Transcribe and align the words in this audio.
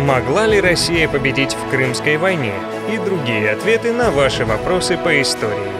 Могла 0.00 0.46
ли 0.46 0.60
Россия 0.60 1.08
победить 1.08 1.54
в 1.54 1.70
Крымской 1.70 2.18
войне? 2.18 2.52
И 2.92 2.98
другие 2.98 3.50
ответы 3.52 3.94
на 3.94 4.10
ваши 4.10 4.44
вопросы 4.44 4.98
по 4.98 5.22
истории. 5.22 5.72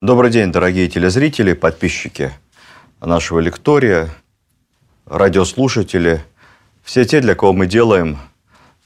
Добрый 0.00 0.30
день, 0.30 0.50
дорогие 0.52 0.88
телезрители, 0.88 1.52
подписчики 1.52 2.32
нашего 2.98 3.40
лектория, 3.40 4.08
радиослушатели, 5.04 6.24
все 6.82 7.04
те, 7.04 7.20
для 7.20 7.34
кого 7.34 7.52
мы 7.52 7.66
делаем 7.66 8.16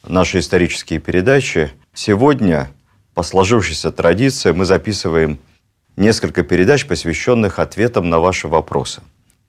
наши 0.02 0.41
исторические 0.41 0.98
передачи. 0.98 1.70
Сегодня, 1.95 2.73
по 3.14 3.23
сложившейся 3.23 3.93
традиции, 3.93 4.50
мы 4.50 4.64
записываем 4.64 5.39
несколько 5.96 6.43
передач, 6.43 6.86
посвященных 6.86 7.61
ответам 7.61 8.11
на 8.11 8.18
ваши 8.18 8.48
вопросы. 8.48 9.00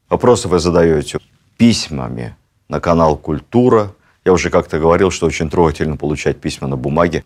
Вопросы 0.09 0.47
вы 0.47 0.57
задаете 0.57 1.19
письмами 1.57 2.35
на 2.67 2.79
канал 2.79 3.15
«Культура». 3.15 3.93
Я 4.25 4.33
уже 4.33 4.49
как-то 4.49 4.79
говорил, 4.79 5.11
что 5.11 5.27
очень 5.27 5.51
трогательно 5.51 5.97
получать 5.97 6.41
письма 6.41 6.67
на 6.67 6.77
бумаге. 6.77 7.23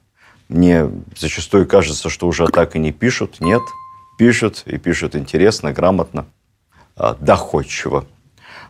Мне 0.49 0.89
зачастую 1.17 1.65
кажется, 1.65 2.09
что 2.09 2.27
уже 2.27 2.45
так 2.47 2.75
и 2.75 2.79
не 2.79 2.91
пишут. 2.91 3.39
Нет, 3.39 3.61
пишут 4.17 4.63
и 4.65 4.77
пишут 4.77 5.15
интересно, 5.15 5.71
грамотно, 5.71 6.25
а, 6.97 7.15
доходчиво. 7.15 8.05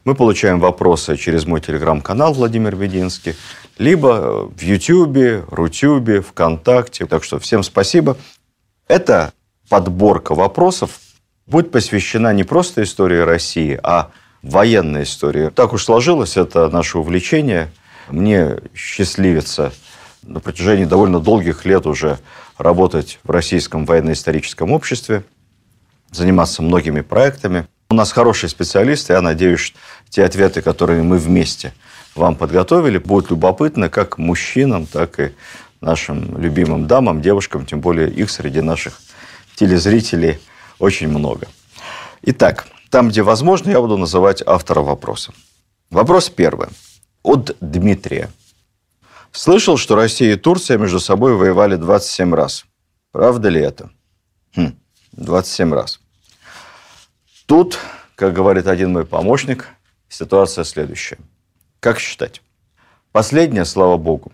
Мы 0.05 0.13
получаем 0.13 0.59
вопросы 0.59 1.17
через 1.17 1.47
мой 1.47 1.59
телеграм-канал 1.59 2.33
Владимир 2.33 2.75
Вединский, 2.75 3.35
либо 3.79 4.47
в 4.47 4.61
Ютьюбе, 4.61 5.43
Рутюбе, 5.49 6.21
ВКонтакте. 6.21 7.07
Так 7.07 7.23
что 7.23 7.39
всем 7.39 7.63
спасибо. 7.63 8.15
Это 8.87 9.33
подборка 9.69 10.35
вопросов 10.35 10.99
будет 11.47 11.71
посвящена 11.71 12.33
не 12.33 12.43
просто 12.43 12.83
истории 12.83 13.19
России, 13.19 13.79
а 13.83 14.11
военной 14.41 15.03
истории. 15.03 15.49
Так 15.49 15.73
уж 15.73 15.85
сложилось, 15.85 16.37
это 16.37 16.69
наше 16.69 16.97
увлечение. 16.97 17.71
Мне 18.09 18.57
счастливится 18.75 19.71
на 20.23 20.39
протяжении 20.39 20.85
довольно 20.85 21.19
долгих 21.19 21.65
лет 21.65 21.85
уже 21.85 22.19
работать 22.57 23.19
в 23.23 23.31
Российском 23.31 23.85
военно-историческом 23.85 24.71
обществе, 24.71 25.23
заниматься 26.11 26.61
многими 26.61 27.01
проектами. 27.01 27.67
У 27.89 27.95
нас 27.95 28.11
хорошие 28.11 28.49
специалисты, 28.49 29.13
я 29.13 29.21
надеюсь, 29.21 29.73
те 30.09 30.23
ответы, 30.23 30.61
которые 30.61 31.03
мы 31.03 31.17
вместе 31.17 31.73
вам 32.15 32.35
подготовили, 32.35 32.97
будут 32.97 33.31
любопытны 33.31 33.89
как 33.89 34.17
мужчинам, 34.17 34.85
так 34.85 35.19
и 35.19 35.31
нашим 35.81 36.37
любимым 36.37 36.87
дамам, 36.87 37.21
девушкам, 37.21 37.65
тем 37.65 37.81
более 37.81 38.09
их 38.09 38.29
среди 38.29 38.61
наших 38.61 38.99
телезрителей 39.55 40.39
очень 40.83 41.07
много. 41.07 41.47
Итак, 42.23 42.67
там, 42.89 43.07
где 43.07 43.23
возможно, 43.23 43.69
я 43.69 43.79
буду 43.79 43.97
называть 43.97 44.43
автора 44.45 44.81
вопроса. 44.81 45.33
Вопрос 45.89 46.29
первый. 46.29 46.67
От 47.23 47.55
Дмитрия. 47.61 48.29
Слышал, 49.31 49.77
что 49.77 49.95
Россия 49.95 50.33
и 50.33 50.35
Турция 50.35 50.77
между 50.77 50.99
собой 50.99 51.35
воевали 51.35 51.77
27 51.77 52.35
раз. 52.35 52.65
Правда 53.13 53.47
ли 53.47 53.61
это? 53.61 53.91
Хм, 54.57 54.75
27 55.13 55.73
раз. 55.73 56.01
Тут, 57.45 57.79
как 58.15 58.33
говорит 58.33 58.67
один 58.67 58.91
мой 58.91 59.05
помощник, 59.05 59.69
ситуация 60.09 60.65
следующая. 60.65 61.17
Как 61.79 61.97
считать? 61.97 62.41
Последняя, 63.13 63.63
слава 63.63 63.95
богу, 63.95 64.33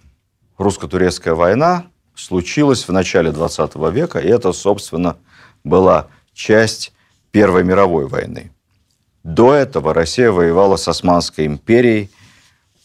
русско-турецкая 0.58 1.36
война 1.36 1.86
случилась 2.16 2.88
в 2.88 2.92
начале 2.92 3.32
20 3.32 3.76
века, 3.94 4.18
и 4.20 4.28
это, 4.28 4.52
собственно, 4.52 5.16
была 5.64 6.08
часть 6.40 6.94
Первой 7.32 7.64
мировой 7.64 8.08
войны. 8.08 8.52
До 9.24 9.54
этого 9.54 9.94
Россия 9.94 10.32
воевала 10.32 10.78
с 10.78 10.88
Османской 10.88 11.46
империей, 11.46 12.10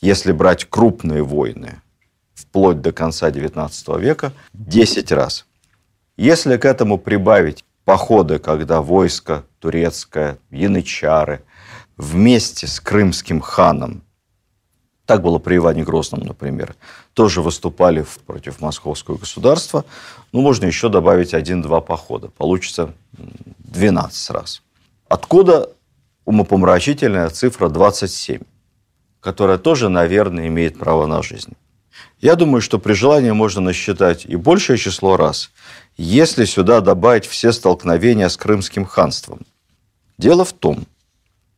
если 0.01 0.33
брать 0.33 0.67
крупные 0.69 1.23
войны, 1.23 1.81
вплоть 2.35 2.83
до 2.83 2.93
конца 2.93 3.31
XIX 3.31 4.01
века, 4.01 4.33
10 4.53 5.13
раз. 5.13 5.47
Если 6.17 6.57
к 6.57 6.65
этому 6.65 6.99
прибавить 6.99 7.65
походы, 7.85 8.39
когда 8.39 8.83
войско 8.83 9.45
турецкое, 9.61 10.39
янычары, 10.51 11.43
вместе 11.97 12.67
с 12.67 12.81
крымским 12.81 13.41
ханом 13.41 14.03
так 15.07 15.23
было 15.23 15.39
при 15.39 15.57
Иване 15.57 15.85
Грозном, 15.85 16.21
например. 16.21 16.77
Тоже 17.13 17.43
выступали 17.43 18.07
против 18.27 18.61
московского 18.61 19.19
государства. 19.19 19.85
Ну, 20.33 20.41
можно 20.41 20.65
еще 20.65 20.89
добавить 20.89 21.35
один-два 21.35 21.81
похода. 21.81 22.29
Получится 22.29 22.95
12 23.59 24.31
раз. 24.31 24.63
Откуда 25.09 25.71
умопомрачительная 26.25 27.29
цифра 27.29 27.69
27, 27.69 28.41
которая 29.21 29.59
тоже, 29.59 29.91
наверное, 29.91 30.47
имеет 30.47 30.79
право 30.79 31.07
на 31.07 31.23
жизнь? 31.23 31.53
Я 32.21 32.35
думаю, 32.35 32.63
что 32.63 32.79
при 32.79 32.95
желании 32.95 33.31
можно 33.31 33.61
насчитать 33.61 34.25
и 34.25 34.37
большее 34.37 34.79
число 34.79 35.17
раз, 35.17 35.51
если 35.99 36.47
сюда 36.47 36.81
добавить 36.81 37.27
все 37.27 37.53
столкновения 37.53 38.29
с 38.29 38.37
Крымским 38.39 38.87
ханством. 38.87 39.41
Дело 40.17 40.45
в 40.45 40.55
том, 40.55 40.87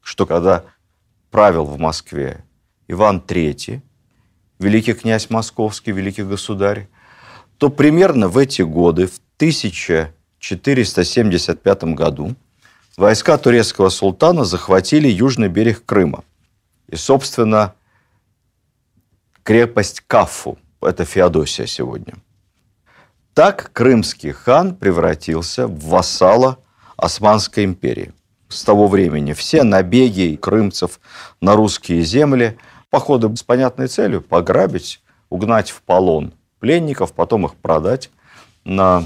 что 0.02 0.26
когда 0.26 0.64
правил 1.30 1.64
в 1.64 1.78
Москве 1.78 2.44
Иван 2.88 3.22
III, 3.26 3.80
великий 4.58 4.94
князь 4.94 5.30
московский, 5.30 5.92
великий 5.92 6.22
государь, 6.22 6.88
то 7.58 7.68
примерно 7.70 8.28
в 8.28 8.38
эти 8.38 8.62
годы, 8.62 9.06
в 9.06 9.20
1475 9.36 11.84
году, 11.84 12.34
войска 12.96 13.36
турецкого 13.38 13.88
султана 13.88 14.44
захватили 14.44 15.08
южный 15.08 15.48
берег 15.48 15.84
Крыма. 15.84 16.22
И, 16.88 16.94
собственно, 16.96 17.74
крепость 19.42 20.02
Кафу, 20.06 20.58
это 20.80 21.04
Феодосия 21.04 21.66
сегодня. 21.66 22.14
Так 23.34 23.72
крымский 23.72 24.30
хан 24.30 24.76
превратился 24.76 25.66
в 25.66 25.86
вассала 25.86 26.60
Османской 26.96 27.64
империи. 27.64 28.12
С 28.48 28.62
того 28.62 28.86
времени 28.86 29.32
все 29.32 29.64
набеги 29.64 30.36
крымцев 30.36 31.00
на 31.40 31.56
русские 31.56 32.02
земли– 32.02 32.56
Походы 32.90 33.34
с 33.36 33.42
понятной 33.42 33.88
целью– 33.88 34.22
пограбить, 34.22 35.00
угнать 35.28 35.70
в 35.70 35.82
полон 35.82 36.32
пленников, 36.60 37.12
потом 37.12 37.46
их 37.46 37.54
продать 37.54 38.10
на 38.64 39.04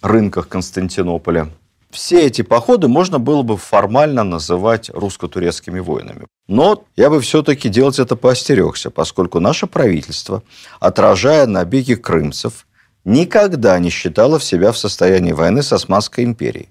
рынках 0.00 0.48
Константинополя. 0.48 1.48
Все 1.90 2.26
эти 2.26 2.40
походы 2.40 2.88
можно 2.88 3.18
было 3.18 3.42
бы 3.42 3.58
формально 3.58 4.24
называть 4.24 4.88
русско-турецкими 4.88 5.78
войнами. 5.78 6.26
Но 6.48 6.84
я 6.96 7.10
бы 7.10 7.20
все-таки 7.20 7.68
делать 7.68 7.98
это 7.98 8.16
поостерегся, 8.16 8.90
поскольку 8.90 9.40
наше 9.40 9.66
правительство, 9.66 10.42
отражая 10.80 11.46
набеги 11.46 11.94
крымцев, 11.94 12.66
никогда 13.04 13.78
не 13.78 13.90
считало 13.90 14.38
в 14.38 14.44
себя 14.44 14.72
в 14.72 14.78
состоянии 14.78 15.32
войны 15.32 15.62
с 15.62 15.72
Османской 15.72 16.24
империей. 16.24 16.70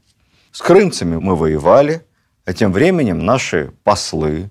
С 0.51 0.61
крымцами 0.61 1.17
мы 1.17 1.35
воевали, 1.35 2.03
а 2.45 2.53
тем 2.53 2.73
временем 2.73 3.23
наши 3.23 3.71
послы, 3.83 4.49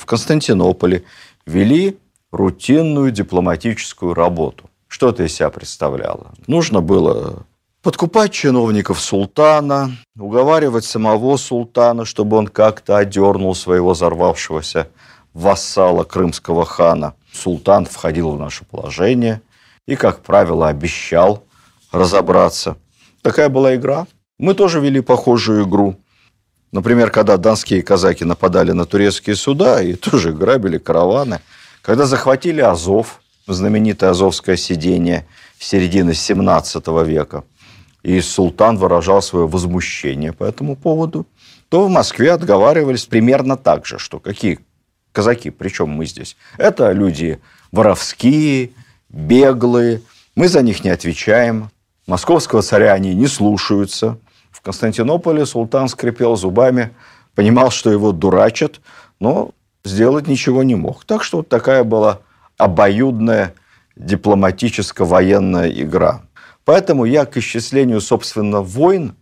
в 0.00 0.06
Константинополе 0.06 1.04
вели 1.46 1.98
рутинную 2.32 3.10
дипломатическую 3.10 4.14
работу. 4.14 4.70
Что 4.88 5.10
это 5.10 5.24
из 5.24 5.34
себя 5.34 5.50
представляло? 5.50 6.32
Нужно 6.46 6.80
было 6.80 7.44
подкупать 7.82 8.32
чиновников 8.32 8.98
султана, 8.98 9.90
уговаривать 10.18 10.84
самого 10.84 11.36
султана, 11.36 12.04
чтобы 12.04 12.38
он 12.38 12.48
как-то 12.48 12.96
одернул 12.96 13.54
своего 13.54 13.92
взорвавшегося 13.92 14.88
вассала 15.34 16.04
крымского 16.04 16.64
хана. 16.64 17.14
Султан 17.32 17.84
входил 17.84 18.32
в 18.32 18.38
наше 18.38 18.64
положение 18.64 19.42
и, 19.86 19.96
как 19.96 20.22
правило, 20.22 20.68
обещал 20.68 21.44
разобраться. 21.92 22.76
Такая 23.22 23.48
была 23.50 23.76
игра. 23.76 24.06
Мы 24.38 24.54
тоже 24.54 24.80
вели 24.80 25.00
похожую 25.00 25.68
игру. 25.68 25.96
Например, 26.72 27.10
когда 27.10 27.36
донские 27.36 27.82
казаки 27.82 28.24
нападали 28.24 28.72
на 28.72 28.86
турецкие 28.86 29.34
суда 29.34 29.82
и 29.82 29.94
тоже 29.94 30.32
грабили 30.32 30.78
караваны. 30.78 31.40
Когда 31.82 32.06
захватили 32.06 32.60
Азов, 32.60 33.20
знаменитое 33.46 34.10
Азовское 34.10 34.56
сидение 34.56 35.26
середины 35.58 36.14
17 36.14 36.86
века, 37.04 37.44
и 38.02 38.20
султан 38.20 38.78
выражал 38.78 39.20
свое 39.20 39.46
возмущение 39.46 40.32
по 40.32 40.44
этому 40.44 40.76
поводу, 40.76 41.26
то 41.68 41.86
в 41.86 41.90
Москве 41.90 42.32
отговаривались 42.32 43.04
примерно 43.04 43.56
так 43.56 43.84
же, 43.84 43.98
что 43.98 44.20
какие 44.20 44.60
казаки, 45.12 45.50
причем 45.50 45.88
мы 45.90 46.06
здесь, 46.06 46.36
это 46.56 46.92
люди 46.92 47.40
воровские, 47.72 48.70
беглые, 49.08 50.02
мы 50.34 50.48
за 50.48 50.62
них 50.62 50.84
не 50.84 50.90
отвечаем, 50.90 51.70
московского 52.06 52.62
царя 52.62 52.92
они 52.92 53.12
не 53.14 53.26
слушаются– 53.26 54.18
в 54.50 54.60
Константинополе 54.60 55.46
султан 55.46 55.88
скрипел 55.88 56.36
зубами, 56.36 56.92
понимал, 57.34 57.70
что 57.70 57.90
его 57.90 58.12
дурачат, 58.12 58.80
но 59.18 59.52
сделать 59.84 60.26
ничего 60.26 60.62
не 60.62 60.74
мог. 60.74 61.04
Так 61.04 61.22
что 61.22 61.38
вот 61.38 61.48
такая 61.48 61.84
была 61.84 62.20
обоюдная 62.56 63.54
дипломатическо-военная 63.96 65.70
игра. 65.70 66.22
Поэтому 66.64 67.04
я 67.04 67.24
к 67.24 67.36
исчислению, 67.36 68.00
собственно, 68.00 68.60
войн 68.60 69.14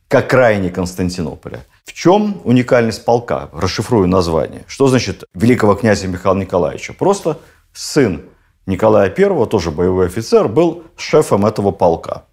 к 0.08 0.16
окраине 0.16 0.70
Константинополя. 0.70 1.66
В 1.86 1.94
чем 1.94 2.42
уникальность 2.44 3.06
полка? 3.06 3.50
Расшифрую 3.54 4.08
название. 4.08 4.66
Что 4.68 4.88
значит 4.88 5.24
великого 5.34 5.76
князя 5.76 6.08
Михаила 6.08 6.38
Николаевича? 6.38 6.94
Просто 6.94 7.40
сын 7.72 8.24
Николая 8.66 9.10
I, 9.10 9.46
тоже 9.48 9.72
боевой 9.72 10.08
офицер, 10.08 10.50
был 10.50 10.84
шефом 10.98 11.46
этого 11.46 11.72
полка. 11.72 12.26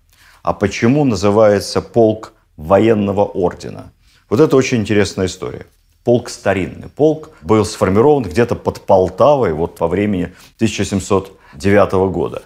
А 0.42 0.52
почему 0.52 1.04
называется 1.04 1.80
полк 1.80 2.32
военного 2.56 3.24
ордена? 3.24 3.92
Вот 4.28 4.40
это 4.40 4.56
очень 4.56 4.78
интересная 4.78 5.26
история. 5.26 5.66
Полк 6.08 6.30
старинный. 6.30 6.88
Полк 6.88 7.32
был 7.42 7.66
сформирован 7.66 8.22
где-то 8.22 8.54
под 8.54 8.80
Полтавой 8.80 9.52
вот 9.52 9.78
во 9.78 9.88
времени 9.88 10.32
1709 10.56 11.92
года. 12.10 12.44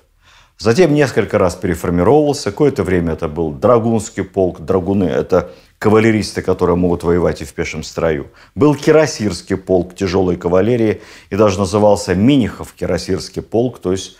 Затем 0.58 0.92
несколько 0.92 1.38
раз 1.38 1.54
переформировался. 1.54 2.50
Какое-то 2.50 2.82
время 2.82 3.12
это 3.12 3.28
был 3.28 3.52
Драгунский 3.52 4.24
полк. 4.24 4.58
Драгуны– 4.58 5.04
это 5.04 5.52
кавалеристы, 5.78 6.42
которые 6.42 6.74
могут 6.74 7.04
воевать 7.04 7.40
и 7.42 7.44
в 7.44 7.54
пешем 7.54 7.84
строю. 7.84 8.32
Был 8.56 8.74
Кирасирский 8.74 9.56
полк 9.56 9.94
тяжелой 9.94 10.36
кавалерии 10.36 11.00
и 11.30 11.36
даже 11.36 11.60
назывался 11.60 12.16
Минихов 12.16 12.72
Кирасирский 12.72 13.42
полк, 13.42 13.78
то 13.78 13.92
есть, 13.92 14.16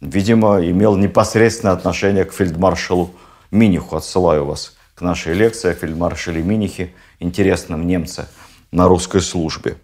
видимо, 0.00 0.64
имел 0.64 0.96
непосредственное 0.96 1.74
отношение 1.74 2.24
к 2.24 2.32
фельдмаршалу 2.32 3.10
Миниху. 3.50 3.94
Отсылаю 3.94 4.46
вас 4.46 4.74
к 4.94 5.02
нашей 5.02 5.34
лекции 5.34 5.72
о 5.72 5.74
фельдмаршале 5.74 6.42
Минихе, 6.42 6.94
интересном 7.20 7.86
немце 7.86 8.26
на 8.76 8.88
русской 8.88 9.22
службе. 9.22 9.78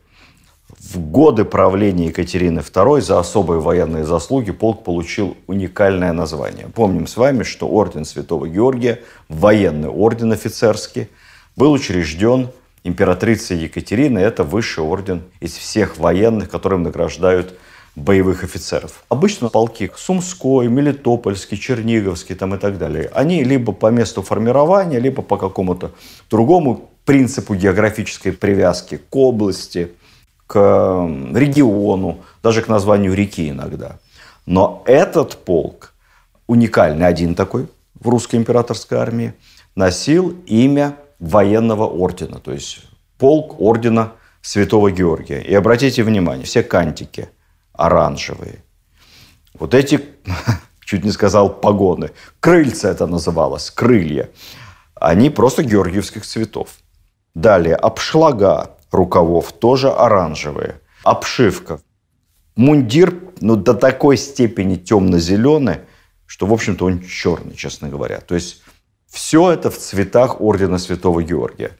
В 0.79 0.99
годы 0.99 1.47
правления 1.47 2.09
Екатерины 2.09 2.59
II 2.61 3.01
за 3.01 3.19
особые 3.19 3.61
военные 3.61 4.05
заслуги 4.05 4.53
полк 4.53 4.85
получил 4.85 5.35
уникальное 5.47 6.13
название. 6.13 6.67
Помним 6.67 7.07
с 7.07 7.17
вами, 7.17 7.43
что 7.43 7.67
орден 7.69 8.05
Святого 8.05 8.47
Георгия, 8.47 9.01
военный 9.31 9.89
орден 9.89 10.33
офицерский, 10.33 11.09
был 11.57 11.73
учрежден 11.73 12.51
императрицей 12.85 13.57
Екатериной. 13.57 14.25
Это 14.25 14.45
высший 14.45 14.85
орден 14.85 15.23
из 15.41 15.57
всех 15.57 15.97
военных, 15.97 16.51
которым 16.51 16.83
награждают 16.83 17.55
боевых 17.97 18.45
офицеров. 18.45 19.05
Обычно 19.09 19.49
полки 19.49 19.91
Сумской, 19.97 20.69
Мелитопольский, 20.69 21.57
Черниговский 21.57 22.35
там 22.35 22.55
и 22.55 22.59
так 22.59 22.77
далее, 22.77 23.11
они 23.15 23.43
либо 23.43 23.73
по 23.73 23.91
месту 23.91 24.21
формирования, 24.21 24.99
либо 24.99 25.23
по 25.23 25.39
какому-то 25.39 25.93
другому 26.31 26.92
принципу 27.05 27.55
географической 27.55 28.33
привязки 28.33 29.01
к 29.09 29.17
области– 29.17 29.93
к 30.53 30.59
региону, 31.35 32.21
даже 32.43 32.61
к 32.61 32.69
названию 32.69 33.15
реки 33.15 33.49
иногда. 33.49 33.99
Но 34.45 34.83
этот 34.85 35.47
полк, 35.47 35.95
уникальный 36.47 37.07
один 37.07 37.35
такой 37.35 37.69
в 37.99 38.07
русской 38.11 38.37
императорской 38.37 38.99
армии, 38.99 39.33
носил 39.75 40.37
имя 40.45 40.97
военного 41.19 41.87
ордена, 41.87 42.39
то 42.39 42.53
есть 42.53 42.81
полк 43.17 43.59
ордена 43.63 44.13
Святого 44.43 44.91
Георгия. 44.91 45.41
И 45.41 45.55
обратите 45.55 46.03
внимание, 46.03 46.45
все 46.45 46.63
кантики 46.63 47.31
оранжевые. 47.73 48.63
Вот 49.55 49.73
эти, 49.73 50.05
чуть 50.85 51.03
не 51.03 51.13
сказал, 51.13 51.49
погоны, 51.49 52.11
крыльца 52.41 52.91
это 52.91 53.07
называлось, 53.07 53.71
крылья, 53.71 54.29
они 54.97 55.31
просто 55.31 55.63
георгиевских 55.63 56.27
цветов. 56.27 56.69
Далее, 57.35 57.77
обшлага, 57.77 58.77
рукавов 58.91 59.53
тоже 59.53 59.91
оранжевые. 59.91 60.81
Обшивка. 61.03 61.81
Мундир 62.55 63.15
ну, 63.41 63.57
до 63.57 63.75
такой 63.75 64.17
степени 64.17 64.77
темно-зеленый, 64.77 65.81
что, 66.27 66.47
в 66.47 66.53
общем-то, 66.53 66.87
он 66.87 67.01
черный, 67.01 67.55
честно 67.55 67.89
говоря. 67.89 68.21
То 68.21 68.35
есть 68.35 68.63
все 69.09 69.51
это 69.51 69.71
в 69.71 69.79
цветах 69.79 70.41
Ордена 70.41 70.79
Святого 70.79 71.23
Георгия. 71.23 71.73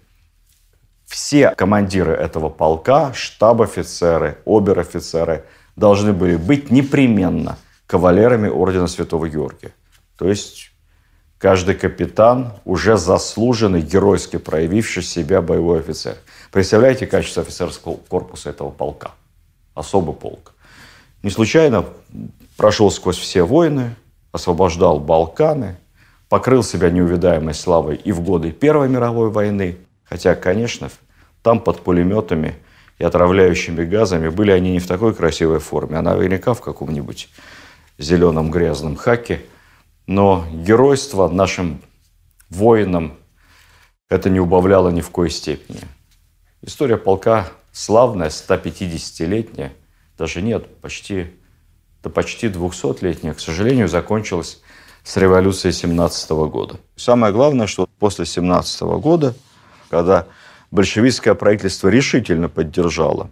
Все 1.07 1.51
командиры 1.51 2.13
этого 2.13 2.49
полка, 2.49 3.13
штаб-офицеры, 3.13 4.39
обер-офицеры 4.47 5.45
должны 5.77 6.15
были 6.15 6.37
быть 6.37 6.71
непременно 6.71 7.59
кавалерами 7.87 8.49
Ордена 8.49 8.87
Святого 8.87 9.29
Георгия. 9.29 9.75
То 10.17 10.29
есть 10.29 10.72
каждый 11.43 11.75
капитан 11.75 12.53
уже 12.65 12.97
заслуженный, 12.97 13.83
геройски 13.83 14.37
проявивший 14.37 15.03
себя 15.03 15.43
боевой 15.43 15.81
офицер. 15.81 16.15
Представляете 16.53 17.09
качество 17.09 17.43
офицерского 17.43 17.97
корпуса 17.97 18.51
этого 18.51 18.71
полка? 18.71 19.11
Особый 19.75 20.15
полк. 20.15 20.55
Не 21.25 21.31
случайно 21.31 21.85
прошел 22.57 22.93
сквозь 22.93 23.19
все 23.19 23.43
войны, 23.43 23.97
освобождал 24.31 25.01
Балканы, 25.01 25.77
покрыл 26.29 26.63
себя 26.63 26.91
неувидаемой 26.91 27.55
славой 27.55 27.97
и 27.97 28.13
в 28.13 28.21
годы 28.21 28.53
Первой 28.53 28.89
мировой 28.89 29.31
войны. 29.31 29.79
Хотя, 30.05 30.37
конечно, 30.37 30.91
там 31.43 31.59
под 31.59 31.81
пулеметами 31.81 32.55
и 32.99 33.05
отравляющими 33.05 33.85
газами 33.85 34.29
были 34.29 34.53
они 34.53 34.71
не 34.71 34.79
в 34.79 34.87
такой 34.87 35.13
красивой 35.13 35.59
форме, 35.59 35.99
а 35.99 36.03
наверняка 36.03 36.55
в 36.55 36.61
каком-нибудь 36.61 37.29
зеленом 37.99 38.53
грязном 38.53 38.95
хаке. 38.95 39.41
Но 40.07 40.45
геройство 40.53 41.29
нашим 41.29 41.81
воинам 42.51 43.17
это 44.09 44.29
не 44.29 44.41
убавляло 44.41 44.91
ни 44.91 45.01
в 45.01 45.11
коей 45.11 45.31
степени. 45.31 45.81
История 46.61 46.97
полка 46.97 47.49
славная, 47.73 48.29
150-летняя, 48.29 49.73
даже 50.19 50.43
нет, 50.43 50.67
почти, 50.81 51.29
да 52.03 52.11
почти 52.11 52.49
200-летняя, 52.49 53.35
к 53.35 53.41
сожалению, 53.41 53.89
закончилась 53.89 54.61
с 55.03 55.17
революцией 55.17 55.73
17 55.73 56.31
года. 56.31 56.77
Самое 56.97 57.33
главное, 57.33 57.67
что 57.67 57.89
после 57.99 58.27
17 58.27 58.83
года, 58.83 59.35
когда 59.91 60.27
большевистское 60.71 61.35
правительство 61.35 61.89
решительно 61.89 62.49
поддержало 62.49 63.31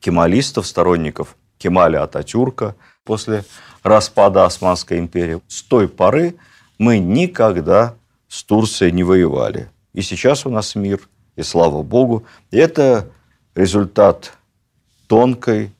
кемалистов, 0.00 0.66
сторонников 0.66 1.36
Кемаля 1.58 2.02
Ататюрка 2.04 2.76
после 3.04 3.44
распада 3.82 4.44
Османской 4.44 4.98
империи, 4.98 5.40
с 5.48 5.62
той 5.62 5.88
поры 5.88 6.36
мы 6.78 6.98
никогда 6.98 7.94
с 8.28 8.42
Турцией 8.42 8.92
не 8.92 9.04
воевали. 9.04 9.68
И 9.94 10.02
сейчас 10.02 10.46
у 10.46 10.50
нас 10.50 10.74
мир– 10.74 11.00
и 11.38 11.42
слава 11.44 11.84
Богу. 11.84 12.24
Это 12.50 13.08
результат 13.54 14.32
тонкой, 15.06 15.70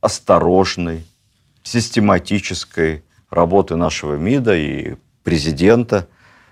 осторожной, 0.00 1.04
систематической 1.64 3.02
работы 3.28 3.74
нашего 3.74 4.14
МИДа 4.14 4.56
и 4.56 4.94
президента. 5.24 6.06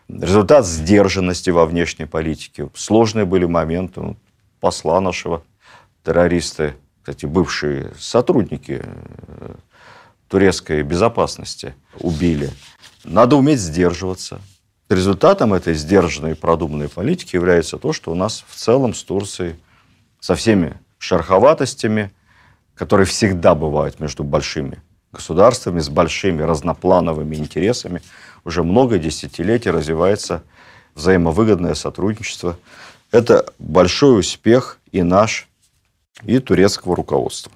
Результат 0.09 0.67
сдержанности 0.67 1.51
во 1.51 1.67
внешней 1.67 2.07
политике. 2.07 2.69
Сложные 2.75 3.27
были 3.27 3.45
моменты. 3.45 4.01
Ну, 4.01 4.17
посла 4.59 5.01
нашего, 5.01 5.45
террористы, 6.03 6.75
кстати, 7.01 7.27
бывшие 7.27 7.93
сотрудники 7.97 8.83
турецкой 10.29 10.83
безопасности 10.83 11.75
убили. 11.99 12.51
Надо 13.05 13.37
уметь 13.37 13.61
сдерживаться. 13.61 14.41
Результатом 14.89 15.53
этой 15.53 15.75
сдержанной 15.75 16.33
и 16.33 16.35
продуманной 16.35 16.89
политики 16.89 17.37
является 17.37 17.79
то, 17.79 17.93
что 17.93 18.11
у 18.11 18.15
нас 18.15 18.45
в 18.47 18.55
целом 18.55 18.95
с 18.95 19.03
Турцией 19.03 19.57
со 20.21 20.35
всеми 20.35 20.79
шероховатостями, 20.99 22.11
которые 22.75 23.07
всегда 23.07 23.55
бывают 23.55 24.01
между 24.01 24.25
большими 24.25 24.83
государствами, 25.13 25.81
с 25.81 25.89
большими 25.89 26.43
разноплановыми 26.43 27.37
интересами, 27.37 28.03
уже 28.45 28.63
много 28.63 28.99
десятилетий 28.99 29.71
развивается 29.71 30.43
взаимовыгодное 30.95 31.75
сотрудничество. 31.75 32.59
Это 33.11 33.53
большой 33.59 34.21
успех 34.21 34.79
и 34.93 35.03
наш, 35.03 35.49
и 36.25 36.39
турецкого 36.39 36.97
руководства. 36.97 37.53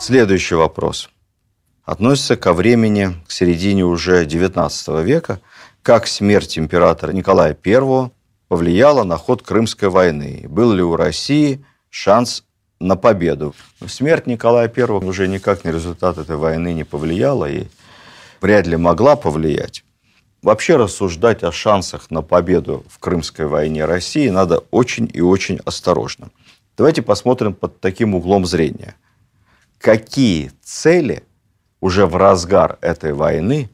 Следующий 0.00 0.54
вопрос 0.54 1.10
относится 1.84 2.34
ко 2.38 2.54
времени, 2.54 3.16
к 3.28 3.30
середине 3.30 3.84
уже 3.84 4.24
XIX 4.24 5.04
века, 5.04 5.40
как 5.82 6.06
смерть 6.06 6.58
императора 6.58 7.12
Николая 7.12 7.54
I 7.62 8.10
повлияла 8.48 9.04
на 9.04 9.18
ход 9.18 9.42
Крымской 9.42 9.90
войны. 9.90 10.46
Был 10.48 10.72
ли 10.72 10.82
у 10.82 10.96
России 10.96 11.62
шанс 11.90 12.44
на 12.80 12.96
победу? 12.96 13.54
Смерть 13.86 14.26
Николая 14.26 14.72
I 14.74 14.84
уже 14.84 15.28
никак 15.28 15.64
на 15.64 15.68
результат 15.68 16.16
этой 16.16 16.36
войны 16.36 16.72
не 16.72 16.84
повлияла 16.84 17.50
и 17.50 17.66
вряд 18.40 18.66
ли 18.66 18.78
могла 18.78 19.16
повлиять. 19.16 19.84
Вообще 20.42 20.76
рассуждать 20.76 21.42
о 21.42 21.52
шансах 21.52 22.10
на 22.10 22.22
победу 22.22 22.86
в 22.88 22.98
Крымской 23.00 23.44
войне 23.44 23.84
России 23.84 24.30
надо 24.30 24.64
очень 24.70 25.10
и 25.12 25.20
очень 25.20 25.60
осторожно. 25.66 26.30
Давайте 26.78 27.02
посмотрим 27.02 27.52
под 27.52 27.80
таким 27.80 28.14
углом 28.14 28.46
зрения. 28.46 28.96
Какие 29.80 30.52
цели 30.62 31.24
уже 31.80 32.04
в 32.04 32.14
разгар 32.14 32.76
этой 32.82 33.14
войны, 33.14 33.70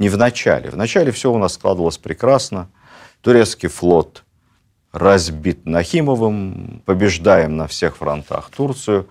не 0.00 0.08
в 0.08 0.18
начале, 0.18 0.70
в 0.70 0.76
начале 0.76 1.12
все 1.12 1.32
у 1.32 1.38
нас 1.38 1.54
складывалось 1.54 1.98
прекрасно, 1.98 2.68
турецкий 3.20 3.68
флот 3.68 4.24
разбит 4.90 5.66
Нахимовым, 5.66 6.82
побеждаем 6.84 7.56
на 7.56 7.68
всех 7.68 7.98
фронтах 7.98 8.50
Турцию, 8.50 9.08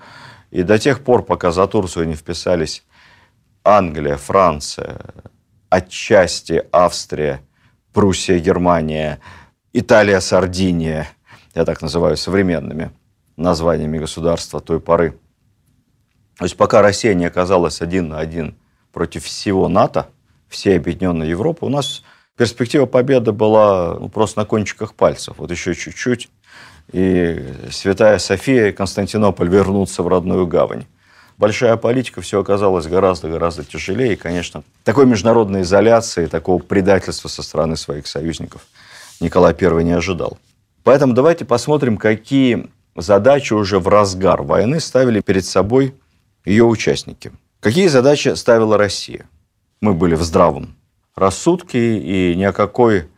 и 0.52 0.62
до 0.64 0.78
тех 0.78 1.06
пор, 1.06 1.24
пока 1.24 1.52
за 1.52 1.66
Турцию 1.68 2.10
не 2.10 2.16
вписались 2.16 2.84
Англия, 3.64 4.18
Франция, 4.18 5.00
отчасти 5.70 6.66
Австрия, 6.74 7.40
Пруссия, 7.94 8.40
Германия, 8.40 9.20
Италия, 9.72 10.20
Сардиния, 10.20 11.08
я 11.56 11.64
так 11.64 11.82
называю 11.82 12.18
современными 12.18 12.92
названиями 13.38 14.00
государства 14.00 14.60
той 14.60 14.82
поры. 14.82 15.18
То 16.38 16.46
есть 16.46 16.58
пока 16.58 16.82
Россия 16.82 17.14
не 17.14 17.26
оказалась 17.26 17.82
один 17.82 18.10
на 18.10 18.20
один 18.20 18.56
против 18.92 19.26
всего 19.26 19.68
НАТО, 19.68 20.08
всей 20.48 20.78
объединенной 20.78 21.30
Европы, 21.30 21.66
у 21.66 21.70
нас 21.70 22.04
перспектива 22.38 22.86
победы 22.86 23.32
была 23.32 23.98
ну, 24.00 24.10
просто 24.10 24.40
на 24.40 24.46
кончиках 24.46 24.94
пальцев. 24.94 25.36
Вот 25.38 25.52
еще 25.52 25.76
чуть-чуть, 25.76 26.30
и 26.92 27.44
Святая 27.72 28.18
София 28.20 28.68
и 28.68 28.72
Константинополь 28.72 29.50
вернутся 29.50 30.04
в 30.04 30.08
родную 30.08 30.48
гавань 30.48 30.86
большая 31.38 31.78
политика, 31.78 32.22
все 32.22 32.42
оказалось 32.42 32.88
гораздо-гораздо 32.88 33.64
тяжелее. 33.64 34.14
И, 34.14 34.18
конечно, 34.18 34.64
такой 34.84 35.06
международной 35.06 35.62
изоляции, 35.62 36.26
такого 36.26 36.62
предательства 36.62 37.30
со 37.30 37.44
стороны 37.44 37.78
своих 37.78 38.08
союзников 38.08 38.62
Николай 39.20 39.56
I 39.60 39.84
не 39.84 39.94
ожидал. 39.94 40.38
Поэтому 40.84 41.14
давайте 41.14 41.46
посмотрим, 41.46 41.98
какие 41.98 42.68
задачи 42.96 43.54
уже 43.54 43.80
в 43.80 43.88
разгар 43.88 44.42
войны 44.42 44.80
ставили 44.80 45.22
перед 45.22 45.46
собой 45.46 45.94
ее 46.48 46.64
участники. 46.64 47.32
Какие 47.60 47.88
задачи 47.88 48.30
ставила 48.36 48.78
Россия? 48.78 49.30
Мы 49.82 49.94
были 49.94 50.16
в 50.16 50.24
здравом 50.24 50.76
рассудке, 51.16 51.98
и 51.98 52.36
ни 52.36 52.44
о 52.44 52.54
какой 52.54 53.10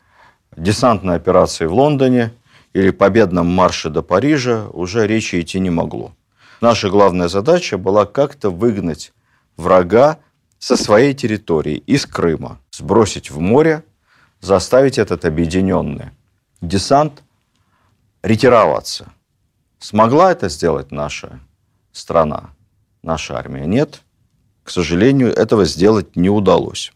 десантной 0.57 1.15
операции 1.15 1.65
в 1.65 1.73
Лондоне 1.73 2.33
или 2.73 2.89
победном 2.89 3.45
марше 3.47 3.89
до 3.89 4.01
Парижа 4.01 4.67
уже 4.73 5.05
речи 5.05 5.39
идти 5.39 5.59
не 5.59 5.69
могло. 5.69 6.11
Наша 6.59 6.89
главная 6.89 7.27
задача 7.27 7.77
была 7.77 8.05
как-то 8.05 8.49
выгнать 8.49 9.13
врага 9.57 10.17
со 10.57 10.75
своей 10.75 11.13
территории, 11.13 11.77
из 11.77 12.05
Крыма, 12.05 12.57
сбросить 12.71 13.29
в 13.29 13.39
море, 13.39 13.83
заставить 14.41 14.97
этот 14.97 15.23
объединенный 15.23 16.09
десант 16.61 17.21
ретироваться. 18.23 19.05
Смогла 19.77 20.31
это 20.31 20.49
сделать 20.49 20.91
наша 20.91 21.39
страна, 21.91 22.49
наша 23.03 23.37
армия? 23.37 23.65
Нет. 23.65 24.01
К 24.63 24.69
сожалению, 24.69 25.33
этого 25.33 25.65
сделать 25.65 26.15
не 26.15 26.29
удалось. 26.29 26.91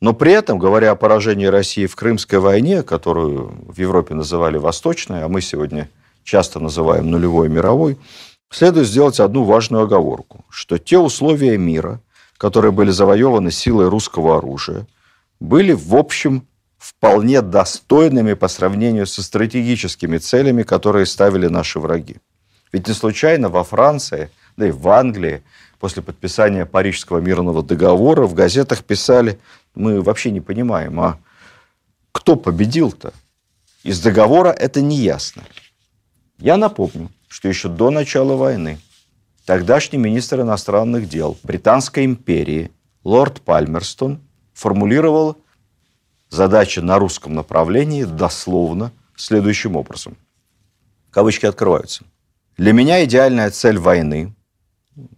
Но 0.00 0.12
при 0.12 0.32
этом, 0.32 0.58
говоря 0.58 0.90
о 0.90 0.96
поражении 0.96 1.46
России 1.46 1.86
в 1.86 1.96
Крымской 1.96 2.38
войне, 2.38 2.82
которую 2.82 3.54
в 3.66 3.78
Европе 3.78 4.14
называли 4.14 4.58
Восточной, 4.58 5.22
а 5.22 5.28
мы 5.28 5.40
сегодня 5.40 5.88
часто 6.22 6.60
называем 6.60 7.10
нулевой 7.10 7.48
мировой, 7.48 7.98
следует 8.50 8.88
сделать 8.88 9.20
одну 9.20 9.44
важную 9.44 9.84
оговорку, 9.84 10.44
что 10.50 10.78
те 10.78 10.98
условия 10.98 11.56
мира, 11.56 12.00
которые 12.36 12.72
были 12.72 12.90
завоеваны 12.90 13.50
силой 13.50 13.88
русского 13.88 14.38
оружия, 14.38 14.86
были, 15.40 15.72
в 15.72 15.94
общем, 15.94 16.46
вполне 16.78 17.40
достойными 17.40 18.34
по 18.34 18.48
сравнению 18.48 19.06
со 19.06 19.22
стратегическими 19.22 20.18
целями, 20.18 20.62
которые 20.62 21.06
ставили 21.06 21.46
наши 21.46 21.80
враги. 21.80 22.16
Ведь 22.72 22.86
не 22.88 22.94
случайно 22.94 23.48
во 23.48 23.64
Франции, 23.64 24.30
да 24.56 24.68
и 24.68 24.70
в 24.70 24.88
Англии, 24.88 25.42
после 25.78 26.02
подписания 26.02 26.66
Парижского 26.66 27.18
мирного 27.18 27.62
договора 27.62 28.26
в 28.26 28.34
газетах 28.34 28.84
писали, 28.84 29.38
мы 29.74 30.00
вообще 30.00 30.30
не 30.30 30.40
понимаем, 30.40 30.98
а 31.00 31.18
кто 32.12 32.36
победил-то? 32.36 33.12
Из 33.82 34.00
договора 34.00 34.48
это 34.48 34.80
не 34.80 34.96
ясно. 34.96 35.42
Я 36.38 36.56
напомню, 36.56 37.10
что 37.28 37.48
еще 37.48 37.68
до 37.68 37.90
начала 37.90 38.36
войны 38.36 38.78
тогдашний 39.44 39.98
министр 39.98 40.40
иностранных 40.40 41.08
дел 41.08 41.38
Британской 41.42 42.04
империи 42.04 42.72
лорд 43.04 43.40
Пальмерстон 43.40 44.20
формулировал 44.52 45.38
задачи 46.28 46.80
на 46.80 46.98
русском 46.98 47.34
направлении 47.34 48.04
дословно 48.04 48.92
следующим 49.14 49.76
образом. 49.76 50.16
Кавычки 51.10 51.46
открываются. 51.46 52.04
Для 52.56 52.72
меня 52.72 53.04
идеальная 53.04 53.50
цель 53.50 53.78
войны, 53.78 54.34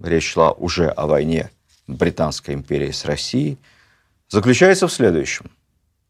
речь 0.01 0.33
шла 0.33 0.53
уже 0.53 0.89
о 0.89 1.07
войне 1.07 1.51
Британской 1.87 2.55
империи 2.55 2.91
с 2.91 3.05
Россией, 3.05 3.59
заключается 4.29 4.89
в 4.89 4.93
следующем. 4.93 5.51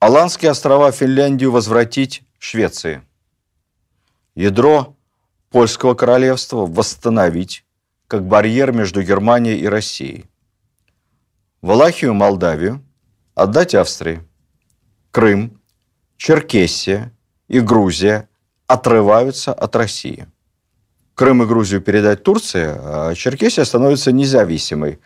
Аландские 0.00 0.50
острова 0.50 0.92
Финляндию 0.92 1.50
возвратить 1.50 2.22
Швеции. 2.38 3.02
Ядро 4.34 4.96
Польского 5.50 5.94
королевства 5.94 6.66
восстановить 6.66 7.64
как 8.06 8.24
барьер 8.26 8.72
между 8.72 9.02
Германией 9.02 9.58
и 9.58 9.66
Россией. 9.66 10.26
Валахию, 11.62 12.14
Молдавию 12.14 12.82
отдать 13.34 13.74
Австрии. 13.74 14.22
Крым, 15.10 15.60
Черкесия 16.16 17.12
и 17.48 17.60
Грузия 17.60 18.28
отрываются 18.66 19.52
от 19.52 19.74
России. 19.76 20.26
Крым 21.18 21.42
и 21.42 21.46
Грузию 21.46 21.80
передать 21.80 22.22
Турции, 22.22 22.64
а 22.68 23.12
Черкесия 23.12 23.64
становится 23.64 24.12
независимой, 24.12 25.00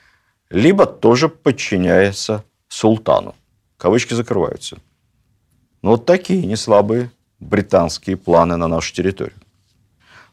либо 0.51 0.85
тоже 0.85 1.31
подчиняется 1.31 2.45
султану. 2.69 3.35
Кавычки 3.79 4.13
закрываются. 4.13 4.77
Но 5.81 5.93
вот 5.93 6.05
такие 6.05 6.45
неслабые 6.45 7.11
британские 7.41 8.19
планы 8.19 8.59
на 8.59 8.69
нашу 8.69 8.93
территорию. 8.93 9.39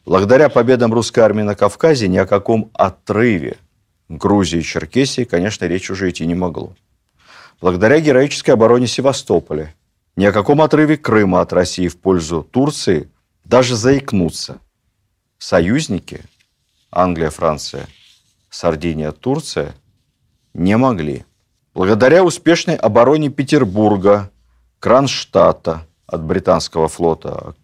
Благодаря 0.05 0.49
победам 0.49 0.93
русской 0.93 1.21
армии 1.21 1.43
на 1.43 1.55
Кавказе 1.55 2.09
ни 2.09 2.17
о 2.17 2.25
каком 2.25 2.71
отрыве 2.73 3.55
Грузии 4.09 4.59
и 4.59 4.63
Черкесии, 4.63 5.23
конечно, 5.23 5.63
речь 5.63 5.89
уже 5.89 6.09
идти 6.09 6.27
не 6.27 6.35
могло. 6.35 6.75
Благодаря 7.61 8.01
героической 8.01 8.53
обороне 8.53 8.87
Севастополя 8.87 9.73
ни 10.17 10.25
о 10.25 10.33
каком 10.33 10.61
отрыве 10.61 10.97
Крыма 10.97 11.39
от 11.39 11.53
России 11.53 11.87
в 11.87 11.97
пользу 11.97 12.45
Турции 12.51 13.09
даже 13.45 13.77
заикнуться. 13.77 14.59
Союзники 15.39 16.23
Англия, 16.91 17.31
Франция, 17.31 17.87
Сардиния, 18.51 19.11
Турция 19.11 19.73
не 20.53 20.77
могли. 20.77 21.25
Благодаря 21.73 22.23
успешной 22.23 22.75
обороне 22.75 23.29
Петербурга, 23.29 24.31
Кронштадта 24.79 25.87
от 26.05 26.23
британского 26.23 26.87
флота, 26.87 27.55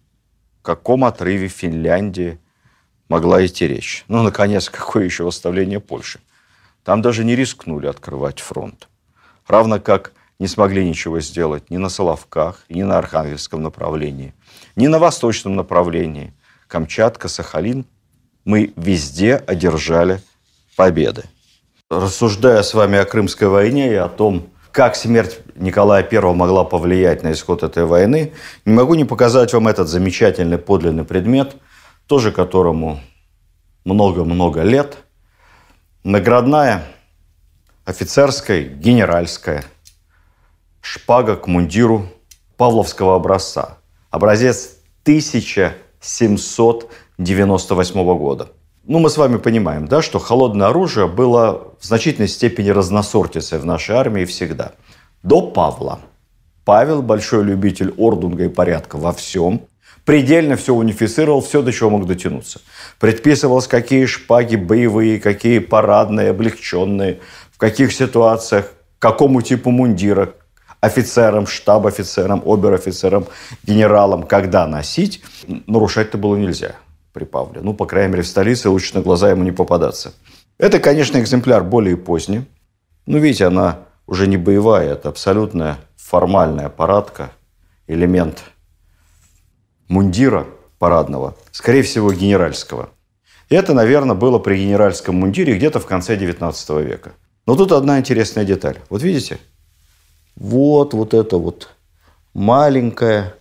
каком 0.65 1.05
отрыве 1.05 1.47
Финляндии 1.47 2.39
могла 3.07 3.45
идти 3.45 3.67
речь. 3.67 4.03
Ну, 4.07 4.23
наконец, 4.23 4.69
какое 4.71 5.05
еще 5.05 5.23
восставление 5.23 5.79
Польши? 5.79 6.19
Там 6.83 7.01
даже 7.01 7.23
не 7.23 7.35
рискнули 7.35 7.87
открывать 7.87 8.39
фронт. 8.39 8.89
Равно 9.47 9.79
как 9.79 10.11
не 10.39 10.47
смогли 10.47 10.87
ничего 10.87 11.21
сделать 11.21 11.69
ни 11.69 11.77
на 11.77 11.87
Соловках, 11.87 12.65
ни 12.67 12.83
на 12.83 12.97
Архангельском 12.97 13.61
направлении, 13.61 14.33
ни 14.75 14.87
на 14.87 14.99
восточном 14.99 15.55
направлении. 15.55 16.33
Камчатка, 16.67 17.27
Сахалин. 17.27 17.85
Мы 18.43 18.73
везде 18.75 19.35
одержали 19.35 20.21
победы. 20.75 21.23
рассуждая 21.89 22.63
с 22.63 22.73
вами 22.73 22.97
о 22.97 23.05
Крымской 23.05 23.47
войне 23.47 23.91
и 23.91 23.95
о 23.95 24.09
том, 24.09 24.49
как 24.71 24.95
смерть 24.95 25.39
Николая 25.55 26.05
I 26.09 26.33
могла 26.33 26.65
повлиять 26.65 27.23
на 27.23 27.31
исход 27.31 27.63
этой 27.63 27.85
войны, 27.85 28.33
не 28.65 28.73
могу 28.73 28.95
не 28.95 29.05
показать 29.05 29.53
вам 29.53 29.67
этот 29.67 29.87
замечательный 29.87 30.57
подлинный 30.57 31.05
предмет, 31.05 31.55
тоже 32.07 32.31
которому 32.31 32.99
много-много 33.85 34.63
лет. 34.63 34.97
Наградная, 36.03 36.83
офицерская, 37.85 38.63
генеральская 38.63 39.63
шпага 40.81 41.35
к 41.35 41.47
мундиру 41.47 42.09
Павловского 42.57 43.15
образца. 43.15 43.77
Образец 44.09 44.75
1798 46.05 48.17
года. 48.17 48.49
Ну, 48.87 48.99
мы 48.99 49.09
с 49.09 49.17
вами 49.17 49.37
понимаем, 49.37 49.87
да, 49.87 50.03
что 50.03 50.19
холодное 50.19 50.67
оружие 50.67 51.07
было 51.07 51.73
в 51.79 51.85
значительной 51.85 52.27
степени 52.27 52.69
разносортицей 52.69 53.57
в 53.57 53.65
нашей 53.65 53.95
армии 53.95 54.25
всегда. 54.25 54.73
До 55.23 55.41
Павла. 55.41 56.01
Павел, 56.65 57.01
большой 57.01 57.43
любитель 57.43 57.95
ордунга 57.97 58.45
и 58.45 58.49
порядка 58.49 58.97
во 58.97 59.11
всем, 59.11 59.61
предельно 60.03 60.55
все 60.55 60.75
унифицировал, 60.75 61.41
все, 61.41 61.63
до 61.63 61.73
чего 61.73 61.89
мог 61.89 62.05
дотянуться. 62.05 62.61
Предписывалось, 62.99 63.67
какие 63.67 64.05
шпаги 64.05 64.55
боевые, 64.55 65.19
какие 65.19 65.57
парадные, 65.57 66.29
облегченные, 66.29 67.21
в 67.51 67.57
каких 67.57 67.91
ситуациях, 67.91 68.71
какому 68.99 69.41
типу 69.41 69.71
мундира, 69.71 70.35
офицерам, 70.85 71.47
штаб-офицерам, 71.47 72.41
обер-офицерам, 72.45 73.25
генералам, 73.63 74.23
когда 74.23 74.67
носить, 74.67 75.21
нарушать-то 75.67 76.17
было 76.17 76.35
нельзя 76.35 76.75
при 77.13 77.23
Павле. 77.25 77.61
Ну, 77.61 77.73
по 77.73 77.85
крайней 77.85 78.11
мере, 78.11 78.23
в 78.23 78.27
столице 78.27 78.69
лучше 78.69 78.95
на 78.95 79.01
глаза 79.01 79.29
ему 79.29 79.43
не 79.43 79.51
попадаться. 79.51 80.13
Это, 80.57 80.79
конечно, 80.79 81.19
экземпляр 81.19 81.63
более 81.63 81.97
поздний. 81.97 82.45
Ну, 83.05 83.17
видите, 83.17 83.45
она 83.45 83.79
уже 84.07 84.27
не 84.27 84.37
боевая, 84.37 84.93
это 84.93 85.09
абсолютная 85.09 85.77
формальная 85.95 86.69
парадка, 86.69 87.31
элемент 87.87 88.43
мундира 89.87 90.45
парадного, 90.79 91.35
скорее 91.51 91.81
всего, 91.83 92.11
генеральского. 92.13 92.89
И 93.49 93.55
это, 93.55 93.73
наверное, 93.73 94.15
было 94.15 94.39
при 94.39 94.57
генеральском 94.57 95.15
мундире 95.15 95.55
где-то 95.55 95.79
в 95.79 95.85
конце 95.85 96.15
19 96.15 96.69
века. 96.85 97.11
Но 97.45 97.55
тут 97.55 97.71
одна 97.71 97.99
интересная 97.99 98.43
деталь. 98.43 98.79
Вот 98.89 99.03
видите? 99.03 99.39
Вот, 100.35 100.93
вот 100.93 101.13
это 101.13 101.37
вот 101.37 101.69
маленькая 102.33 103.35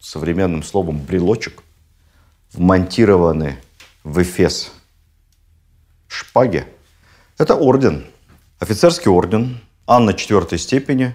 современным 0.00 0.62
словом 0.62 0.98
брелочек, 0.98 1.62
вмонтированы 2.52 3.56
в 4.04 4.20
эфес 4.20 4.72
шпаги. 6.08 6.66
Это 7.38 7.54
орден, 7.54 8.04
офицерский 8.58 9.10
орден 9.10 9.60
Анна 9.86 10.12
четвертой 10.12 10.58
степени, 10.58 11.14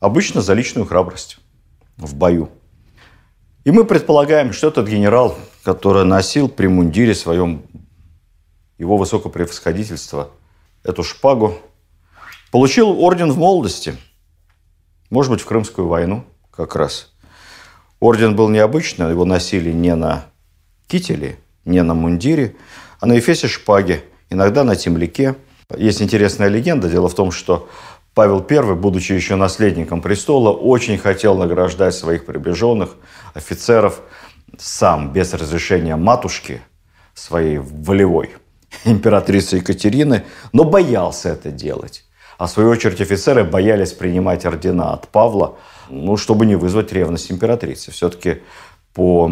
обычно 0.00 0.42
за 0.42 0.52
личную 0.54 0.86
храбрость 0.86 1.38
в 1.96 2.14
бою. 2.14 2.50
И 3.64 3.70
мы 3.70 3.84
предполагаем, 3.84 4.52
что 4.52 4.68
этот 4.68 4.86
генерал, 4.86 5.38
который 5.62 6.04
носил 6.04 6.48
при 6.48 6.66
мундире 6.66 7.14
своем 7.14 7.62
его 8.76 8.98
высокопревосходительство 8.98 10.30
эту 10.82 11.02
шпагу, 11.02 11.58
получил 12.54 13.02
орден 13.02 13.32
в 13.32 13.36
молодости, 13.36 13.96
может 15.10 15.32
быть, 15.32 15.40
в 15.40 15.44
Крымскую 15.44 15.88
войну 15.88 16.24
как 16.50 16.76
раз– 16.76 17.10
Орден 18.04 18.36
был 18.36 18.50
необычный, 18.50 19.08
его 19.08 19.24
носили 19.24 19.72
не 19.72 19.94
на 19.94 20.26
кителе, 20.88 21.38
не 21.64 21.82
на 21.82 21.94
мундире, 21.94 22.54
а 23.00 23.06
на 23.06 23.18
эфесе 23.18 23.48
шпаги, 23.48 24.04
иногда 24.28 24.62
на 24.62 24.76
темляке. 24.76 25.36
Есть 25.74 26.02
интересная 26.02 26.48
легенда. 26.48 26.90
Дело 26.90 27.08
в 27.08 27.14
том, 27.14 27.30
что 27.30 27.66
Павел 28.12 28.44
I, 28.46 28.74
будучи 28.74 29.12
еще 29.12 29.36
наследником 29.36 30.02
престола, 30.02 30.52
очень 30.52 30.98
хотел 30.98 31.38
награждать 31.38 31.94
своих 31.94 32.26
приближенных, 32.26 32.90
офицеров, 33.32 34.02
сам, 34.58 35.10
без 35.10 35.32
разрешения 35.32 35.96
матушки 35.96 36.60
своей 37.14 37.56
волевой, 37.56 38.34
императрицы 38.84 39.56
Екатерины, 39.56 40.24
но 40.52 40.64
боялся 40.64 41.30
это 41.30 41.50
делать. 41.50 42.04
А 42.38 42.46
в 42.46 42.50
свою 42.50 42.70
очередь 42.70 43.00
офицеры 43.00 43.44
боялись 43.44 43.92
принимать 43.92 44.44
ордена 44.44 44.92
от 44.92 45.08
Павла– 45.08 45.56
ну, 45.90 46.16
чтобы 46.16 46.46
не 46.46 46.56
вызвать 46.56 46.92
ревность 46.92 47.30
императрицы. 47.30 47.90
Все-таки 47.90 48.42
по 48.92 49.30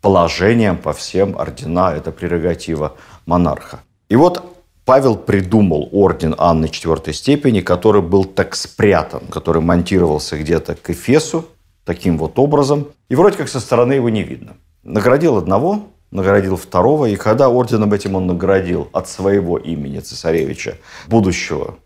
положениям, 0.00 0.78
по 0.78 0.92
всем 0.92 1.36
ордена– 1.38 1.94
это 1.96 2.12
прерогатива 2.12 2.96
монарха. 3.26 3.80
И 4.08 4.16
вот 4.16 4.44
Павел 4.84 5.16
придумал 5.16 5.88
орден 5.92 6.34
Анны 6.38 6.66
IV 6.66 7.12
степени, 7.12 7.60
который 7.60 8.02
был 8.02 8.24
так 8.24 8.54
спрятан, 8.54 9.26
который 9.28 9.62
монтировался 9.62 10.36
где-то 10.36 10.74
к 10.74 10.90
Эфесу, 10.90 11.46
таким 11.84 12.18
вот 12.18 12.38
образом. 12.38 12.88
И 13.08 13.14
вроде 13.14 13.38
как 13.38 13.48
со 13.48 13.60
стороны 13.60 13.94
его 13.94 14.10
не 14.10 14.22
видно. 14.22 14.56
Наградил 14.82 15.38
одного, 15.38 15.88
наградил 16.14 16.56
второго, 16.56 17.06
и 17.06 17.16
когда 17.16 17.50
орденом 17.50 17.92
этим 17.92 18.14
он 18.14 18.26
наградил 18.26 18.88
от 18.92 19.08
своего 19.08 19.58
имени 19.58 19.98
цесаревича, 19.98 20.78
будущего 21.08 21.76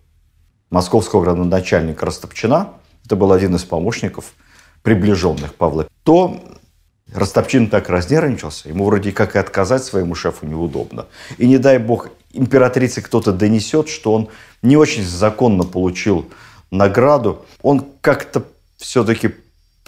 московского 0.71 1.23
градоначальника 1.23 2.07
Растопчина, 2.07 2.75
это 3.05 3.17
был 3.17 3.33
один 3.33 3.57
из 3.57 3.65
помощников, 3.65 4.35
приближенных 4.83 5.55
Павла, 5.55 5.89
то 6.05 6.41
Растопчин 7.13 7.71
так 7.71 7.89
разнервничался, 7.89 8.69
ему 8.69 8.85
вроде 8.85 9.13
как 9.13 9.35
и 9.35 9.39
отказать 9.39 9.83
своему 9.83 10.15
шефу 10.15 10.45
неудобно. 10.45 11.07
И 11.39 11.49
не 11.49 11.57
дай 11.57 11.79
бог 11.79 12.11
императрице 12.33 13.01
кто-то 13.01 13.33
донесет, 13.33 13.89
что 13.89 14.13
он 14.13 14.29
не 14.61 14.77
очень 14.77 15.05
законно 15.05 15.65
получил 15.65 16.29
награду, 16.71 17.47
он 17.63 17.87
как-то 18.03 18.45
все-таки 18.77 19.35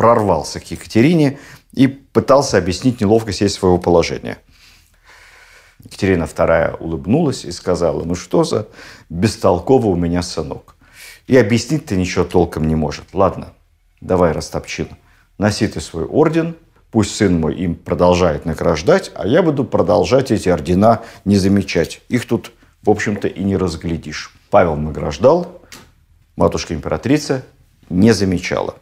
прорвался 0.01 0.61
к 0.61 0.71
Екатерине 0.71 1.39
и 1.75 1.87
пытался 1.87 2.57
объяснить 2.57 3.03
неловкость 3.03 3.43
ей 3.43 3.51
своего 3.51 3.77
положения. 3.77 4.39
Екатерина 5.85 6.25
II 6.25 6.79
улыбнулась 6.79 7.45
и 7.45 7.53
сказала, 7.53 8.03
ну 8.05 8.15
что 8.15 8.45
за 8.45 8.67
бестолковый 9.11 9.93
у 9.93 9.97
меня 9.97 10.23
сынок. 10.23 10.75
И 11.27 11.37
объяснить 11.37 11.85
ты 11.85 11.97
ничего 11.97 12.25
толком 12.25 12.67
не 12.67 12.77
может. 12.77 13.13
Ладно, 13.13 13.53
давай, 14.01 14.33
Растопчин, 14.33 14.89
носи 15.37 15.69
ты 15.69 15.83
свой 15.83 16.07
орден, 16.07 16.57
пусть 16.91 17.15
сын 17.15 17.39
мой 17.39 17.55
им 17.57 17.75
продолжает 17.75 18.47
награждать, 18.47 19.13
а 19.15 19.27
я 19.27 19.43
буду 19.43 19.67
продолжать 19.67 20.31
эти 20.31 20.49
ордена 20.49 21.03
не 21.27 21.37
замечать. 21.37 22.01
Их 22.09 22.25
тут, 22.25 22.53
в 22.83 22.89
общем-то, 22.89 23.29
и 23.29 23.45
не 23.45 23.59
разглядишь. 23.59 24.33
Павел 24.49 24.77
награждал, 24.77 25.61
матушка 26.37 26.73
императрица 26.73 27.45
не 27.91 28.13
замечала. 28.13 28.77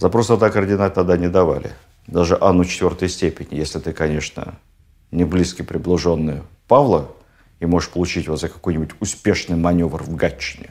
За 0.00 0.08
просто 0.08 0.36
так 0.36 0.56
ордена 0.56 0.90
тогда 0.90 1.16
не 1.16 1.28
давали. 1.28 1.72
Даже 2.06 2.38
Анну 2.40 2.64
четвертой 2.64 3.08
степени, 3.08 3.58
если 3.58 3.78
ты, 3.78 3.92
конечно, 3.92 4.54
не 5.10 5.24
близкий 5.24 5.62
приближенный 5.62 6.42
Павла 6.66 7.12
и 7.60 7.66
можешь 7.66 7.90
получить 7.90 8.26
его 8.26 8.36
за 8.36 8.48
какой-нибудь 8.48 8.90
успешный 9.00 9.56
маневр 9.56 10.02
в 10.02 10.16
Гатчине 10.16 10.70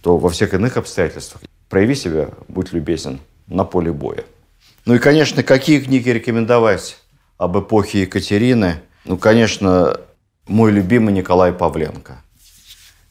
то 0.00 0.16
во 0.16 0.30
всех 0.30 0.54
иных 0.54 0.76
обстоятельствах 0.76 1.42
прояви 1.68 1.94
себя, 1.94 2.30
будь 2.48 2.72
любезен, 2.72 3.20
на 3.46 3.64
поле 3.64 3.92
боя. 3.92 4.24
Ну 4.86 4.94
и, 4.94 4.98
конечно, 4.98 5.42
какие 5.42 5.80
книги 5.80 6.08
рекомендовать 6.08 6.96
об 7.36 7.58
эпохе 7.58 8.02
Екатерины? 8.02 8.80
Ну, 9.04 9.18
конечно, 9.18 10.00
мой 10.46 10.72
любимый 10.72 11.12
Николай 11.12 11.52
Павленко. 11.52 12.22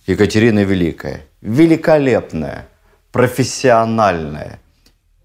Екатерина 0.07 0.63
Великая. 0.63 1.21
Великолепная, 1.41 2.67
профессиональная, 3.11 4.59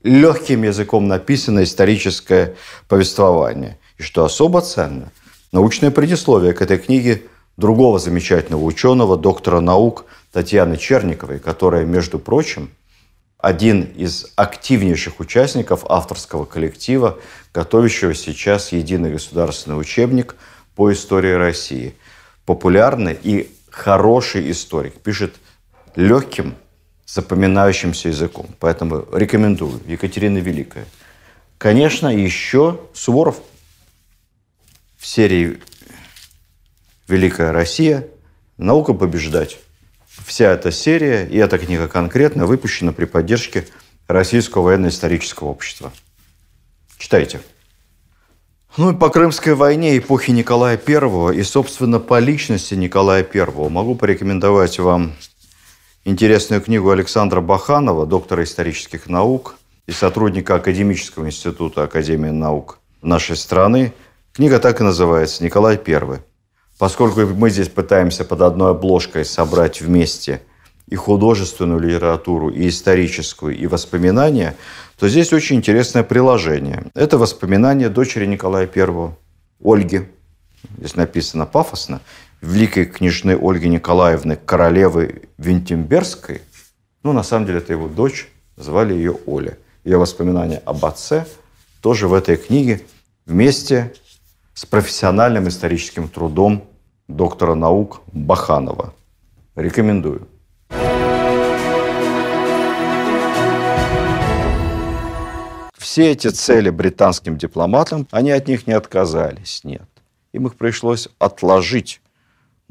легким 0.02 0.62
языком 0.62 1.08
написанное 1.08 1.64
историческое 1.64 2.56
повествование. 2.88 3.78
И 3.98 4.02
что 4.02 4.24
особо 4.24 4.60
ценно, 4.60 5.12
научное 5.52 5.90
предисловие 5.90 6.52
к 6.52 6.62
этой 6.62 6.78
книге 6.78 7.22
другого 7.56 7.98
замечательного 7.98 8.62
ученого, 8.62 9.16
доктора 9.16 9.60
наук 9.60 10.06
Татьяны 10.32 10.76
Черниковой, 10.76 11.38
которая, 11.38 11.84
между 11.84 12.18
прочим, 12.18 12.70
один 13.38 13.82
из 13.82 14.28
активнейших 14.36 15.20
участников 15.20 15.84
авторского 15.88 16.44
коллектива, 16.44 17.18
готовящего 17.52 18.14
сейчас 18.14 18.72
единый 18.72 19.12
государственный 19.12 19.78
учебник 19.78 20.36
по 20.76 20.92
истории 20.92 21.32
России. 21.32 21.94
Популярный 22.46 23.18
и 23.20 23.50
хороший 23.70 24.50
историк. 24.50 24.94
Пишет 25.00 25.34
легким, 25.96 26.54
запоминающимся 27.12 28.08
языком. 28.08 28.46
Поэтому 28.58 29.06
рекомендую. 29.12 29.80
Екатерина 29.86 30.38
Великая. 30.38 30.86
Конечно, 31.58 32.08
еще 32.08 32.80
Суворов 32.94 33.36
в 34.96 35.06
серии 35.06 35.60
«Великая 37.08 37.52
Россия. 37.52 38.08
Наука 38.56 38.94
побеждать». 38.94 39.58
Вся 40.24 40.52
эта 40.52 40.70
серия 40.70 41.26
и 41.26 41.36
эта 41.36 41.58
книга 41.58 41.86
конкретно 41.86 42.46
выпущена 42.46 42.92
при 42.92 43.04
поддержке 43.04 43.66
Российского 44.06 44.62
военно-исторического 44.62 45.48
общества. 45.48 45.92
Читайте. 46.98 47.40
Ну 48.76 48.92
и 48.92 48.96
по 48.96 49.10
Крымской 49.10 49.54
войне 49.54 49.98
эпохи 49.98 50.30
Николая 50.30 50.80
I 50.86 51.36
и, 51.38 51.42
собственно, 51.42 51.98
по 51.98 52.18
личности 52.18 52.74
Николая 52.74 53.26
I 53.34 53.68
могу 53.68 53.96
порекомендовать 53.96 54.78
вам 54.78 55.12
интересную 56.04 56.60
книгу 56.60 56.90
Александра 56.90 57.40
Баханова, 57.40 58.06
доктора 58.06 58.44
исторических 58.44 59.08
наук 59.08 59.56
и 59.86 59.92
сотрудника 59.92 60.56
Академического 60.56 61.26
института 61.26 61.84
Академии 61.84 62.30
наук 62.30 62.78
нашей 63.02 63.36
страны. 63.36 63.92
Книга 64.32 64.58
так 64.58 64.80
и 64.80 64.84
называется 64.84 65.44
«Николай 65.44 65.80
I». 65.84 66.20
Поскольку 66.78 67.20
мы 67.20 67.50
здесь 67.50 67.68
пытаемся 67.68 68.24
под 68.24 68.42
одной 68.42 68.70
обложкой 68.72 69.24
собрать 69.24 69.80
вместе 69.80 70.42
и 70.88 70.96
художественную 70.96 71.80
литературу, 71.80 72.50
и 72.50 72.68
историческую, 72.68 73.56
и 73.56 73.66
воспоминания– 73.66 74.56
то 75.02 75.08
здесь 75.08 75.32
очень 75.32 75.56
интересное 75.56 76.04
приложение. 76.04 76.84
Это 76.94 77.18
воспоминания 77.18 77.88
дочери 77.88 78.24
Николая 78.24 78.70
I, 78.72 79.10
Ольги. 79.60 80.02
Здесь 80.78 80.94
написано 80.94 81.44
пафосно. 81.44 82.00
Великой 82.42 82.86
княжны 82.86 83.38
Ольги 83.40 83.68
Николаевны, 83.68 84.34
королевы 84.34 85.28
Винтемберской. 85.38 86.42
Ну, 87.04 87.12
на 87.12 87.22
самом 87.22 87.46
деле, 87.46 87.58
это 87.58 87.72
его 87.72 87.86
дочь. 87.86 88.28
Звали 88.56 88.94
ее 88.94 89.16
Оля. 89.26 89.58
Ее 89.84 89.96
воспоминания 89.96 90.60
об 90.64 90.84
отце 90.84 91.24
тоже 91.80 92.08
в 92.08 92.14
этой 92.14 92.36
книге 92.36 92.82
вместе 93.26 93.94
с 94.54 94.66
профессиональным 94.66 95.46
историческим 95.46 96.08
трудом 96.08 96.64
доктора 97.06 97.54
наук 97.54 98.02
Баханова. 98.12 98.92
Рекомендую. 99.54 100.26
Все 105.78 106.10
эти 106.10 106.26
цели 106.26 106.70
британским 106.70 107.36
дипломатам, 107.36 108.08
они 108.10 108.32
от 108.32 108.48
них 108.48 108.66
не 108.66 108.72
отказались, 108.72 109.60
нет. 109.62 109.88
Им 110.32 110.48
их 110.48 110.56
пришлось 110.56 111.08
отложить 111.20 112.01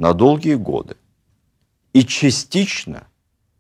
на 0.02 0.16
долгие 0.16 0.56
годы. 0.56 0.96
И 1.94 2.04
частично 2.04 3.04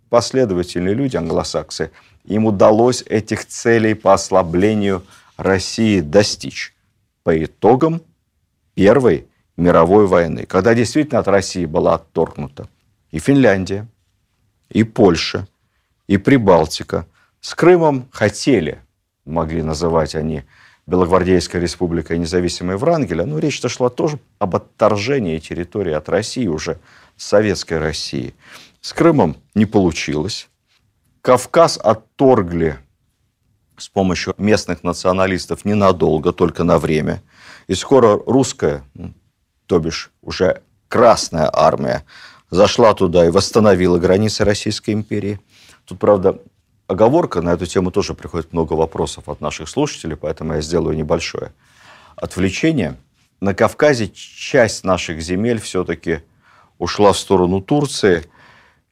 последовательные 0.09 0.95
люди, 0.95 1.15
англосаксы, 1.15 1.91
им 2.23 2.47
удалось 2.47 3.03
этих 3.03 3.45
целей 3.45 3.93
по 3.93 4.15
ослаблению 4.15 5.03
России 5.37 6.01
достичь 6.01 6.73
по 7.21 7.45
итогам 7.45 8.01
Первой 8.73 9.27
мировой 9.55 10.07
войны, 10.07 10.47
когда 10.47 10.73
действительно 10.73 11.19
от 11.19 11.27
России 11.27 11.65
была 11.67 11.93
отторгнута 11.93 12.67
и 13.11 13.19
Финляндия, 13.19 13.87
и 14.69 14.83
Польша, 14.83 15.47
и 16.07 16.17
Прибалтика. 16.17 17.05
С 17.39 17.53
Крымом 17.53 18.07
хотели 18.11 18.81
могли 19.25 19.61
называть 19.61 20.15
они 20.15 20.43
Белогвардейская 20.87 21.61
республика 21.61 22.15
и 22.15 22.17
независимая 22.17 22.77
Врангеля, 22.77 23.25
но 23.25 23.39
речь-то 23.39 23.69
шла 23.69 23.89
тоже 23.89 24.19
об 24.39 24.55
отторжении 24.55 25.39
территории 25.39 25.93
от 25.93 26.09
России, 26.09 26.47
уже 26.47 26.79
советской 27.17 27.77
России. 27.77 28.33
С 28.81 28.93
Крымом 28.93 29.37
не 29.53 29.65
получилось. 29.65 30.49
Кавказ 31.21 31.77
отторгли 31.77 32.79
с 33.77 33.87
помощью 33.89 34.33
местных 34.37 34.83
националистов 34.83 35.65
ненадолго, 35.65 36.31
только 36.33 36.63
на 36.63 36.79
время. 36.79 37.21
И 37.67 37.75
скоро 37.75 38.19
русская, 38.25 38.83
то 39.67 39.79
бишь 39.79 40.11
уже 40.21 40.61
Красная 40.87 41.49
армия, 41.53 42.03
зашла 42.49 42.93
туда 42.93 43.25
и 43.25 43.29
восстановила 43.29 43.97
границы 43.97 44.43
Российской 44.43 44.91
империи. 44.91 45.39
Тут, 45.85 45.99
правда, 45.99 46.37
оговорка, 46.91 47.41
на 47.41 47.53
эту 47.53 47.65
тему 47.65 47.89
тоже 47.91 48.13
приходит 48.13 48.53
много 48.53 48.73
вопросов 48.73 49.29
от 49.29 49.41
наших 49.41 49.69
слушателей, 49.69 50.15
поэтому 50.15 50.53
я 50.55 50.61
сделаю 50.61 50.95
небольшое 50.95 51.53
отвлечение. 52.15 52.97
На 53.39 53.53
Кавказе 53.53 54.09
часть 54.09 54.83
наших 54.83 55.21
земель 55.21 55.59
все-таки 55.59 56.19
ушла 56.77 57.13
в 57.13 57.17
сторону 57.17 57.61
Турции. 57.61 58.25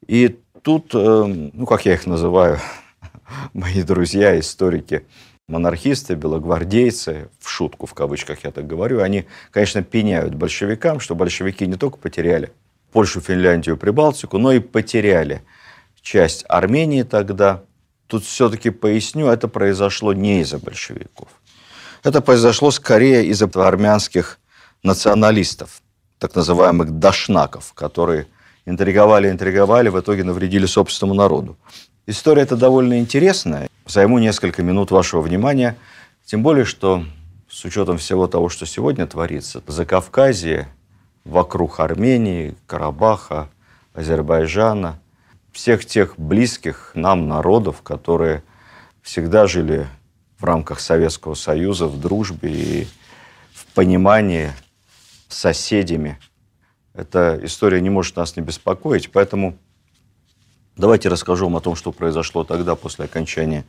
И 0.07 0.39
тут, 0.63 0.95
э, 0.95 1.23
ну, 1.53 1.65
как 1.65 1.85
я 1.85 1.93
их 1.93 2.07
называю, 2.07 2.59
мои 3.53 3.83
друзья, 3.83 4.39
историки, 4.39 5.05
монархисты, 5.47 6.15
белогвардейцы, 6.15 7.29
в 7.39 7.49
шутку, 7.49 7.85
в 7.85 7.93
кавычках 7.93 8.43
я 8.43 8.51
так 8.51 8.65
говорю, 8.65 9.01
они, 9.01 9.25
конечно, 9.51 9.83
пеняют 9.83 10.35
большевикам, 10.35 10.99
что 10.99 11.15
большевики 11.15 11.67
не 11.67 11.75
только 11.75 11.97
потеряли 11.97 12.51
Польшу, 12.91 13.21
Финляндию, 13.21 13.77
Прибалтику, 13.77 14.37
но 14.37 14.51
и 14.53 14.59
потеряли 14.59 15.43
часть 16.01 16.45
Армении 16.47 17.03
тогда, 17.03 17.63
Тут 18.09 18.25
все-таки 18.25 18.71
поясню, 18.71 19.27
это 19.27 19.47
произошло 19.47 20.13
не 20.13 20.41
из-за 20.41 20.57
большевиков. 20.57 21.27
Это 22.03 22.21
произошло 22.21 22.71
скорее 22.71 23.27
из-за 23.27 23.47
армянских 23.53 24.39
националистов, 24.81 25.83
так 26.17 26.33
называемых 26.33 26.97
дашнаков, 26.97 27.73
которые 27.73 28.25
интриговали, 28.65 29.29
интриговали, 29.29 29.89
в 29.89 29.99
итоге 29.99 30.23
навредили 30.23 30.65
собственному 30.65 31.15
народу. 31.15 31.55
История 32.07 32.41
эта 32.41 32.55
довольно 32.55 32.97
интересная. 32.97 33.69
Займу 33.85 34.17
несколько 34.17 34.63
минут 34.63 34.89
вашего 34.89 35.21
внимания, 35.21 35.77
тем 36.25 36.41
более, 36.41 36.65
что 36.65 37.05
с 37.47 37.63
учетом 37.63 37.99
всего 37.99 38.25
того, 38.25 38.49
что 38.49 38.65
сегодня 38.65 39.05
творится, 39.05 39.61
за 39.67 39.85
Кавказе, 39.85 40.67
вокруг 41.25 41.79
Армении, 41.79 42.55
Карабаха, 42.65 43.49
Азербайджана– 43.93 44.99
всех 45.59 45.85
тех 45.85 46.17
близких 46.17 46.91
нам 46.93 47.27
народов, 47.27 47.81
которые 47.81 48.43
всегда 49.01 49.45
жили 49.45 49.87
в 50.37 50.45
рамках 50.45 50.79
Советского 50.79 51.33
Союза, 51.33 51.87
в 51.87 51.99
дружбе 51.99 52.49
и 52.49 52.87
в 53.53 53.65
понимании 53.73 54.53
с 55.27 55.35
соседями. 55.35 56.17
Эта 56.93 57.37
история 57.43 57.81
не 57.81 57.89
может 57.89 58.15
нас 58.15 58.37
не 58.37 58.41
беспокоить, 58.41 59.11
поэтому 59.11 59.57
давайте 60.77 61.09
расскажу 61.09 61.47
вам 61.47 61.57
о 61.57 61.59
том, 61.59 61.75
что 61.75 61.91
произошло 61.91 62.45
тогда, 62.45 62.75
после 62.75 63.03
окончания 63.03 63.65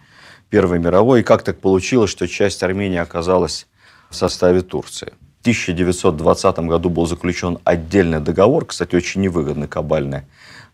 Первой 0.49 0.79
мировой, 0.79 1.21
и 1.21 1.25
как 1.25 1.43
так 1.43 1.59
получилось, 1.59 2.11
что 2.11 2.29
часть 2.29 2.63
Армении 2.63 2.99
оказалась 2.99 3.67
в 4.11 4.15
составе 4.15 4.61
Турции. 4.61 5.13
В 5.39 5.41
1920 5.41 6.59
году 6.61 6.89
был 6.89 7.07
заключен 7.07 7.59
отдельный 7.65 8.21
договор, 8.21 8.65
кстати, 8.65 8.95
очень 8.95 9.23
невыгодный, 9.23 9.67
кабальный, 9.67 10.23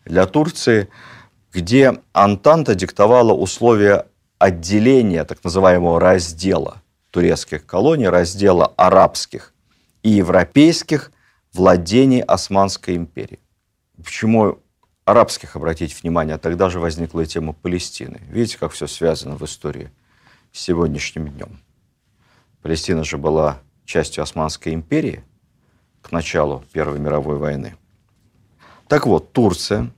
для 0.07 0.27
Турции, 0.27 0.89
где 1.53 2.01
Антанта 2.13 2.75
диктовала 2.75 3.33
условия 3.33 4.07
отделения 4.39 5.25
так 5.25 5.43
называемого 5.45 6.01
раздела 6.01 6.83
турецких 7.11 7.67
колоний, 7.67 8.09
раздела 8.09 8.73
арабских 8.77 9.53
и 10.03 10.11
европейских 10.11 11.13
владений 11.53 12.21
Османской 12.21 12.97
империи. 12.97 13.41
Почему 14.03 14.59
арабских, 15.05 15.57
обратите 15.57 15.97
внимание, 16.01 16.37
тогда 16.37 16.69
же 16.69 16.79
возникла 16.79 17.21
и 17.21 17.27
тема 17.27 17.53
Палестины. 17.55 18.21
Видите, 18.29 18.59
как 18.59 18.73
все 18.73 18.87
связано 18.87 19.37
в 19.37 19.45
истории 19.45 19.91
с 20.53 20.61
сегодняшним 20.61 21.29
днем. 21.29 21.61
Палестина 22.61 23.05
же 23.05 23.17
была 23.17 23.59
частью 23.85 24.23
Османской 24.23 24.75
империи 24.75 25.25
к 26.03 26.13
началу 26.13 26.65
Первой 26.73 26.99
мировой 26.99 27.39
войны. 27.39 27.77
Так 28.89 29.07
вот, 29.07 29.33
Турция 29.33 29.91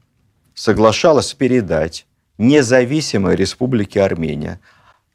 соглашалась 0.58 1.34
передать 1.34 2.04
независимой 2.36 3.36
республике 3.36 4.02
Армения, 4.02 4.58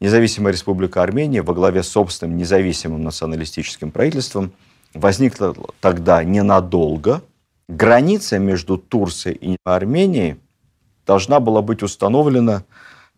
независимая 0.00 0.54
республика 0.54 1.02
Армения 1.02 1.42
во 1.42 1.52
главе 1.52 1.82
с 1.82 1.88
собственным 1.88 2.38
независимым 2.38 3.02
националистическим 3.02 3.90
правительством 3.90 4.52
возникла 4.94 5.54
тогда 5.80 6.24
ненадолго. 6.24 7.22
Граница 7.68 8.38
между 8.38 8.78
Турцией 8.78 9.36
и 9.36 9.56
Арменией 9.64 10.36
должна 11.06 11.40
была 11.40 11.60
быть 11.60 11.82
установлена 11.82 12.64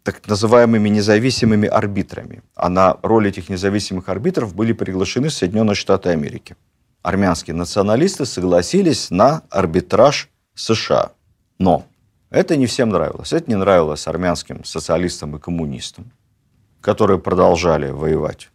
так 0.03 0.27
называемыми 0.27 0.89
независимыми 0.89 1.69
арбитрами. 1.69 2.43
А 2.57 2.69
на 2.69 2.97
роль 3.03 3.29
этих 3.29 3.49
независимых 3.49 4.09
арбитров 4.09 4.53
были 4.53 4.73
приглашены 4.73 5.31
Соединенные 5.31 5.77
Штаты 5.77 6.11
Америки. 6.11 6.57
Армянские 7.03 7.55
националисты 7.55 8.27
согласились 8.27 9.11
на 9.11 9.43
арбитраж 9.51 10.29
США. 10.55 11.13
Но 11.59 11.87
это 12.37 12.57
не 12.57 12.67
всем 12.67 12.91
нравилось. 12.91 13.33
Это 13.33 13.49
не 13.49 13.57
нравилось 13.57 14.07
армянским 14.07 14.63
социалистам 14.65 15.37
и 15.37 15.39
коммунистам, 15.39 16.13
которые 16.83 17.19
продолжали 17.19 17.91
воевать 17.91 18.51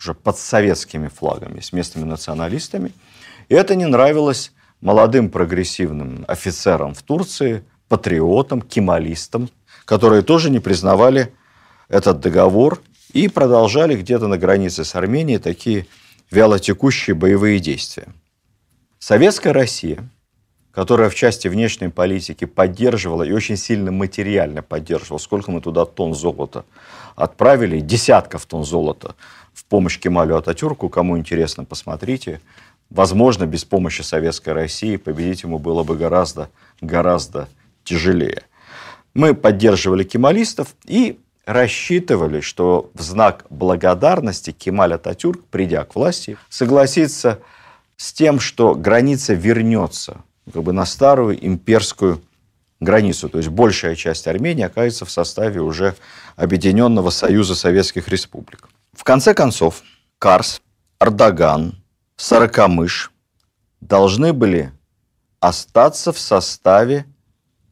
уже 0.00 0.14
под 0.14 0.38
советскими 0.38 1.08
флагами 1.08 1.60
с 1.60 1.72
местными 1.72 2.04
националистами. 2.04 2.92
И 3.48 3.54
это 3.54 3.74
не 3.74 3.86
нравилось 3.86 4.52
молодым 4.80 5.28
прогрессивным 5.28 6.24
офицерам 6.28 6.94
в 6.94 7.02
Турции, 7.02 7.62
патриотам, 7.88 8.62
кемалистам, 8.62 9.50
которые 9.84 10.22
тоже 10.22 10.48
не 10.50 10.60
признавали 10.60 11.32
этот 11.88 12.20
договор 12.20 12.80
и 13.12 13.28
продолжали 13.28 13.96
где-то 13.96 14.28
на 14.28 14.38
границе 14.38 14.82
с 14.82 14.94
Арменией 14.94 15.38
такие 15.38 15.86
вялотекущие 16.30 17.14
боевые 17.14 17.60
действия. 17.60 18.08
Советская 18.98 19.52
Россия 19.52 20.08
которая 20.74 21.08
в 21.08 21.14
части 21.14 21.46
внешней 21.48 21.88
политики 21.88 22.44
поддерживала 22.46 23.22
и 23.22 23.32
очень 23.32 23.56
сильно 23.56 23.92
материально 23.92 24.62
поддерживала. 24.62 25.18
Сколько 25.18 25.50
мы 25.50 25.60
туда 25.60 25.84
тонн 25.84 26.14
золота 26.14 26.64
отправили, 27.14 27.80
десятков 27.80 28.44
тонн 28.46 28.64
золота 28.64 29.14
в 29.52 29.64
помощь 29.66 29.98
Кемалю 30.00 30.36
Ататюрку. 30.36 30.88
Кому 30.88 31.16
интересно, 31.16 31.64
посмотрите. 31.64 32.40
Возможно, 32.90 33.46
без 33.46 33.64
помощи 33.64 34.02
Советской 34.02 34.50
России 34.50 34.96
победить 34.96 35.44
ему 35.44 35.58
было 35.58 35.84
бы 35.84 35.96
гораздо, 35.96 36.50
гораздо 36.80 37.48
тяжелее. 37.84 38.42
Мы 39.14 39.34
поддерживали 39.34 40.02
кемалистов 40.02 40.74
и 40.84 41.20
рассчитывали, 41.46 42.40
что 42.40 42.90
в 42.94 43.00
знак 43.00 43.46
благодарности 43.48 44.50
Кемаль 44.50 44.94
Ататюрк, 44.94 45.44
придя 45.44 45.84
к 45.84 45.94
власти, 45.94 46.36
согласится 46.48 47.38
с 47.96 48.12
тем, 48.12 48.40
что 48.40 48.74
граница 48.74 49.34
вернется 49.34 50.24
как 50.52 50.62
бы 50.62 50.72
на 50.72 50.84
старую 50.84 51.44
имперскую 51.44 52.22
границу. 52.80 53.28
То 53.28 53.38
есть 53.38 53.50
большая 53.50 53.96
часть 53.96 54.26
Армении 54.26 54.64
окажется 54.64 55.04
в 55.04 55.10
составе 55.10 55.60
уже 55.60 55.96
Объединенного 56.36 57.10
Союза 57.10 57.54
Советских 57.54 58.08
Республик. 58.08 58.68
В 58.92 59.04
конце 59.04 59.34
концов, 59.34 59.82
Карс, 60.18 60.60
Ардаган, 60.98 61.82
Сорокомыш 62.16 63.10
должны 63.80 64.32
были 64.32 64.72
остаться 65.40 66.12
в 66.12 66.18
составе 66.18 67.06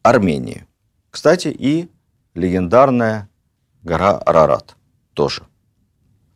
Армении. 0.01 0.65
Кстати, 1.09 1.47
и 1.47 1.89
легендарная 2.35 3.29
гора 3.83 4.17
Арарат 4.17 4.75
тоже. 5.13 5.43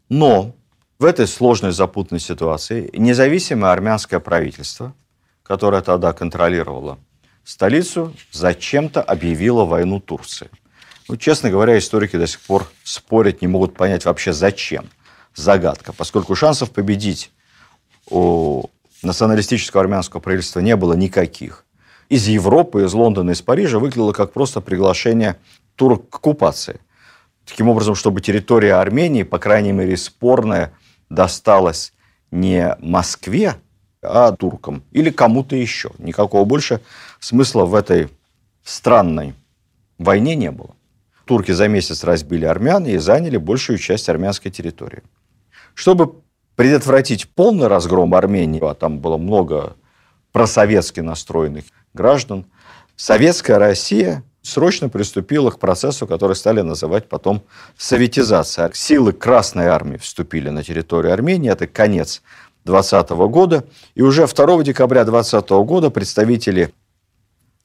Но 0.09 0.55
в 0.99 1.05
этой 1.05 1.27
сложной 1.27 1.71
запутанной 1.71 2.19
ситуации 2.19 2.89
независимое 2.93 3.71
армянское 3.71 4.19
правительство, 4.19 4.93
которое 5.47 5.81
тогда 5.81 6.11
контролировало 6.11 6.99
столицу, 7.43 8.13
зачем-то 8.31 9.01
объявило 9.01 9.63
войну 9.63 10.01
Турции. 10.01 10.49
Ну, 11.07 11.15
честно 11.15 11.49
говоря, 11.49 11.77
историки 11.77 12.17
до 12.17 12.27
сих 12.27 12.41
пор 12.41 12.67
спорят, 12.83 13.41
не 13.41 13.47
могут 13.47 13.73
понять 13.75 14.03
вообще 14.03 14.33
зачем. 14.33 14.89
Загадка. 15.33 15.93
Поскольку 15.93 16.35
шансов 16.35 16.71
победить 16.71 17.31
у 18.09 18.65
националистического 19.01 19.81
армянского 19.83 20.19
правительства 20.19 20.59
не 20.59 20.75
было 20.75 20.93
никаких. 20.93 21.63
Из 22.09 22.27
Европы, 22.27 22.83
из 22.83 22.93
Лондона, 22.93 23.31
из 23.31 23.41
Парижа 23.41 23.79
выглядело 23.79 24.11
как 24.11 24.33
просто 24.33 24.59
приглашение 24.59 25.37
турок 25.75 26.09
к 26.09 26.15
оккупации. 26.15 26.81
Таким 27.45 27.69
образом, 27.69 27.95
чтобы 27.95 28.19
территория 28.19 28.73
Армении, 28.73 29.23
по 29.23 29.39
крайней 29.39 29.71
мере, 29.71 29.95
спорная, 29.95 30.73
досталась 31.09 31.93
не 32.31 32.75
Москве, 32.79 33.55
а 34.07 34.31
туркам 34.31 34.83
или 34.91 35.09
кому-то 35.09 35.55
еще. 35.55 35.91
Никакого 35.97 36.45
больше 36.45 36.81
смысла 37.19 37.65
в 37.65 37.75
этой 37.75 38.09
странной 38.63 39.33
войне 39.97 40.35
не 40.35 40.51
было. 40.51 40.75
Турки 41.25 41.51
за 41.51 41.67
месяц 41.67 42.03
разбили 42.03 42.45
армян 42.45 42.85
и 42.85 42.97
заняли 42.97 43.37
большую 43.37 43.77
часть 43.77 44.07
армянской 44.09 44.49
территории. 44.49 45.03
Чтобы 45.73 46.15
предотвратить 46.55 47.29
полный 47.29 47.67
разгром 47.67 48.15
Армении, 48.15 48.63
а 48.63 48.73
там 48.73 48.99
было 48.99 49.17
много 49.17 49.75
просоветски 50.31 51.01
настроенных 51.01 51.65
граждан, 51.93 52.45
советская 52.95 53.59
Россия 53.59 54.23
срочно 54.41 54.89
приступила 54.89 55.51
к 55.51 55.59
процессу, 55.59 56.07
который 56.07 56.35
стали 56.35 56.61
называть 56.61 57.09
потом 57.09 57.43
советизация. 57.77 58.71
Силы 58.73 59.11
Красной 59.11 59.67
Армии 59.67 59.97
вступили 59.97 60.49
на 60.49 60.63
территорию 60.63 61.13
Армении, 61.13 61.51
это 61.51 61.67
конец 61.67 62.21
2020 62.67 63.09
года, 63.31 63.65
и 63.95 64.01
уже 64.01 64.27
2 64.27 64.63
декабря 64.63 65.03
2020 65.03 65.49
года 65.65 65.89
представители 65.89 66.73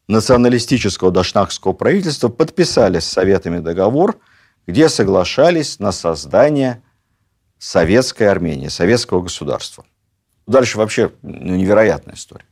националистического 0.09 1.11
дашнакского 1.11 1.73
правительства 1.73 2.29
подписали 2.29 2.99
с 2.99 3.05
Советами 3.05 3.59
договор, 3.59 4.19
где 4.67 4.89
соглашались 4.89 5.79
на 5.79 5.93
создание 5.93 6.83
советской 7.59 8.25
Армении, 8.25 8.69
советского 8.69 9.23
государства. 9.23 9.85
Дальше 10.47 10.79
вообще 10.79 11.13
ну, 11.23 11.55
невероятная 11.55 12.15
история. 12.15 12.47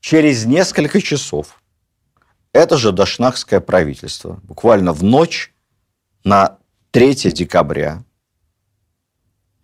Через 0.00 0.44
несколько 0.44 1.00
часов 1.00 1.60
это 2.52 2.76
же 2.76 2.92
Дашнакское 2.92 3.60
правительство, 3.60 4.40
буквально 4.42 4.92
в 4.92 5.02
ночь 5.02 5.52
на 6.24 6.58
3 6.92 7.14
декабря, 7.32 8.04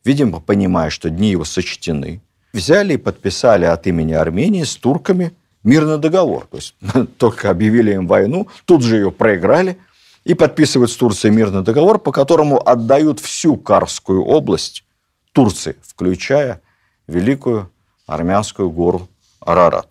видимо, 0.05 0.41
понимая, 0.41 0.91
что 0.91 1.11
дни 1.11 1.31
его 1.31 1.45
сочтены, 1.45 2.21
взяли 2.53 2.95
и 2.95 2.99
подписали 2.99 3.65
от 3.65 3.87
имени 3.87 4.13
Армении 4.13 4.63
с 4.63 4.77
турками 4.77 5.33
мирный 5.63 5.99
договор. 5.99 6.47
То 6.51 6.59
есть 6.59 6.75
только 7.19 7.51
объявили 7.51 7.93
им 7.93 8.07
войну, 8.07 8.49
тут 8.65 8.83
же 8.83 8.97
ее 8.97 9.11
проиграли– 9.11 9.79
и 10.25 10.35
подписывают 10.35 10.91
с 10.91 10.97
Турцией 10.97 11.33
мирный 11.33 11.63
договор, 11.63 11.99
по 11.99 12.11
которому 12.11 12.67
отдают 12.67 13.21
всю 13.21 13.57
Карскую 13.57 14.25
область 14.25 14.85
Турции, 15.33 15.77
включая 15.83 16.61
Великую 17.07 17.71
Армянскую 18.07 18.71
гору 18.71 19.09
Арарат. 19.41 19.89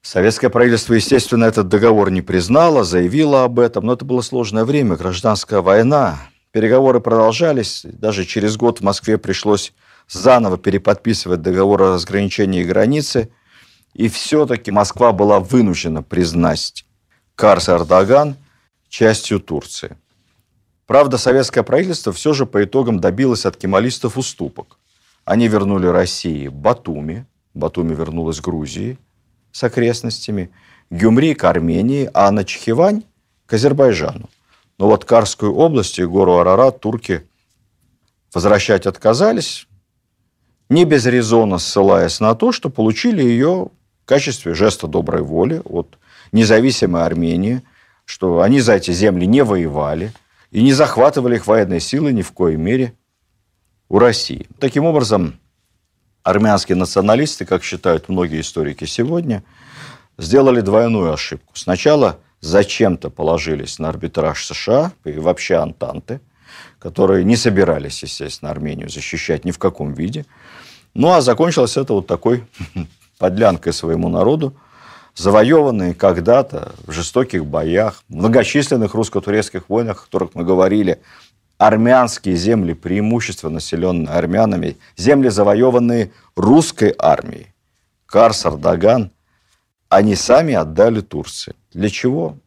Советское 0.00 0.48
правительство, 0.48 0.94
естественно, 0.94 1.44
этот 1.44 1.68
договор 1.68 2.10
не 2.10 2.22
признало, 2.22 2.84
заявило 2.84 3.44
об 3.44 3.58
этом, 3.58 3.86
но 3.86 3.92
это 3.92 4.04
было 4.04 4.22
сложное 4.22 4.64
время, 4.64 4.96
гражданская 4.96 5.60
война. 5.60 6.18
Переговоры 6.52 7.00
продолжались, 7.00 7.82
даже 7.84 8.24
через 8.24 8.56
год 8.56 8.80
в 8.80 8.84
Москве 8.84 9.18
пришлось 9.18 9.72
заново 10.08 10.58
переподписывать 10.58 11.42
договор 11.42 11.82
о 11.82 11.92
разграничении 11.94 12.64
границы, 12.64 13.30
и 13.94 14.08
все-таки 14.08 14.70
Москва 14.70 15.12
была 15.12 15.40
вынуждена 15.40 16.02
признать 16.02 16.84
Карс 17.34 17.68
Эрдоган– 17.68 18.36
частью 18.88 19.40
Турции. 19.40 19.96
Правда, 20.86 21.18
советское 21.18 21.62
правительство 21.62 22.12
все 22.12 22.32
же 22.32 22.46
по 22.46 22.64
итогам 22.64 22.98
добилось 23.00 23.46
от 23.46 23.56
кемалистов 23.56 24.16
уступок. 24.16 24.78
Они 25.24 25.46
вернули 25.48 25.86
России 25.86 26.48
Батуми, 26.48 27.26
Батуми 27.54 27.94
вернулась 27.94 28.40
Грузии 28.40 28.98
с 29.52 29.62
окрестностями, 29.62 30.50
Гюмри 30.90 31.34
к 31.34 31.44
Армении, 31.44 32.10
а 32.14 32.30
Начхивань 32.30 33.02
к 33.46 33.52
Азербайджану. 33.52 34.30
Но 34.78 34.86
вот 34.86 35.04
Карскую 35.04 35.54
область 35.54 35.98
и 35.98 36.04
гору 36.04 36.38
Арарат 36.38 36.80
турки 36.80 37.26
возвращать 38.32 38.86
отказались, 38.86 39.66
не 40.68 40.84
без 40.84 41.06
резона 41.06 41.58
ссылаясь 41.58 42.20
на 42.20 42.34
то, 42.34 42.52
что 42.52 42.70
получили 42.70 43.22
ее 43.22 43.70
в 44.02 44.04
качестве 44.06 44.54
жеста 44.54 44.86
доброй 44.86 45.22
воли 45.22 45.62
от 45.64 45.98
независимой 46.32 47.04
Армении– 47.04 47.62
что 48.08 48.40
они 48.40 48.60
за 48.60 48.72
эти 48.72 48.90
земли 48.90 49.26
не 49.26 49.44
воевали 49.44 50.14
и 50.50 50.62
не 50.62 50.72
захватывали 50.72 51.36
их 51.36 51.46
военные 51.46 51.78
силы 51.78 52.10
ни 52.14 52.22
в 52.22 52.32
коей 52.32 52.56
мере 52.56 52.94
у 53.90 53.98
России. 53.98 54.48
Таким 54.58 54.86
образом, 54.86 55.38
армянские 56.22 56.76
националисты, 56.76 57.44
как 57.44 57.62
считают 57.62 58.08
многие 58.08 58.40
историки 58.40 58.86
сегодня, 58.86 59.44
сделали 60.16 60.62
двойную 60.62 61.12
ошибку. 61.12 61.52
Сначала 61.54 62.18
зачем-то 62.40 63.10
положились 63.10 63.78
на 63.78 63.88
арбитраж 63.88 64.46
США 64.46 64.92
и 65.04 65.12
вообще 65.12 65.56
Антанты, 65.56 66.20
которые 66.78 67.24
не 67.24 67.36
собирались, 67.36 68.02
естественно, 68.02 68.50
Армению 68.50 68.88
защищать 68.88 69.44
ни 69.44 69.50
в 69.50 69.58
каком 69.58 69.92
виде. 69.92 70.26
Ну, 70.94 71.12
а 71.12 71.20
закончилось 71.20 71.76
это 71.76 71.92
вот 71.92 72.06
такой 72.06 72.44
подлянкой 73.18 73.72
своему 73.72 74.08
народу– 74.08 74.54
завоеванные 75.18 75.94
когда-то 75.94 76.72
в 76.86 76.92
жестоких 76.92 77.44
боях, 77.44 78.02
многочисленных 78.08 78.94
русско-турецких 78.94 79.68
войнах, 79.68 79.98
о 79.98 80.04
которых 80.04 80.34
мы 80.34 80.44
говорили, 80.44 81.00
армянские 81.58 82.36
земли, 82.36 82.72
преимущественно 82.72 83.54
населенные 83.54 84.14
армянами, 84.14 84.76
земли, 84.96 85.28
завоеванные 85.28 86.12
русской 86.36 86.94
армией, 86.96 87.52
Карс, 88.06 88.46
Ардаган, 88.46 89.10
они 89.88 90.14
сами 90.14 90.54
отдали 90.54 91.00
Турции. 91.00 91.54
Для 91.72 91.88
чего? 91.90 92.38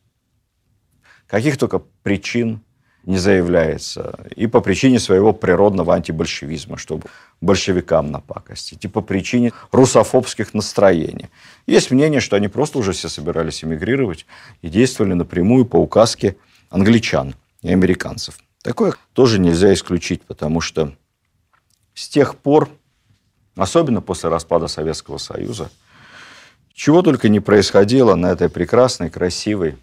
Каких 1.28 1.58
только 1.58 1.80
причин 2.04 2.62
не 3.04 3.18
заявляется. 3.18 4.28
И 4.36 4.48
по 4.48 4.62
причине 4.62 5.00
своего 5.00 5.34
природного 5.34 5.96
антибольшевизма, 5.96 6.78
чтобы 6.78 7.06
большевикам 7.40 8.12
напакостить, 8.12 8.86
и 8.86 8.88
по 8.88 9.02
причине 9.02 9.54
русофобских 9.72 10.54
настроений. 10.54 11.30
Есть 11.66 11.92
мнение, 11.92 12.20
что 12.20 12.36
они 12.36 12.48
просто 12.48 12.78
уже 12.78 12.92
все 12.92 13.10
собирались 13.10 13.64
эмигрировать 13.64 14.26
и 14.62 14.70
действовали 14.70 15.14
напрямую 15.14 15.66
по 15.66 15.78
указке 15.78 16.36
англичан 16.70 17.36
и 17.62 17.72
американцев. 17.72 18.38
Такое 18.62 18.94
тоже 19.14 19.40
нельзя 19.40 19.74
исключить, 19.74 20.22
потому 20.22 20.62
что 20.62 20.94
с 21.96 22.08
тех 22.08 22.38
пор, 22.38 22.70
особенно 23.56 24.02
после 24.02 24.30
распада 24.30 24.68
Советского 24.68 25.18
Союза, 25.18 25.72
чего 26.74 27.02
только 27.02 27.30
не 27.30 27.40
происходило 27.40 28.16
на 28.16 28.32
этой 28.32 28.50
прекрасной, 28.50 29.10
красивой, 29.10 29.78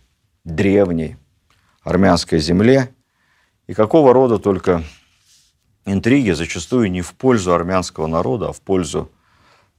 древней 0.44 1.16
армянской 1.83 2.38
земле, 2.38 2.90
и 3.66 3.74
какого 3.74 4.12
рода 4.12 4.38
только 4.38 4.83
интриги, 5.85 6.31
зачастую 6.31 6.90
не 6.90 7.03
в 7.03 7.14
пользу 7.14 7.55
армянского 7.55 8.07
народа, 8.07 8.48
а 8.48 8.53
в 8.53 8.61
пользу 8.61 9.11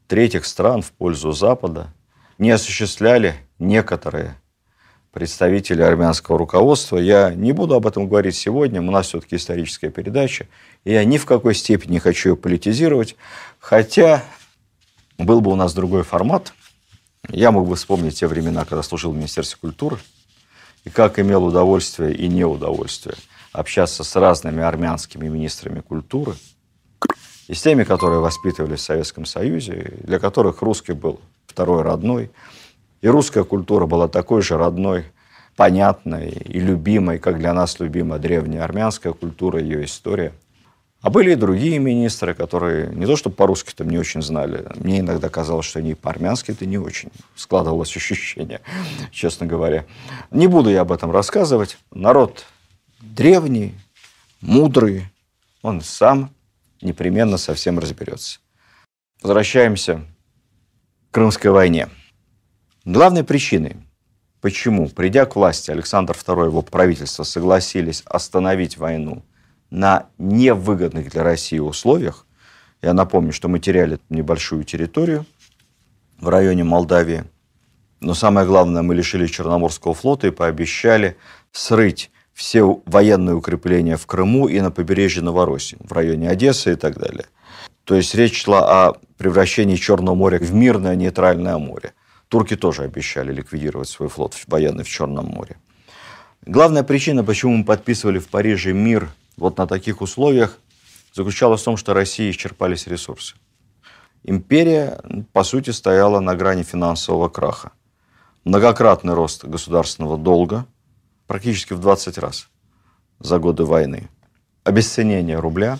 третьих 0.07 0.45
стран, 0.45 0.81
в 0.81 0.91
пользу 0.91 1.31
Запада, 1.31 1.93
не 2.37 2.51
осуществляли 2.51 3.35
некоторые 3.57 4.35
представители 5.11 5.81
армянского 5.81 6.37
руководства. 6.37 6.97
Я 6.97 7.33
не 7.33 7.51
буду 7.51 7.75
об 7.75 7.87
этом 7.87 8.07
говорить 8.07 8.35
сегодня, 8.35 8.81
у 8.81 8.91
нас 8.91 9.07
все-таки 9.07 9.35
историческая 9.35 9.89
передача, 9.89 10.47
и 10.83 10.93
я 10.93 11.03
ни 11.03 11.17
в 11.17 11.25
какой 11.25 11.55
степени 11.55 11.93
не 11.93 11.99
хочу 11.99 12.29
ее 12.29 12.35
политизировать, 12.37 13.15
хотя 13.59 14.23
был 15.17 15.41
бы 15.41 15.51
у 15.51 15.55
нас 15.55 15.73
другой 15.73 16.03
формат, 16.03 16.53
я 17.27 17.51
мог 17.51 17.67
бы 17.67 17.75
вспомнить 17.75 18.19
те 18.19 18.27
времена, 18.27 18.65
когда 18.65 18.83
служил 18.83 19.11
в 19.11 19.15
Министерстве 19.15 19.57
культуры, 19.59 19.97
и 20.85 20.89
как 20.89 21.19
имел 21.19 21.45
удовольствие 21.45 22.15
и 22.15 22.27
неудовольствие 22.27 23.15
общаться 23.51 24.03
с 24.03 24.15
разными 24.15 24.61
армянскими 24.61 25.27
министрами 25.27 25.81
культуры, 25.81 26.35
и 27.47 27.53
с 27.53 27.61
теми, 27.61 27.83
которые 27.83 28.19
воспитывались 28.19 28.81
в 28.81 28.83
Советском 28.83 29.25
Союзе, 29.25 29.93
для 30.03 30.19
которых 30.19 30.61
русский 30.61 30.93
был 30.93 31.19
второй 31.47 31.81
родной, 31.81 32.31
и 33.01 33.07
русская 33.07 33.43
культура 33.43 33.87
была 33.87 34.07
такой 34.07 34.41
же 34.41 34.57
родной, 34.57 35.05
понятной 35.55 36.29
и 36.29 36.59
любимой, 36.59 37.17
как 37.17 37.39
для 37.39 37.53
нас 37.53 37.79
любима 37.79 38.19
древняя 38.19 38.63
армянская 38.63 39.13
культура, 39.13 39.59
ее 39.59 39.83
история. 39.83 40.31
А 41.01 41.09
были 41.09 41.31
и 41.31 41.35
другие 41.35 41.79
министры, 41.79 42.33
которые 42.33 42.93
не 42.93 43.05
то 43.05 43.15
что 43.15 43.29
по-русски 43.29 43.73
там 43.73 43.89
не 43.89 43.97
очень 43.97 44.21
знали, 44.21 44.67
мне 44.75 44.99
иногда 44.99 45.29
казалось, 45.29 45.65
что 45.65 45.79
они 45.79 45.95
по-армянски 45.95 46.51
это 46.51 46.65
не 46.65 46.77
очень. 46.77 47.09
Складывалось 47.35 47.95
ощущение, 47.95 48.59
честно 49.11 49.45
говоря. 49.45 49.85
Не 50.29 50.47
буду 50.47 50.69
я 50.69 50.81
об 50.81 50.91
этом 50.91 51.11
рассказывать. 51.11 51.77
Народ 51.91 52.45
древний, 52.99 53.75
мудрый, 54.41 55.05
он 55.61 55.81
сам 55.81 56.33
непременно 56.81 57.37
совсем 57.37 57.79
разберется. 57.79 58.39
Возвращаемся 59.21 60.01
к 61.09 61.15
Крымской 61.15 61.51
войне. 61.51 61.87
Главной 62.83 63.23
причиной, 63.23 63.77
почему, 64.41 64.89
придя 64.89 65.25
к 65.25 65.35
власти, 65.35 65.71
Александр 65.71 66.13
II 66.13 66.43
и 66.43 66.47
его 66.47 66.61
правительство 66.61 67.23
согласились 67.23 68.01
остановить 68.05 68.77
войну 68.77 69.23
на 69.69 70.07
невыгодных 70.17 71.11
для 71.11 71.23
России 71.23 71.59
условиях, 71.59 72.25
я 72.81 72.93
напомню, 72.93 73.33
что 73.33 73.47
мы 73.47 73.59
теряли 73.59 73.99
небольшую 74.09 74.63
территорию 74.63 75.25
в 76.19 76.29
районе 76.29 76.63
Молдавии, 76.63 77.25
но 77.99 78.13
самое 78.13 78.47
главное, 78.47 78.81
мы 78.81 78.95
лишили 78.95 79.27
Черноморского 79.27 79.93
флота 79.93 80.27
и 80.27 80.31
пообещали 80.31 81.17
срыть 81.51 82.11
все 82.33 82.81
военные 82.85 83.35
укрепления 83.35 83.97
в 83.97 84.05
Крыму 84.05 84.47
и 84.47 84.61
на 84.61 84.71
побережье 84.71 85.21
Новороссии, 85.21 85.77
в 85.81 85.91
районе 85.91 86.29
Одессы 86.29 86.73
и 86.73 86.75
так 86.75 86.97
далее. 86.97 87.25
То 87.83 87.95
есть 87.95 88.15
речь 88.15 88.43
шла 88.43 88.87
о 88.87 88.93
превращении 89.17 89.75
Черного 89.75 90.15
моря 90.15 90.39
в 90.39 90.53
мирное 90.53 90.95
нейтральное 90.95 91.57
море. 91.57 91.93
Турки 92.29 92.55
тоже 92.55 92.83
обещали 92.83 93.33
ликвидировать 93.33 93.89
свой 93.89 94.07
флот 94.07 94.35
военный 94.47 94.83
в 94.85 94.87
Черном 94.87 95.25
море. 95.25 95.57
Главная 96.45 96.83
причина, 96.83 97.23
почему 97.23 97.57
мы 97.57 97.65
подписывали 97.65 98.19
в 98.19 98.29
Париже 98.29 98.71
мир 98.71 99.09
вот 99.39 99.57
на 99.57 99.67
таких 99.67 100.01
условиях, 100.01 100.59
заключалась 101.13 101.61
в 101.61 101.65
том, 101.65 101.77
что 101.77 101.93
России 101.93 102.29
исчерпались 102.29 102.87
ресурсы. 102.87 103.35
Империя, 104.23 105.01
по 105.33 105.43
сути, 105.43 105.69
стояла 105.71 106.19
на 106.19 106.35
грани 106.35 106.63
финансового 106.63 107.29
краха. 107.29 107.71
Многократный 108.43 109.13
рост 109.13 109.45
государственного 109.45 110.17
долга, 110.17 110.65
практически 111.25 111.73
в 111.73 111.79
20 111.79 112.17
раз 112.17 112.49
за 113.19 113.39
годы 113.39 113.63
войны. 113.63 114.09
Обесценение 114.63 115.39
рубля, 115.39 115.79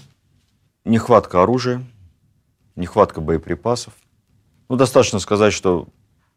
нехватка 0.86 1.44
оружия, 1.44 1.84
нехватка 2.76 3.22
боеприпасов. 3.22 3.94
Ну, 4.70 4.78
достаточно 4.78 5.20
сказать, 5.20 5.54
что 5.54 5.88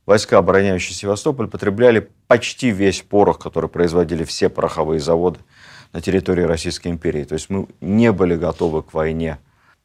войска, 0.07 0.39
обороняющие 0.39 0.95
Севастополь, 0.95 1.49
потребляли 1.49 2.11
почти 2.27 2.71
весь 2.71 3.03
порох, 3.03 3.39
который 3.39 3.71
производили 3.71 4.25
все 4.25 4.49
пороховые 4.49 5.01
заводы 5.01 5.39
на 5.93 6.01
территории 6.01 6.43
Российской 6.43 6.89
империи. 6.89 7.25
То 7.25 7.35
есть 7.35 7.51
мы 7.51 7.69
не 7.81 8.13
были 8.13 8.37
готовы 8.37 8.83
к 8.83 8.95
войне 8.95 9.39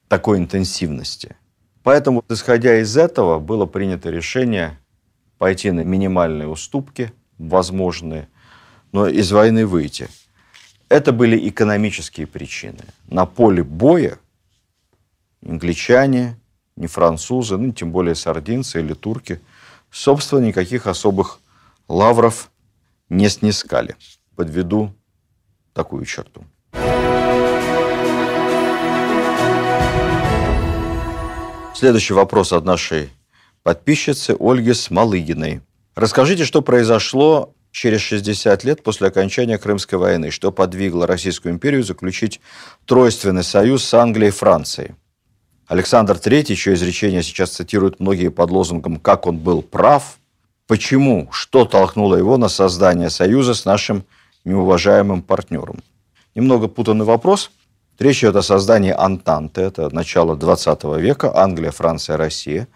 такой 0.08 0.38
интенсивности. 0.38 1.36
Поэтому, 1.84 2.24
исходя 2.30 2.80
из 2.80 2.98
этого, 2.98 3.40
было 3.40 3.66
принято 3.66 4.10
решение 4.10 4.78
пойти 5.38 5.72
на 5.72 5.82
минимальные 5.82 6.48
уступки, 6.48 7.14
возможные, 7.38 8.28
но 8.92 9.08
из 9.08 9.32
войны 9.32 9.66
выйти. 9.66 10.08
Это 10.90 11.12
были 11.12 11.50
экономические 11.50 12.28
причины. 12.28 12.80
На 13.08 13.26
поле 13.26 13.64
боя 13.64 14.18
англичане, 15.46 16.38
не 16.76 16.88
французы, 16.88 17.58
ну, 17.58 17.72
тем 17.72 17.92
более 17.92 18.16
сардинцы 18.16 18.80
или 18.80 18.94
турки– 18.94 19.42
собственно, 19.92 20.40
никаких 20.40 20.88
особых 20.88 21.40
лавров 21.88 22.52
не 23.10 23.30
снискали. 23.30 23.96
Подведу 24.36 24.94
такую 25.78 26.06
черту. 26.06 26.44
Следующий 31.76 32.14
вопрос 32.14 32.52
от 32.52 32.66
нашей 32.66 33.12
подписчицы 33.62 34.36
Ольги 34.40 34.74
Смолыгиной. 34.74 35.62
Расскажите, 35.94 36.46
что 36.46 36.64
произошло 36.64 37.54
через 37.70 38.02
60 38.02 38.64
лет 38.64 38.82
после 38.82 39.08
окончания 39.08 39.60
Крымской 39.60 40.00
войны, 40.00 40.32
что 40.32 40.52
подвигло 40.52 41.06
Российскую 41.06 41.54
империю 41.54 41.84
заключить 41.84 42.42
тройственный 42.86 43.44
союз 43.44 43.84
с 43.84 43.94
Англией 43.94 44.30
и 44.30 44.32
Францией. 44.32 44.96
Александр 45.68 46.16
III, 46.16 46.56
чье 46.56 46.74
изречение 46.74 47.22
сейчас 47.22 47.52
цитируют 47.52 48.00
многие 48.00 48.30
под 48.30 48.50
лозунгом 48.50 49.00
«как 49.00 49.28
он 49.28 49.38
был 49.38 49.62
прав», 49.62 50.18
почему, 50.66 51.30
что 51.32 51.66
толкнуло 51.66 52.16
его 52.16 52.38
на 52.38 52.48
создание 52.48 53.12
союза 53.12 53.54
с 53.54 53.66
нашим 53.66 54.06
неуважаемым 54.48 55.22
партнером. 55.22 55.80
Немного 56.34 56.68
путанный 56.68 57.06
вопрос. 57.06 57.52
Речь 58.00 58.20
идет 58.20 58.36
о 58.36 58.44
создании 58.44 58.92
Антанты, 58.92 59.62
это 59.62 59.94
начало 59.94 60.36
20 60.36 60.84
века, 61.00 61.36
Англия, 61.36 61.72
Франция, 61.72 62.16
Россия, 62.16 62.68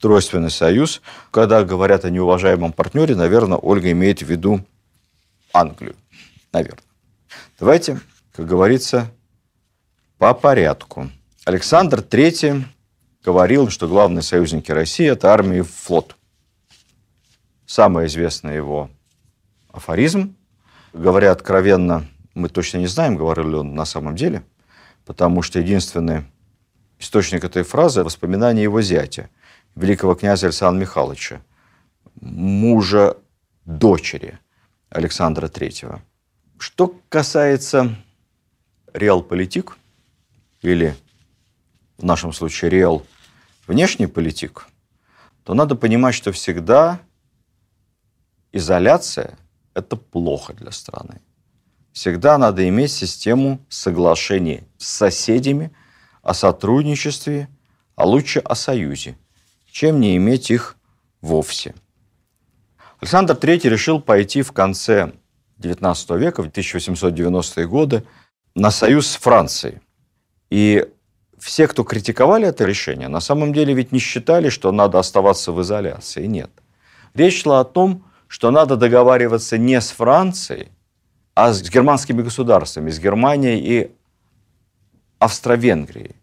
тройственный 0.00 0.50
союз. 0.50 1.00
Когда 1.30 1.64
говорят 1.64 2.04
о 2.04 2.10
неуважаемом 2.10 2.72
партнере, 2.72 3.16
наверное, 3.16 3.56
Ольга 3.56 3.90
имеет 3.92 4.20
в 4.20 4.26
виду 4.26 4.64
Англию, 5.52 5.96
наверное. 6.52 6.84
Давайте, 7.58 8.00
как 8.32 8.46
говорится, 8.46 9.10
по 10.18 10.34
порядку. 10.34 11.10
Александр 11.46 12.00
III 12.00 12.64
говорил, 13.24 13.70
что 13.70 13.88
главные 13.88 14.22
союзники 14.22 14.70
России– 14.70 15.06
это 15.10 15.32
армия 15.32 15.58
и 15.58 15.62
флот. 15.62 16.16
Самый 17.64 18.06
известный 18.06 18.56
его 18.56 18.90
афоризм, 19.72 20.36
говоря 20.96 21.32
откровенно, 21.32 22.06
мы 22.34 22.48
точно 22.48 22.78
не 22.78 22.86
знаем, 22.86 23.16
говорил 23.16 23.48
ли 23.48 23.54
он 23.56 23.74
на 23.74 23.84
самом 23.84 24.16
деле, 24.16 24.42
потому 25.04 25.42
что 25.42 25.58
единственный 25.58 26.24
источник 26.98 27.44
этой 27.44 27.62
фразы– 27.62 28.02
воспоминания 28.04 28.62
его 28.62 28.80
зятя, 28.82 29.28
великого 29.74 30.14
князя 30.14 30.46
Александра 30.46 30.80
Михайловича, 30.80 31.40
мужа 32.20 33.16
дочери 33.64 34.38
Александра 34.88 35.48
III. 35.48 36.00
Что 36.58 36.98
касается 37.08 37.94
реал-политик 38.94 39.76
или 40.62 40.96
в 41.98 42.04
нашем 42.04 42.32
случае 42.32 42.70
реал, 42.70 43.04
внешний 43.66 44.06
политик, 44.06 44.66
то 45.44 45.54
надо 45.54 45.76
понимать, 45.76 46.14
что 46.14 46.32
всегда 46.32 47.00
изоляция– 48.52 49.38
это 49.76 49.96
плохо 49.96 50.54
для 50.54 50.72
страны. 50.72 51.20
Всегда 51.92 52.38
надо 52.38 52.66
иметь 52.68 52.92
систему 52.92 53.60
соглашений 53.68 54.64
с 54.78 54.86
соседями 54.86 55.70
о 56.22 56.34
сотрудничестве, 56.34 57.48
а 57.94 58.06
лучше 58.06 58.40
о 58.40 58.54
союзе, 58.54 59.16
чем 59.70 60.00
не 60.00 60.16
иметь 60.16 60.50
их 60.50 60.76
вовсе. 61.20 61.74
Александр 63.00 63.34
III 63.34 63.68
решил 63.68 64.00
пойти 64.00 64.42
в 64.42 64.52
конце 64.52 65.12
XIX 65.60 66.18
века, 66.18 66.42
в 66.42 66.48
1890-е 66.48 67.68
годы, 67.68 68.02
на 68.54 68.70
союз 68.70 69.06
с 69.08 69.16
Францией. 69.16 69.80
И 70.48 70.86
все, 71.38 71.68
кто 71.68 71.84
критиковали 71.84 72.48
это 72.48 72.64
решение, 72.64 73.08
на 73.08 73.20
самом 73.20 73.52
деле 73.52 73.74
ведь 73.74 73.92
не 73.92 73.98
считали, 73.98 74.48
что 74.48 74.72
надо 74.72 74.98
оставаться 74.98 75.52
в 75.52 75.60
изоляции. 75.60 76.24
Нет. 76.26 76.50
Речь 77.14 77.42
шла 77.42 77.60
о 77.60 77.64
том, 77.64 78.05
что 78.28 78.50
надо 78.50 78.76
договариваться 78.76 79.58
не 79.58 79.80
с 79.80 79.90
Францией, 79.90 80.68
а 81.34 81.52
с 81.52 81.62
германскими 81.62 82.22
государствами, 82.22 82.90
с 82.90 82.98
Германией 82.98 83.60
и 83.60 83.90
Австро-Венгрией. 85.18 86.16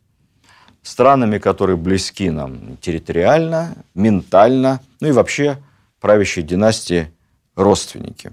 Странами, 0.82 1.38
которые 1.38 1.78
близки 1.78 2.30
нам 2.30 2.78
территориально, 2.78 3.76
ментально, 3.96 4.82
ну 5.00 5.08
и 5.08 5.12
вообще 5.12 5.58
правящей 6.02 6.44
династии 6.44 7.12
родственники. 7.56 8.32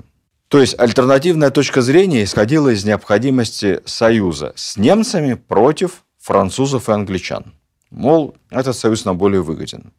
То 0.48 0.60
есть 0.60 0.76
альтернативная 0.78 1.50
точка 1.50 1.80
зрения 1.80 2.24
исходила 2.24 2.70
из 2.70 2.84
необходимости 2.84 3.80
союза 3.84 4.52
с 4.56 4.76
немцами 4.76 5.34
против 5.34 6.04
французов 6.18 6.88
и 6.88 6.92
англичан. 6.92 7.54
Мол, 7.90 8.34
этот 8.50 8.76
союз 8.76 9.04
нам 9.04 9.16
более 9.16 9.42
выгоден. 9.42 9.92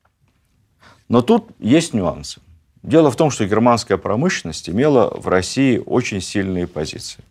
Но 1.07 1.21
тут 1.21 1.51
есть 1.59 1.93
нюансы. 1.93 2.41
Дело 2.83 3.11
в 3.11 3.15
том, 3.15 3.29
что 3.29 3.45
германская 3.45 3.97
промышленность 3.97 4.69
имела 4.69 5.11
в 5.15 5.27
России 5.27 5.81
очень 5.85 6.21
сильные 6.21 6.67
позиции. 6.67 7.23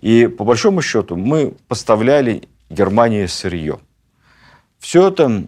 И 0.00 0.26
по 0.26 0.44
большому 0.44 0.82
счету 0.82 1.16
мы 1.16 1.54
поставляли 1.68 2.48
Германии 2.70 3.26
сырье. 3.26 3.80
Все 4.78 5.08
это 5.08 5.44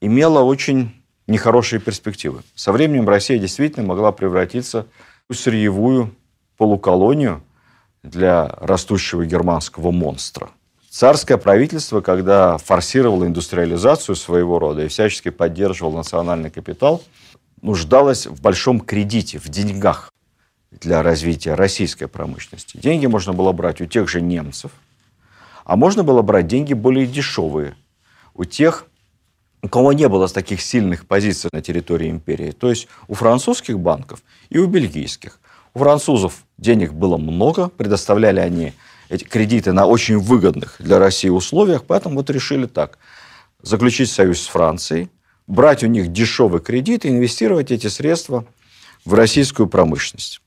имело 0.00 0.40
очень 0.40 1.02
нехорошие 1.26 1.80
перспективы. 1.80 2.42
Со 2.54 2.72
временем 2.72 3.08
Россия 3.08 3.38
действительно 3.38 3.86
могла 3.86 4.12
превратиться 4.12 4.86
в 5.28 5.34
сырьевую 5.34 6.14
полуколонию 6.56 7.42
для 8.02 8.46
растущего 8.60 9.24
германского 9.26 9.90
монстра. 9.90 10.50
Царское 10.88 11.36
правительство, 11.36 12.00
когда 12.00 12.56
форсировало 12.58 13.26
индустриализацию 13.26 14.16
своего 14.16 14.58
рода 14.58 14.84
и 14.84 14.88
всячески 14.88 15.28
поддерживало 15.28 15.98
национальный 15.98 16.50
капитал, 16.50 17.02
нуждалось 17.62 18.26
в 18.26 18.40
большом 18.40 18.80
кредите, 18.80 19.38
в 19.38 19.48
деньгах 19.48 20.12
для 20.70 21.02
развития 21.02 21.54
российской 21.54 22.06
промышленности. 22.06 22.76
Деньги 22.76 23.06
можно 23.06 23.32
было 23.32 23.52
брать 23.52 23.80
у 23.80 23.86
тех 23.86 24.08
же 24.08 24.20
немцев, 24.20 24.70
а 25.64 25.76
можно 25.76 26.04
было 26.04 26.22
брать 26.22 26.46
деньги 26.46 26.74
более 26.74 27.06
дешевые 27.06 27.76
у 28.34 28.44
тех, 28.44 28.86
у 29.62 29.68
кого 29.68 29.92
не 29.92 30.08
было 30.08 30.28
таких 30.28 30.60
сильных 30.60 31.06
позиций 31.06 31.50
на 31.52 31.60
территории 31.60 32.10
империи. 32.10 32.52
То 32.52 32.70
есть 32.70 32.88
у 33.08 33.14
французских 33.14 33.78
банков 33.78 34.22
и 34.48 34.58
у 34.58 34.66
бельгийских. 34.66 35.40
У 35.74 35.80
французов 35.80 36.44
денег 36.56 36.92
было 36.92 37.16
много, 37.16 37.68
предоставляли 37.68 38.40
они 38.40 38.72
эти 39.08 39.24
кредиты 39.24 39.72
на 39.72 39.86
очень 39.86 40.18
выгодных 40.18 40.76
для 40.78 40.98
России 40.98 41.28
условиях, 41.28 41.84
поэтому 41.84 42.16
вот 42.16 42.30
решили 42.30 42.66
так. 42.66 42.98
Заключить 43.62 44.10
союз 44.10 44.40
с 44.40 44.46
Францией, 44.46 45.10
брать 45.46 45.84
у 45.84 45.86
них 45.86 46.12
дешевый 46.12 46.60
кредит 46.60 47.04
и 47.04 47.08
инвестировать 47.08 47.70
эти 47.70 47.86
средства 47.86 48.44
в 49.04 49.14
российскую 49.14 49.68
промышленность. 49.68 50.40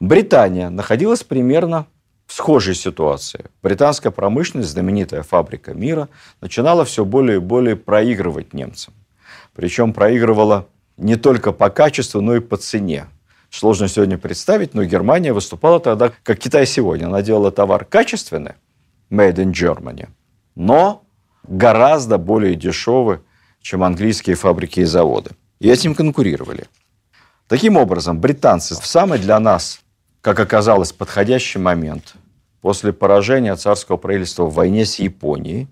Британия 0.00 0.70
находилась 0.70 1.22
примерно 1.22 1.86
в 2.26 2.32
схожей 2.32 2.74
ситуации. 2.74 3.46
Британская 3.62 4.10
промышленность, 4.10 4.70
знаменитая 4.70 5.22
фабрика 5.22 5.74
мира, 5.74 6.08
начинала 6.40 6.84
все 6.84 7.04
более 7.04 7.36
и 7.36 7.40
более 7.40 7.76
проигрывать 7.76 8.54
немцам. 8.54 8.94
Причем 9.54 9.92
проигрывала 9.92 10.66
не 10.96 11.16
только 11.16 11.52
по 11.52 11.70
качеству, 11.70 12.20
но 12.20 12.36
и 12.36 12.40
по 12.40 12.56
цене. 12.56 13.06
Сложно 13.50 13.88
сегодня 13.88 14.16
представить, 14.16 14.74
но 14.74 14.84
Германия 14.84 15.32
выступала 15.32 15.80
тогда, 15.80 16.12
как 16.22 16.38
Китай 16.38 16.66
сегодня. 16.66 17.06
Она 17.06 17.20
делала 17.20 17.50
товар 17.50 17.84
качественный, 17.84 18.52
made 19.10 19.36
in 19.36 19.52
Germany, 19.52 20.08
но 20.54 21.02
гораздо 21.48 22.16
более 22.16 22.54
дешевый, 22.54 23.18
чем 23.60 23.82
английские 23.82 24.36
фабрики 24.36 24.80
и 24.80 24.84
заводы. 24.84 25.30
И 25.60 25.68
этим 25.68 25.94
конкурировали. 25.94 26.66
Таким 27.48 27.76
образом, 27.76 28.20
британцы 28.20 28.80
в 28.80 28.86
самый 28.86 29.18
для 29.18 29.38
нас, 29.40 29.80
как 30.20 30.38
оказалось, 30.40 30.92
подходящий 30.92 31.58
момент 31.58 32.14
после 32.60 32.92
поражения 32.92 33.56
царского 33.56 33.96
правительства 33.96 34.44
в 34.44 34.54
войне 34.54 34.84
с 34.84 34.98
Японией, 34.98 35.68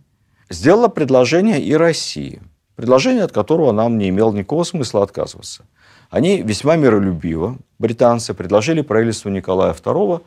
сделала 0.51 0.89
предложение 0.89 1.61
и 1.63 1.75
России. 1.75 2.41
Предложение, 2.75 3.25
от 3.25 3.33
которого 3.33 3.73
нам 3.73 3.99
не 3.99 4.09
имело 4.09 4.33
никакого 4.33 4.65
смысла 4.65 5.03
отказываться. 5.03 5.65
Они 6.11 6.43
весьма 6.43 6.77
миролюбиво, 6.77 7.59
британцы, 7.79 8.35
предложили 8.35 8.81
правительству 8.81 9.31
Николая 9.31 9.75
II 9.75 10.23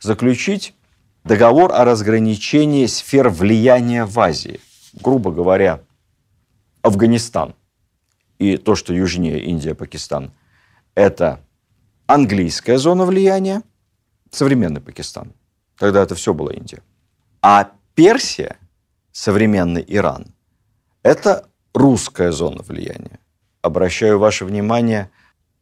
заключить 0.00 0.74
договор 1.24 1.72
о 1.72 1.84
разграничении 1.84 2.86
сфер 2.86 3.28
влияния 3.28 4.04
в 4.04 4.18
Азии. 4.18 4.60
Грубо 4.94 5.30
говоря, 5.30 5.80
Афганистан 6.86 7.56
и 8.38 8.56
то, 8.56 8.76
что 8.76 8.94
южнее 8.94 9.40
Индия, 9.40 9.74
Пакистан, 9.74 10.30
это 10.94 11.40
английская 12.06 12.78
зона 12.78 13.04
влияния, 13.04 13.62
современный 14.30 14.80
Пакистан. 14.80 15.32
Тогда 15.76 16.02
это 16.02 16.14
все 16.14 16.32
было 16.32 16.50
Индия. 16.50 16.82
А 17.42 17.72
Персия, 17.96 18.56
современный 19.10 19.84
Иран, 19.88 20.26
это 21.02 21.48
русская 21.74 22.30
зона 22.30 22.62
влияния. 22.62 23.18
Обращаю 23.62 24.20
ваше 24.20 24.44
внимание, 24.44 25.10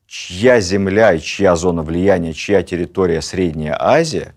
чья 0.06 0.60
земля 0.60 1.14
и 1.14 1.20
чья 1.20 1.56
зона 1.56 1.82
влияния, 1.82 2.34
чья 2.34 2.62
территория 2.62 3.22
Средняя 3.22 3.76
Азия, 3.80 4.34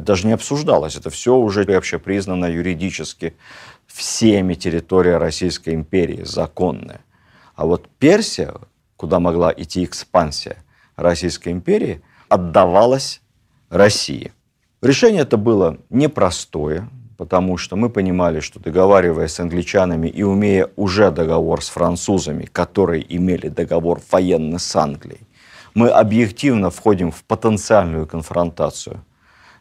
даже 0.00 0.26
не 0.26 0.34
обсуждалось. 0.34 0.96
Это 0.96 1.08
все 1.08 1.36
уже 1.36 1.64
вообще 1.64 1.98
признано 1.98 2.44
юридически 2.44 3.34
всеми 3.98 4.54
территория 4.54 5.16
Российской 5.16 5.74
империи, 5.74 6.22
законная. 6.22 7.00
А 7.56 7.66
вот 7.66 7.88
Персия, 7.98 8.54
куда 8.96 9.18
могла 9.18 9.52
идти 9.52 9.82
экспансия 9.82 10.58
Российской 10.94 11.48
империи, 11.48 12.00
отдавалась 12.28 13.20
России. 13.70 14.32
Решение 14.80 15.22
это 15.22 15.36
было 15.36 15.78
непростое, 15.90 16.88
потому 17.16 17.56
что 17.56 17.74
мы 17.74 17.90
понимали, 17.90 18.38
что 18.38 18.60
договариваясь 18.60 19.32
с 19.32 19.40
англичанами 19.40 20.06
и 20.06 20.22
умея 20.22 20.70
уже 20.76 21.10
договор 21.10 21.60
с 21.60 21.68
французами, 21.68 22.44
которые 22.44 23.04
имели 23.16 23.48
договор 23.48 24.00
военный 24.12 24.60
с 24.60 24.76
Англией, 24.76 25.22
мы 25.74 25.88
объективно 25.88 26.70
входим 26.70 27.10
в 27.10 27.24
потенциальную 27.24 28.06
конфронтацию 28.06 29.04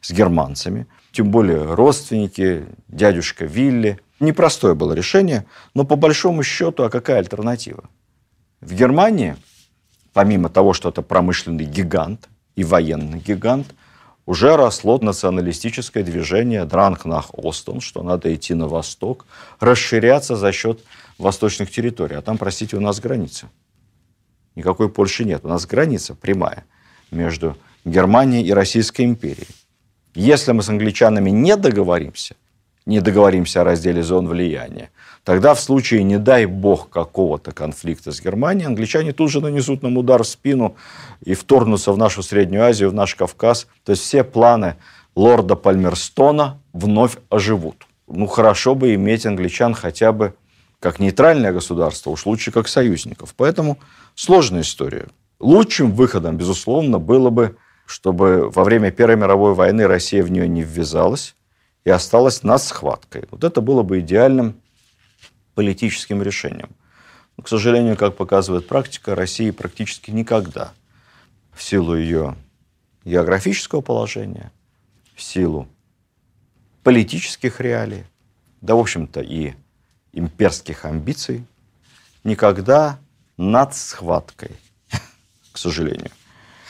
с 0.01 0.11
германцами, 0.11 0.85
тем 1.11 1.31
более 1.31 1.73
родственники, 1.73 2.65
дядюшка 2.87 3.45
Вилли, 3.45 3.99
Непростое 4.19 4.73
было 4.73 4.93
решение, 4.93 5.45
но 5.73 5.83
по 5.85 5.95
большому 5.95 6.43
счету, 6.43 6.83
а 6.83 6.89
какая 6.89 7.19
альтернатива? 7.19 7.83
В 8.61 8.73
Германии, 8.73 9.35
помимо 10.13 10.49
того, 10.49 10.73
что 10.73 10.89
это 10.89 11.03
промышленный 11.03 11.65
гигант 11.65 12.27
и 12.55 12.63
военный 12.63 13.19
гигант, 13.19 13.75
уже 14.25 14.57
росло 14.57 14.97
националистическое 14.97 16.03
движение 16.03 16.65
Дранг 16.65 17.05
нах 17.05 17.29
Остон, 17.31 17.79
что 17.79 18.01
надо 18.03 18.33
идти 18.33 18.55
на 18.55 18.67
восток, 18.67 19.25
расширяться 19.59 20.35
за 20.35 20.51
счет 20.51 20.83
восточных 21.17 21.71
территорий. 21.71 22.15
А 22.15 22.21
там, 22.21 22.37
простите, 22.37 22.75
у 22.75 22.81
нас 22.81 22.99
граница. 22.99 23.49
Никакой 24.55 24.89
Польши 24.89 25.23
нет. 25.23 25.45
У 25.45 25.47
нас 25.47 25.65
граница 25.67 26.15
прямая 26.15 26.65
между 27.11 27.55
Германией 27.85 28.45
и 28.45 28.51
Российской 28.51 29.03
империей. 29.03 29.47
Если 30.15 30.51
мы 30.51 30.63
с 30.63 30.69
англичанами 30.69 31.29
не 31.29 31.55
договоримся– 31.55 32.35
не 32.87 33.01
договоримся 33.01 33.61
о 33.61 33.63
разделе 33.65 34.01
зон 34.01 34.27
влияния, 34.27 34.89
тогда 35.23 35.53
в 35.53 35.59
случае, 35.59 36.03
не 36.03 36.17
дай 36.17 36.45
бог, 36.45 36.89
какого-то 36.89 37.51
конфликта 37.51 38.11
с 38.13 38.21
Германией, 38.21 38.65
англичане 38.65 39.11
тут 39.11 39.29
же 39.29 39.41
нанесут 39.41 39.83
нам 39.83 39.97
удар 39.97 40.23
в 40.23 40.27
спину 40.27 40.75
и 41.23 41.33
вторгнутся 41.33 41.91
в 41.91 41.97
нашу 41.97 42.23
Среднюю 42.23 42.63
Азию, 42.63 42.89
в 42.89 42.93
наш 42.93 43.13
Кавказ. 43.13 43.67
То 43.83 43.91
есть 43.91 44.03
все 44.03 44.23
планы 44.23 44.77
лорда 45.15 45.55
Пальмерстона 45.55 46.59
вновь 46.71 47.17
оживут. 47.29 47.85
Ну, 48.07 48.25
хорошо 48.25 48.73
бы 48.73 48.93
иметь 48.93 49.25
англичан 49.25 49.73
хотя 49.73 50.13
бы 50.13 50.33
как 50.79 50.99
нейтральное 50.99 51.51
государство, 51.51 52.11
уж 52.11 52.25
лучше 52.25 52.51
как 52.51 52.69
союзников. 52.69 53.33
Поэтому 53.35 53.79
сложная 54.15 54.61
история. 54.61 55.07
Лучшим 55.39 55.91
выходом, 55.91 56.37
безусловно, 56.37 56.99
было 56.99 57.29
бы, 57.31 57.57
чтобы 57.85 58.49
во 58.49 58.63
время 58.63 58.91
Первой 58.91 59.17
мировой 59.17 59.53
войны 59.53 59.87
Россия 59.87 60.23
в 60.23 60.31
нее 60.31 60.47
не 60.47 60.61
ввязалась, 60.61 61.35
и 61.87 61.89
осталась 61.89 62.43
над 62.43 62.61
схваткой. 62.61 63.29
Вот 63.31 63.45
это 63.45 63.61
было 63.61 63.81
бы 63.81 64.01
идеальным 64.01 64.59
политическим 65.55 66.21
решением. 66.21 66.71
Но, 67.37 67.43
к 67.43 67.47
сожалению, 67.47 67.95
как 67.95 68.17
показывает 68.17 68.67
практика, 68.67 69.15
России 69.15 69.51
практически 69.51 70.11
никогда 70.11 70.73
в 71.53 71.63
силу 71.63 71.95
ее 71.95 72.35
географического 73.05 73.79
положения, 73.79 74.51
в 75.15 75.21
силу 75.21 75.69
политических 76.83 77.61
реалий, 77.61 78.03
да, 78.59 78.75
в 78.75 78.79
общем-то, 78.79 79.21
и 79.21 79.53
имперских 80.11 80.83
амбиций, 80.83 81.45
никогда 82.25 82.99
над 83.37 83.73
схваткой, 83.73 84.51
к 85.53 85.57
сожалению, 85.57 86.11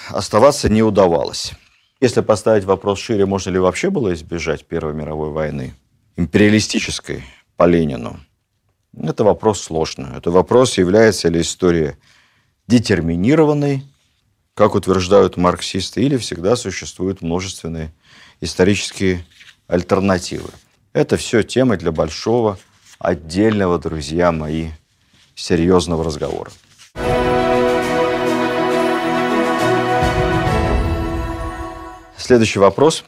оставаться 0.09 0.69
не 0.69 0.83
удавалось. 0.83 1.53
Если 1.99 2.21
поставить 2.21 2.63
вопрос 2.63 2.99
шире, 2.99 3.25
можно 3.25 3.49
ли 3.49 3.59
вообще 3.59 3.89
было 3.89 4.13
избежать 4.13 4.65
Первой 4.65 4.93
мировой 4.93 5.31
войны, 5.31 5.73
империалистической 6.15 7.23
по 7.55 7.65
Ленину, 7.65 8.19
это 9.01 9.23
вопрос 9.23 9.61
сложный. 9.61 10.15
Это 10.15 10.31
вопрос, 10.31 10.77
является 10.77 11.29
ли 11.29 11.41
история 11.41 11.97
детерминированной, 12.67 13.83
как 14.53 14.75
утверждают 14.75 15.37
марксисты, 15.37 16.03
или 16.03 16.17
всегда 16.17 16.55
существуют 16.55 17.21
множественные 17.21 17.93
исторические 18.41 19.25
альтернативы. 19.67 20.49
Это 20.93 21.17
все 21.17 21.43
темы 21.43 21.77
для 21.77 21.91
большого, 21.91 22.57
отдельного, 22.99 23.77
друзья 23.77 24.31
мои, 24.31 24.69
серьезного 25.35 26.03
разговора. 26.03 26.51
Следующий 32.27 32.59
вопрос. 32.59 33.05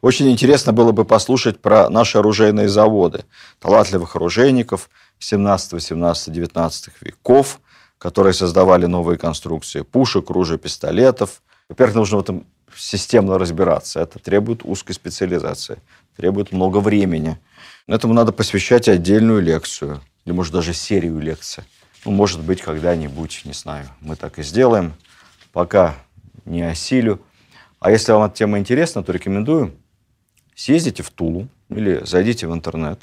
Очень 0.00 0.28
интересно 0.28 0.72
было 0.72 0.90
бы 0.90 1.04
послушать 1.04 1.60
про 1.60 1.88
наши 1.88 2.18
оружейные 2.18 2.68
заводы, 2.68 3.24
талантливых 3.60 4.16
оружейников 4.16 4.90
17, 5.20 5.74
18, 5.74 6.32
19 6.32 6.90
веков, 7.00 7.60
которые 7.96 8.32
создавали 8.32 8.86
новые 8.86 9.18
конструкции 9.18 9.82
пушек, 9.82 10.30
ружей, 10.30 10.58
пистолетов. 10.58 11.42
Во-первых, 11.68 11.94
нужно 11.94 12.16
в 12.16 12.22
этом 12.22 12.44
системно 12.74 13.38
разбираться. 13.38 14.00
Это 14.00 14.18
требует 14.18 14.64
узкой 14.64 14.94
специализации, 14.94 15.78
требует 16.16 16.50
много 16.50 16.78
времени. 16.78 17.38
Этому 17.86 18.14
надо 18.14 18.32
посвящать 18.32 18.88
отдельную 18.88 19.40
лекцию, 19.40 20.00
или, 20.24 20.32
может, 20.32 20.52
даже 20.52 20.74
серию 20.74 21.20
лекций. 21.20 21.62
Ну, 22.04 22.10
может 22.10 22.40
быть, 22.40 22.62
когда-нибудь, 22.62 23.42
не 23.44 23.52
знаю, 23.52 23.86
мы 24.00 24.16
так 24.16 24.40
и 24.40 24.42
сделаем. 24.42 24.94
Пока 25.52 25.94
не 26.44 26.62
осилю. 26.62 27.20
А 27.80 27.90
если 27.90 28.12
вам 28.12 28.24
эта 28.24 28.34
тема 28.34 28.58
интересна, 28.58 29.02
то 29.02 29.10
рекомендую 29.10 29.74
съездите 30.54 31.02
в 31.02 31.10
Тулу 31.10 31.48
или 31.70 32.04
зайдите 32.04 32.46
в 32.46 32.52
интернет 32.52 33.00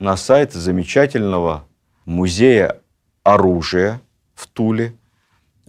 на 0.00 0.16
сайт 0.16 0.52
замечательного 0.52 1.64
музея 2.04 2.80
оружия 3.22 4.00
в 4.34 4.48
Туле. 4.48 4.96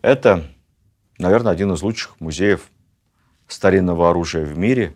Это, 0.01 0.43
наверное, 1.19 1.51
один 1.51 1.71
из 1.73 1.83
лучших 1.83 2.19
музеев 2.19 2.71
старинного 3.47 4.09
оружия 4.09 4.43
в 4.43 4.57
мире. 4.57 4.95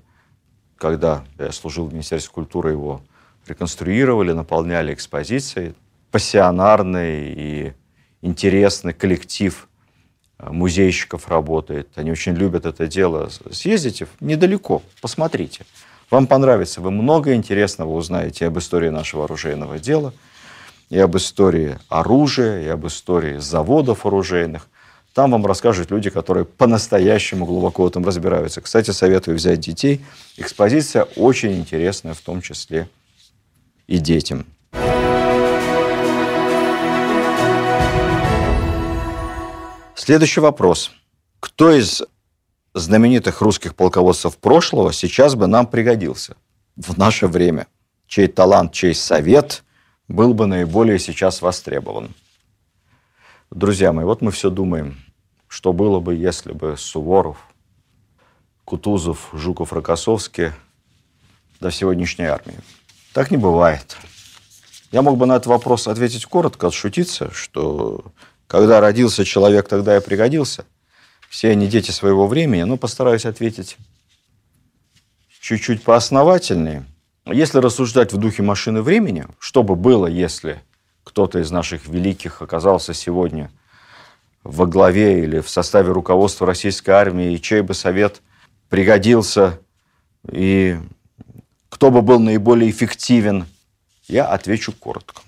Когда 0.77 1.23
я 1.37 1.51
служил 1.51 1.85
в 1.85 1.93
Министерстве 1.93 2.33
культуры, 2.33 2.71
его 2.71 3.01
реконструировали, 3.45 4.31
наполняли 4.31 4.91
экспозицией. 4.91 5.75
Пассионарный 6.09 7.31
и 7.31 7.73
интересный 8.21 8.93
коллектив 8.93 9.67
музейщиков 10.39 11.27
работает. 11.27 11.89
Они 11.95 12.11
очень 12.11 12.33
любят 12.33 12.65
это 12.65 12.87
дело. 12.87 13.29
Съездите 13.51 14.07
недалеко, 14.19 14.81
посмотрите. 15.01 15.65
Вам 16.11 16.27
понравится, 16.27 16.81
вы 16.81 16.91
много 16.91 17.33
интересного 17.33 17.93
узнаете 17.93 18.47
об 18.47 18.59
истории 18.59 18.89
нашего 18.89 19.25
оружейного 19.25 19.79
дела, 19.79 20.13
и 20.89 20.99
об 20.99 21.17
истории 21.17 21.79
оружия, 21.89 22.63
и 22.63 22.67
об 22.67 22.85
истории 22.85 23.37
заводов 23.37 24.05
оружейных. 24.05 24.67
Там 25.13 25.31
вам 25.31 25.45
расскажут 25.45 25.91
люди, 25.91 26.09
которые 26.09 26.45
по-настоящему 26.45 27.45
глубоко 27.45 27.83
в 27.83 27.87
этом 27.87 28.05
разбираются. 28.05 28.61
Кстати, 28.61 28.91
советую 28.91 29.37
взять 29.37 29.61
детей. 29.61 30.05
Экспозиция 30.37 31.03
очень 31.15 31.53
интересная, 31.53 32.13
в 32.13 32.19
том 32.19 32.41
числе 32.41 32.87
и 33.87 33.97
детям. 33.97 34.45
Следующий 40.05 40.39
вопрос. 40.39 40.91
Кто 41.39 41.71
из 41.71 42.03
знаменитых 42.75 43.41
русских 43.41 43.73
полководцев 43.73 44.37
прошлого 44.37 44.93
сейчас 44.93 45.33
бы 45.33 45.47
нам 45.47 45.65
пригодился 45.65 46.37
в 46.75 46.95
наше 46.95 47.25
время? 47.25 47.65
Чей 48.05 48.27
талант, 48.27 48.71
чей 48.71 48.93
совет 48.93 49.63
был 50.07 50.35
бы 50.35 50.45
наиболее 50.45 50.99
сейчас 50.99 51.41
востребован? 51.41 52.13
Друзья 53.49 53.91
мои, 53.91 54.05
вот 54.05 54.21
мы 54.21 54.29
все 54.29 54.51
думаем, 54.51 54.95
что 55.47 55.73
было 55.73 55.99
бы, 55.99 56.13
если 56.13 56.51
бы 56.51 56.75
Суворов, 56.77 57.37
Кутузов, 58.63 59.29
Жуков, 59.33 59.73
Рокоссовский 59.73 60.51
до 61.59 61.71
сегодняшней 61.71 62.25
армии. 62.25 62.59
Так 63.11 63.31
не 63.31 63.37
бывает. 63.37 63.97
Я 64.91 65.01
мог 65.01 65.17
бы 65.17 65.25
на 65.25 65.37
этот 65.37 65.47
вопрос 65.47 65.87
ответить 65.87 66.27
коротко, 66.27 66.67
отшутиться, 66.67 67.31
что 67.31 68.05
когда 68.47 68.79
родился 68.79 69.25
человек, 69.25 69.67
тогда 69.67 69.97
и 69.97 70.01
пригодился. 70.01 70.65
Все 71.29 71.51
они 71.51 71.67
дети 71.67 71.91
своего 71.91 72.27
времени, 72.27 72.63
но 72.63 72.77
постараюсь 72.77 73.25
ответить 73.25 73.77
чуть-чуть 75.41 75.83
поосновательнее. 75.83 76.85
Если 77.25 77.59
рассуждать 77.59 78.13
в 78.13 78.17
духе 78.17 78.43
машины 78.43 78.81
времени, 78.81 79.25
что 79.39 79.63
бы 79.63 79.75
было, 79.75 80.07
если 80.07 80.61
кто-то 81.03 81.39
из 81.39 81.51
наших 81.51 81.87
великих 81.87 82.41
оказался 82.41 82.93
сегодня 82.93 83.51
во 84.43 84.65
главе 84.67 85.23
или 85.23 85.39
в 85.39 85.49
составе 85.49 85.91
руководства 85.91 86.45
российской 86.45 86.91
армии, 86.91 87.33
и 87.33 87.41
чей 87.41 87.61
бы 87.61 87.73
совет 87.73 88.21
пригодился, 88.69 89.59
и 90.31 90.77
кто 91.69 91.91
бы 91.91 92.01
был 92.01 92.19
наиболее 92.19 92.69
эффективен, 92.69 93.45
я 94.07 94.27
отвечу 94.27 94.71
коротко. 94.71 95.21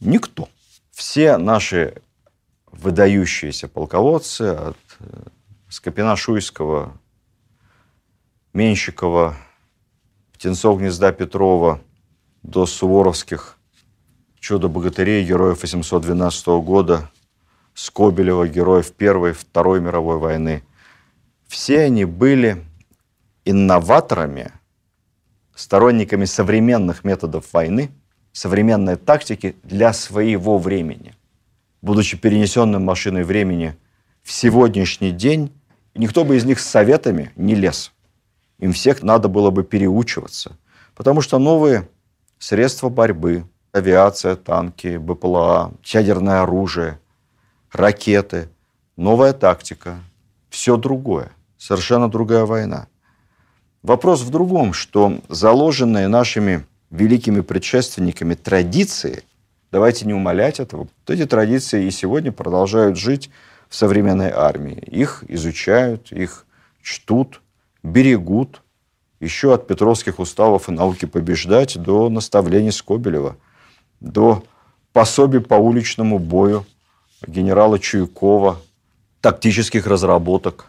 Никто. 0.00 0.48
Все 0.94 1.36
наши 1.36 2.00
выдающиеся 2.66 3.68
полководцы 3.68 4.42
от 4.42 4.78
э, 5.00 5.22
Скопина 5.68 6.16
Шуйского, 6.16 6.96
Менщикова, 8.52 9.36
Птенцов 10.32 10.78
гнезда 10.78 11.12
Петрова 11.12 11.80
до 12.42 12.66
суворовских 12.66 13.58
чудо-богатырей, 14.38 15.24
героев 15.24 15.62
812 15.62 16.46
года, 16.62 17.10
Скобелева, 17.74 18.46
героев 18.46 18.92
Первой, 18.92 19.32
Второй 19.32 19.80
мировой 19.80 20.18
войны. 20.18 20.62
Все 21.48 21.80
они 21.80 22.04
были 22.04 22.64
инноваторами– 23.44 24.52
сторонниками 25.54 26.24
современных 26.24 27.04
методов 27.04 27.52
войны, 27.52 27.90
современной 28.34 28.96
тактики 28.96 29.56
для 29.62 29.94
своего 29.94 30.58
времени. 30.58 31.14
Будучи 31.80 32.18
перенесенным 32.18 32.84
машиной 32.84 33.24
времени 33.24 33.76
в 34.22 34.30
сегодняшний 34.32 35.12
день, 35.12 35.50
никто 35.94 36.24
бы 36.24 36.36
из 36.36 36.44
них 36.44 36.60
с 36.60 36.66
советами 36.66 37.32
не 37.36 37.54
лез. 37.54 37.92
Им 38.58 38.72
всех 38.72 39.02
надо 39.02 39.28
было 39.28 39.50
бы 39.50 39.64
переучиваться, 39.64 40.58
потому 40.94 41.22
что 41.22 41.38
новые 41.38 41.88
средства 42.38 42.90
борьбы, 42.90 43.44
авиация, 43.72 44.36
танки, 44.36 44.98
БПЛА, 44.98 45.72
ядерное 45.84 46.42
оружие, 46.42 46.98
ракеты, 47.72 48.50
новая 48.96 49.32
тактика, 49.32 50.00
все 50.50 50.76
другое, 50.76 51.30
совершенно 51.56 52.10
другая 52.10 52.44
война– 52.44 52.88
Вопрос 53.84 54.22
в 54.22 54.30
другом, 54.30 54.72
что 54.72 55.18
заложенные 55.28 56.08
нашими 56.08 56.64
великими 56.94 57.40
предшественниками 57.40 58.34
традиции, 58.34 59.24
давайте 59.72 60.06
не 60.06 60.14
умалять 60.14 60.60
этого, 60.60 60.82
вот 60.82 61.10
эти 61.10 61.26
традиции 61.26 61.86
и 61.86 61.90
сегодня 61.90 62.30
продолжают 62.30 62.96
жить 62.96 63.30
в 63.68 63.74
современной 63.74 64.30
армии. 64.30 64.76
Их 64.76 65.24
изучают, 65.26 66.12
их 66.12 66.46
чтут, 66.82 67.42
берегут, 67.82 68.62
еще 69.18 69.54
от 69.54 69.66
Петровских 69.66 70.20
уставов 70.20 70.68
и 70.68 70.72
науки 70.72 71.06
побеждать 71.06 71.76
до 71.82 72.08
наставлений 72.08 72.70
Скобелева, 72.70 73.36
до 74.00 74.44
пособий 74.92 75.40
по 75.40 75.54
уличному 75.54 76.20
бою 76.20 76.64
генерала 77.26 77.80
Чуйкова, 77.80 78.60
тактических 79.20 79.88
разработок 79.88 80.66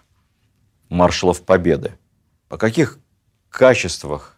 маршалов 0.90 1.42
Победы. 1.42 1.94
О 2.50 2.58
каких 2.58 2.98
качествах 3.50 4.35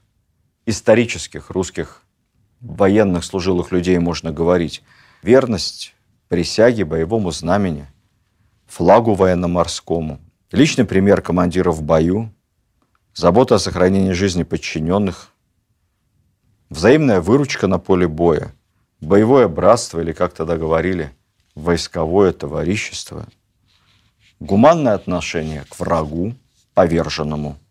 исторических 0.67 1.49
русских 1.49 2.03
военных 2.59 3.23
служилых 3.23 3.71
людей 3.71 3.97
можно 3.97 4.31
говорить. 4.31 4.83
Верность 5.23 5.95
присяге, 6.27 6.83
боевому 6.83 7.31
знамени, 7.31 7.87
флагу 8.67 9.13
военно-морскому. 9.13 10.19
Личный 10.51 10.85
пример 10.85 11.21
командира 11.21 11.71
в 11.71 11.81
бою, 11.83 12.33
забота 13.15 13.55
о 13.55 13.59
сохранении 13.59 14.11
жизни 14.11 14.43
подчиненных, 14.43 15.31
взаимная 16.69 17.21
выручка 17.21 17.67
на 17.67 17.79
поле 17.79 18.07
боя, 18.07 18.53
боевое 18.99 19.47
братство, 19.47 20.01
или 20.01 20.11
как 20.11 20.33
тогда 20.33 20.57
говорили, 20.57 21.11
войсковое 21.55 22.33
товарищество, 22.33 23.25
гуманное 24.41 24.95
отношение 24.95 25.63
к 25.69 25.79
врагу, 25.79 26.35
поверженному– 26.73 27.57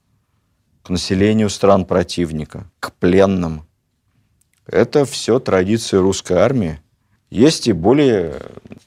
к 0.87 0.89
населению 0.89 1.51
стран 1.51 1.85
противника, 1.85 2.71
к 2.79 2.93
пленным. 2.93 3.67
Это 4.69 5.05
все 5.05 5.41
традиции 5.41 5.97
русской 5.97 6.35
армии. 6.35 6.81
Есть 7.29 7.67
и 7.67 7.73
более 7.73 8.41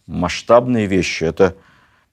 масштабные 0.08 0.86
вещи. 0.86 1.26
Это 1.26 1.58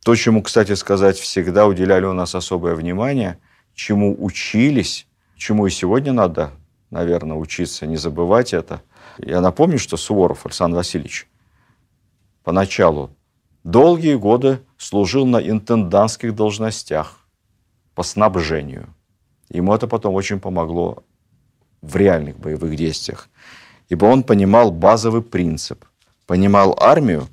то, 0.02 0.16
чему, 0.16 0.42
кстати 0.42 0.74
сказать, 0.74 1.16
всегда 1.16 1.68
уделяли 1.68 2.04
у 2.04 2.14
нас 2.14 2.34
особое 2.34 2.74
внимание, 2.74 3.38
чему 3.76 4.16
учились, 4.18 5.06
чему 5.36 5.68
и 5.68 5.70
сегодня 5.70 6.12
надо, 6.12 6.50
наверное, 6.90 7.36
учиться, 7.36 7.86
не 7.86 7.96
забывать 7.96 8.54
это. 8.54 8.82
Я 9.18 9.40
напомню, 9.40 9.78
что 9.78 9.96
Суворов 9.96 10.46
Александр 10.46 10.78
Васильевич 10.78 11.28
поначалу 12.42 13.14
долгие 13.62 14.16
годы 14.16 14.58
служил 14.78 15.26
на 15.26 15.36
интендантских 15.36 16.34
должностях 16.34 17.20
по 17.94 18.02
снабжению. 18.02 18.92
Ему 19.48 19.74
это 19.74 19.86
потом 19.86 20.14
очень 20.14 20.40
помогло 20.40 21.04
в 21.82 21.96
реальных 21.96 22.38
боевых 22.38 22.74
действиях. 22.76 23.28
Ибо 23.88 24.06
он 24.06 24.22
понимал 24.22 24.70
базовый 24.70 25.22
принцип. 25.22 25.84
Понимал 26.26 26.76
армию 26.80 27.28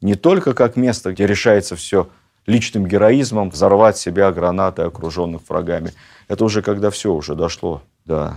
не 0.00 0.14
только 0.14 0.54
как 0.54 0.76
место, 0.76 1.12
где 1.12 1.26
решается 1.26 1.76
все 1.76 2.08
личным 2.46 2.86
героизмом, 2.86 3.50
взорвать 3.50 3.96
себя 3.96 4.32
гранаты, 4.32 4.82
окруженных 4.82 5.42
врагами. 5.48 5.92
Это 6.28 6.44
уже 6.44 6.62
когда 6.62 6.90
все 6.90 7.12
уже 7.12 7.34
дошло 7.34 7.82
до 8.04 8.36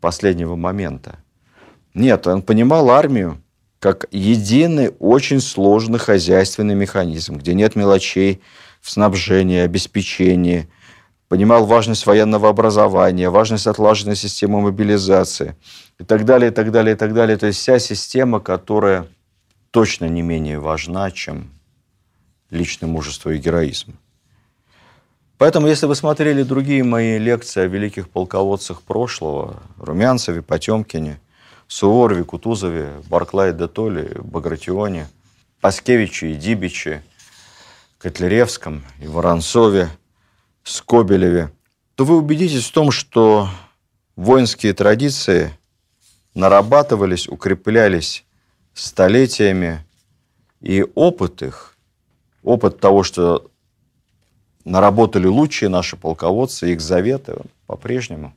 последнего 0.00 0.56
момента. 0.56 1.18
Нет, 1.94 2.26
он 2.26 2.42
понимал 2.42 2.90
армию 2.90 3.40
как 3.78 4.06
единый 4.10 4.92
очень 4.98 5.40
сложный 5.40 5.98
хозяйственный 5.98 6.74
механизм, 6.74 7.36
где 7.36 7.54
нет 7.54 7.76
мелочей 7.76 8.42
в 8.80 8.90
снабжении, 8.90 9.58
обеспечении, 9.60 10.68
понимал 11.30 11.64
важность 11.64 12.06
военного 12.06 12.48
образования, 12.48 13.30
важность 13.30 13.68
отлаженной 13.68 14.16
системы 14.16 14.60
мобилизации 14.60 15.54
и 16.00 16.04
так 16.04 16.24
далее, 16.24 16.50
и 16.50 16.52
так 16.52 16.72
далее, 16.72 16.96
и 16.96 16.98
так 16.98 17.14
далее. 17.14 17.36
То 17.36 17.46
есть 17.46 17.60
вся 17.60 17.78
система, 17.78 18.40
которая 18.40 19.06
точно 19.70 20.06
не 20.06 20.22
менее 20.22 20.58
важна, 20.58 21.12
чем 21.12 21.48
личное 22.50 22.88
мужество 22.88 23.30
и 23.30 23.38
героизм. 23.38 23.96
Поэтому, 25.38 25.68
если 25.68 25.86
вы 25.86 25.94
смотрели 25.94 26.42
другие 26.42 26.82
мои 26.82 27.16
лекции 27.16 27.62
о 27.62 27.66
великих 27.66 28.08
полководцах 28.08 28.82
прошлого, 28.82 29.62
Румянцеве, 29.78 30.42
Потемкине, 30.42 31.20
Суворове, 31.68 32.24
Кутузове, 32.24 32.90
Барклае 33.08 33.52
де 33.52 33.68
Толли, 33.68 34.10
Багратионе, 34.18 35.06
Паскевиче 35.60 36.32
и 36.32 36.34
Дибиче, 36.34 37.04
Котляревском 37.98 38.82
и 39.00 39.06
Воронцове, 39.06 39.90
Скобелеве, 40.62 41.52
то 41.94 42.04
вы 42.04 42.16
убедитесь 42.16 42.66
в 42.66 42.72
том, 42.72 42.90
что 42.90 43.48
воинские 44.16 44.72
традиции 44.72 45.52
нарабатывались, 46.34 47.28
укреплялись 47.28 48.24
столетиями, 48.74 49.84
и 50.60 50.84
опыт 50.94 51.42
их, 51.42 51.76
опыт 52.42 52.80
того, 52.80 53.02
что 53.02 53.50
наработали 54.64 55.26
лучшие 55.26 55.68
наши 55.68 55.96
полководцы, 55.96 56.72
их 56.72 56.80
заветы 56.80 57.36
по-прежнему, 57.66 58.34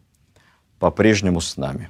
по-прежнему 0.79 1.41
с 1.41 1.57
нами. 1.57 1.89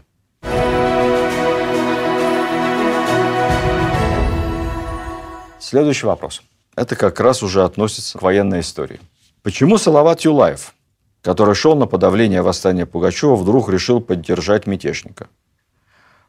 Следующий 5.59 6.05
вопрос. 6.05 6.41
Это 6.75 6.95
как 6.95 7.19
раз 7.19 7.43
уже 7.43 7.63
относится 7.63 8.17
к 8.17 8.21
военной 8.21 8.61
истории. 8.61 8.99
Почему 9.43 9.77
Салават 9.77 10.21
Юлаев, 10.21 10.73
который 11.21 11.53
шел 11.53 11.75
на 11.75 11.85
подавление 11.85 12.41
восстания 12.41 12.85
Пугачева, 12.85 13.35
вдруг 13.35 13.67
решил 13.69 13.99
поддержать 13.99 14.67
мятежника? 14.67 15.27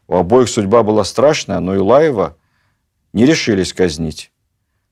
У 0.07 0.17
обоих 0.17 0.49
судьба 0.49 0.83
была 0.83 1.05
страшная, 1.05 1.61
но 1.61 1.73
Юлаева 1.73 2.35
не 3.13 3.25
решились 3.25 3.71
казнить. 3.71 4.33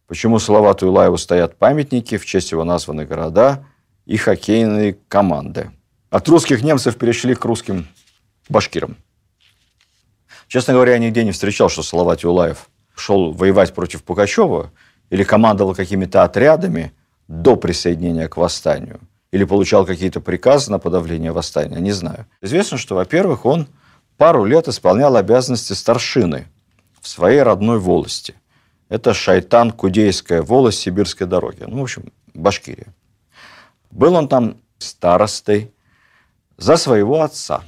Почему 0.07 0.39
Салавату 0.39 0.85
Юлаеву 0.85 1.17
стоят 1.17 1.57
памятники, 1.57 2.17
в 2.17 2.25
честь 2.25 2.53
его 2.53 2.63
названы 2.63 3.05
города 3.05 3.65
и 4.05 4.15
хоккейные 4.15 4.97
команды. 5.09 5.71
От 6.09 6.29
русских 6.29 6.63
немцев 6.63 6.95
перешли 6.97 7.35
к 7.35 7.43
русским 7.43 7.87
башкирам. 8.47 8.95
Честно 10.47 10.73
говоря, 10.73 10.93
я 10.93 10.99
нигде 10.99 11.25
не 11.25 11.33
встречал, 11.33 11.67
что 11.67 11.83
Салават 11.83 12.23
Юлаев 12.23 12.69
шел 12.95 13.33
воевать 13.33 13.73
против 13.73 14.01
Пугачева 14.03 14.71
или 15.09 15.23
командовал 15.23 15.75
какими-то 15.75 16.23
отрядами 16.23 16.93
до 17.27 17.55
присоединения 17.55 18.27
к 18.27 18.37
восстанию, 18.37 18.99
или 19.31 19.43
получал 19.43 19.85
какие-то 19.85 20.21
приказы 20.21 20.71
на 20.71 20.79
подавление 20.79 21.31
восстания, 21.31 21.79
не 21.79 21.91
знаю. 21.91 22.27
Известно, 22.41 22.77
что, 22.77 22.95
во-первых, 22.95 23.45
он 23.45 23.67
пару 24.17 24.45
лет 24.45 24.67
исполнял 24.67 25.15
обязанности 25.15 25.73
старшины 25.73 26.47
в 27.01 27.07
своей 27.07 27.41
родной 27.41 27.79
волости. 27.79 28.35
Это 28.89 29.11
Шайтан-Кудейская 29.13 30.41
волость 30.41 30.79
Сибирской 30.79 31.25
дороги. 31.25 31.63
Ну, 31.65 31.79
в 31.79 31.83
общем, 31.83 32.11
Башкирия. 32.33 32.93
Был 33.89 34.15
он 34.15 34.27
там 34.27 34.57
старостой 34.77 35.71
за 36.57 36.77
своего 36.77 37.21
отца. 37.21 37.63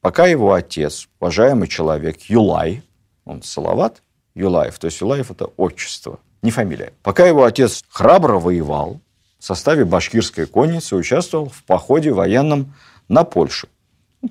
Пока 0.00 0.26
его 0.26 0.54
отец, 0.54 1.08
уважаемый 1.18 1.68
человек 1.68 2.22
Юлай, 2.22 2.82
он 3.24 3.42
Салават 3.42 4.02
Юлаев, 4.34 4.78
то 4.78 4.86
есть 4.86 5.00
Юлаев– 5.00 5.30
это 5.32 5.46
отчество, 5.56 6.20
не 6.42 6.50
фамилия. 6.50 6.92
Пока 7.02 7.26
его 7.26 7.44
отец 7.44 7.84
храбро 7.88 8.38
воевал, 8.38 9.00
в 9.38 9.44
составе 9.44 9.84
башкирской 9.84 10.46
конницы 10.46 10.96
участвовал 10.96 11.48
в 11.48 11.64
походе 11.64 12.12
военном 12.12 12.74
на 13.08 13.24
Польшу. 13.24 13.68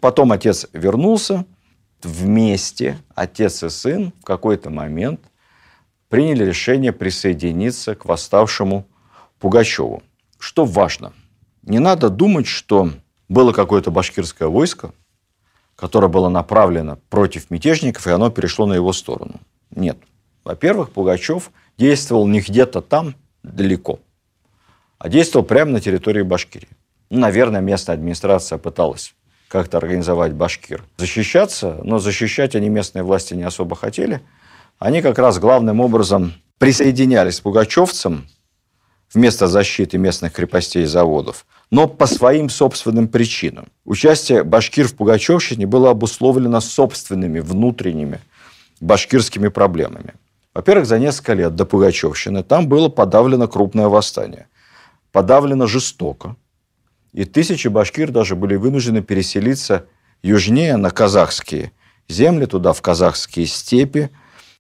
Потом 0.02 0.32
отец 0.32 0.68
вернулся, 0.74 1.46
вместе, 2.04 3.00
отец 3.16 3.64
и 3.64 3.70
сын, 3.70 4.14
в 4.22 4.26
какой-то 4.26 4.70
момент 4.70 5.20
приняли 6.10 6.46
решение 6.46 6.92
присоединиться 6.92 7.96
к 7.96 8.06
восставшему 8.06 8.86
Пугачеву. 9.40 10.04
Что 10.38 10.66
важно, 10.66 11.14
не 11.64 11.80
надо 11.80 12.10
думать, 12.10 12.48
что 12.48 12.92
было 13.28 13.52
какое-то 13.52 13.92
башкирское 13.92 14.48
войско, 14.48 14.92
которое 15.76 16.08
было 16.08 16.30
направлено 16.30 16.98
против 17.10 17.50
мятежников, 17.50 18.08
и 18.08 18.12
оно 18.12 18.30
перешло 18.30 18.66
на 18.66 18.74
его 18.74 18.92
сторону. 18.92 19.40
Нет. 19.72 19.98
Во-первых, 20.44 20.92
Пугачев 20.92 21.52
действовал 21.80 22.28
не 22.28 22.42
где-то 22.42 22.82
там, 22.82 23.16
далеко, 23.42 24.00
а 25.00 25.10
действовал 25.10 25.46
прямо 25.46 25.72
на 25.72 25.82
территории 25.82 26.22
Башкирии. 26.22 26.70
Ну, 27.10 27.20
наверное, 27.20 27.62
местная 27.62 27.96
администрация 27.96 28.60
пыталась 28.60 29.16
как-то 29.48 29.78
организовать 29.78 30.34
башкир. 30.34 30.84
Защищаться, 30.98 31.80
но 31.84 31.98
защищать 31.98 32.56
они 32.56 32.70
местные 32.70 33.02
власти 33.02 33.34
не 33.34 33.44
особо 33.44 33.76
хотели– 33.76 34.22
они 34.80 35.02
как 35.02 35.20
раз 35.20 35.40
главным 35.40 35.82
образом 35.82 36.34
присоединялись 36.58 37.42
к 37.42 37.44
пугачевцам 37.44 38.28
вместо 39.14 39.48
защиты 39.48 39.98
местных 39.98 40.32
крепостей 40.34 40.84
и 40.84 40.86
заводов, 40.86 41.46
но 41.70 41.88
по 41.88 42.06
своим 42.06 42.50
собственным 42.50 43.10
причинам. 43.10 43.68
Участие 43.84 44.44
башкир 44.44 44.88
в 44.88 44.96
Пугачевщине 44.96 45.68
было 45.68 45.90
обусловлено 45.90 46.62
собственными 46.62 47.42
внутренними 47.42 48.22
башкирскими 48.80 49.50
проблемами. 49.50 50.14
Во-первых, 50.54 50.86
за 50.86 51.00
несколько 51.00 51.34
лет 51.34 51.56
до 51.56 51.66
Пугачевщины 51.66 52.44
там 52.44 52.68
было 52.68 52.90
подавлено 52.90 53.48
крупное 53.48 53.88
восстание. 53.88 54.48
Подавлено 55.12 55.68
жестоко. 55.68 56.36
И 57.14 57.26
тысячи 57.26 57.68
башкир 57.68 58.12
даже 58.12 58.36
были 58.36 58.56
вынуждены 58.56 59.02
переселиться 59.02 59.86
южнее 60.22 60.78
на 60.78 60.92
казахские 60.92 61.72
земли, 62.08 62.46
туда, 62.46 62.74
в 62.74 62.82
казахские 62.82 63.46
степи, 63.46 64.10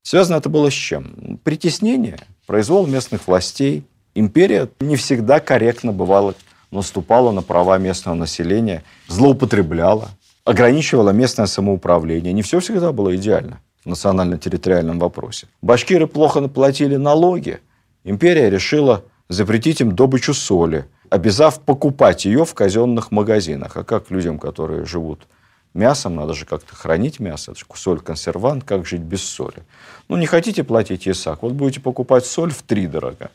Связано 0.02 0.38
это 0.38 0.50
было 0.50 0.72
с 0.72 0.74
чем? 0.74 1.40
Притеснение, 1.44 2.18
произвол 2.48 2.88
местных 2.88 3.28
властей. 3.28 3.86
Империя 4.16 4.70
не 4.80 4.96
всегда 4.96 5.40
корректно 5.40 5.92
бывало 5.92 6.36
наступала 6.72 7.32
на 7.32 7.42
права 7.42 7.78
местного 7.78 8.16
населения, 8.16 8.84
злоупотребляла, 9.08 10.10
ограничивала 10.46 11.12
местное 11.12 11.48
самоуправление. 11.48 12.34
Не 12.34 12.42
все 12.42 12.60
всегда 12.60 12.92
было 12.92 13.16
идеально 13.16 13.60
в 13.84 13.90
национально-территориальном 13.90 15.00
вопросе. 15.00 15.48
Башкиры 15.62 16.08
плохо 16.08 16.42
наплатили 16.42 16.96
налоги. 16.96 17.60
Империя 18.04 18.50
решила 18.50 19.04
запретить 19.30 19.82
им 19.82 19.96
добычу 19.96 20.34
соли, 20.34 20.86
обязав 21.10 21.62
покупать 21.62 22.26
ее 22.26 22.46
в 22.46 22.54
казенных 22.54 23.12
магазинах. 23.12 23.78
А 23.78 23.84
как 23.84 24.12
людям, 24.12 24.40
которые 24.40 24.86
живут 24.86 25.28
мясом, 25.74 26.16
надо 26.16 26.34
же 26.34 26.46
как-то 26.46 26.76
хранить 26.76 27.20
мясо, 27.20 27.52
это 27.52 27.60
же 27.60 27.66
соль 27.76 28.00
консервант, 28.00 28.64
как 28.64 28.86
жить 28.86 29.02
без 29.02 29.24
соли. 29.24 29.64
Ну, 30.08 30.18
не 30.18 30.26
хотите 30.26 30.64
платить 30.64 31.08
ИСАК, 31.08 31.44
вот 31.44 31.54
будете 31.54 31.80
покупать 31.80 32.26
соль 32.26 32.52
в 32.52 32.64
три 32.64 32.88
дорого. 32.88 33.30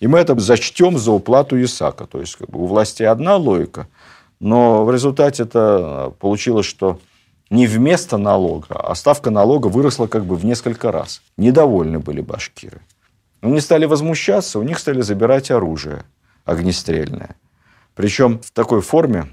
И 0.00 0.06
мы 0.06 0.18
это 0.18 0.38
зачтем 0.38 0.98
за 0.98 1.12
уплату 1.12 1.60
ИСАКа. 1.62 2.06
То 2.06 2.20
есть 2.20 2.36
как 2.36 2.50
бы, 2.50 2.60
у 2.60 2.66
власти 2.66 3.02
одна 3.02 3.36
логика, 3.36 3.88
но 4.40 4.84
в 4.84 4.90
результате 4.90 5.44
это 5.44 6.12
получилось, 6.18 6.66
что 6.66 6.98
не 7.50 7.66
вместо 7.66 8.16
налога, 8.18 8.74
а 8.74 8.94
ставка 8.94 9.30
налога 9.30 9.68
выросла 9.68 10.06
как 10.06 10.24
бы 10.24 10.36
в 10.36 10.44
несколько 10.44 10.90
раз. 10.90 11.22
Недовольны 11.36 11.98
были 11.98 12.20
башкиры. 12.20 12.80
Они 13.40 13.60
стали 13.60 13.84
возмущаться, 13.84 14.58
у 14.58 14.62
них 14.62 14.78
стали 14.78 15.00
забирать 15.02 15.50
оружие 15.50 16.04
огнестрельное. 16.44 17.36
Причем 17.94 18.40
в 18.40 18.50
такой 18.50 18.80
форме, 18.80 19.28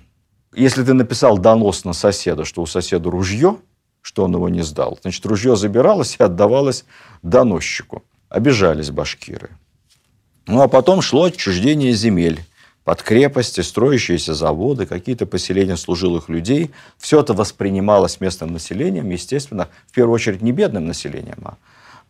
если 0.53 0.83
ты 0.83 0.93
написал 0.93 1.37
донос 1.37 1.85
на 1.85 1.93
соседа, 1.93 2.45
что 2.45 2.61
у 2.61 2.65
соседа 2.65 3.09
ружье, 3.09 3.57
что 4.01 4.23
он 4.25 4.33
его 4.33 4.49
не 4.49 4.61
сдал, 4.61 4.99
значит, 5.01 5.25
ружье 5.25 5.55
забиралось 5.55 6.15
и 6.19 6.23
отдавалось 6.23 6.85
доносчику. 7.21 8.03
Обижались 8.29 8.89
башкиры. 8.89 9.51
Ну, 10.47 10.61
а 10.61 10.67
потом 10.67 11.01
шло 11.01 11.25
отчуждение 11.25 11.93
земель 11.93 12.43
под 12.83 13.01
крепости, 13.01 13.61
строящиеся 13.61 14.33
заводы, 14.33 14.85
какие-то 14.85 15.25
поселения 15.25 15.77
служилых 15.77 16.29
людей. 16.29 16.71
Все 16.97 17.21
это 17.21 17.33
воспринималось 17.33 18.19
местным 18.19 18.51
населением, 18.51 19.09
естественно, 19.09 19.69
в 19.87 19.93
первую 19.93 20.15
очередь 20.15 20.41
не 20.41 20.51
бедным 20.51 20.85
населением, 20.85 21.39
а 21.45 21.55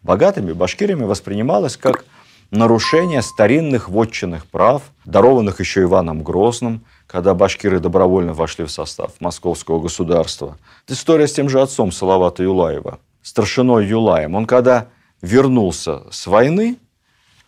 богатыми 0.02 0.52
башкирами 0.54 1.04
воспринималось 1.04 1.78
как 1.78 2.06
нарушение 2.50 3.22
старинных 3.22 3.90
вотчинных 3.90 4.46
прав, 4.46 4.84
дарованных 5.06 5.60
еще 5.60 5.84
Иваном 5.84 6.24
Грозным, 6.24 6.84
когда 7.08 7.34
башкиры 7.34 7.80
добровольно 7.80 8.34
вошли 8.34 8.66
в 8.66 8.72
состав 8.72 9.12
московского 9.20 9.80
государства. 9.80 10.58
Это 10.86 10.94
история 10.94 11.28
с 11.28 11.34
тем 11.34 11.50
же 11.50 11.62
отцом 11.62 11.92
Салавата 11.92 12.44
Юлаева, 12.44 13.00
старшиной 13.22 13.88
Юлаем. 13.88 14.36
Он 14.36 14.46
когда 14.46 14.88
вернулся 15.22 16.04
с 16.12 16.28
войны, 16.28 16.78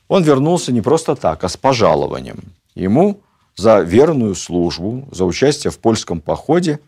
он 0.07 0.23
вернулся 0.23 0.71
не 0.71 0.81
просто 0.81 1.15
так, 1.15 1.43
а 1.43 1.49
с 1.49 1.57
пожалованием. 1.57 2.39
Ему 2.75 3.21
за 3.55 3.79
верную 3.79 4.35
службу, 4.35 5.07
за 5.11 5.25
участие 5.25 5.71
в 5.71 5.79
польском 5.79 6.19
походе 6.19 6.79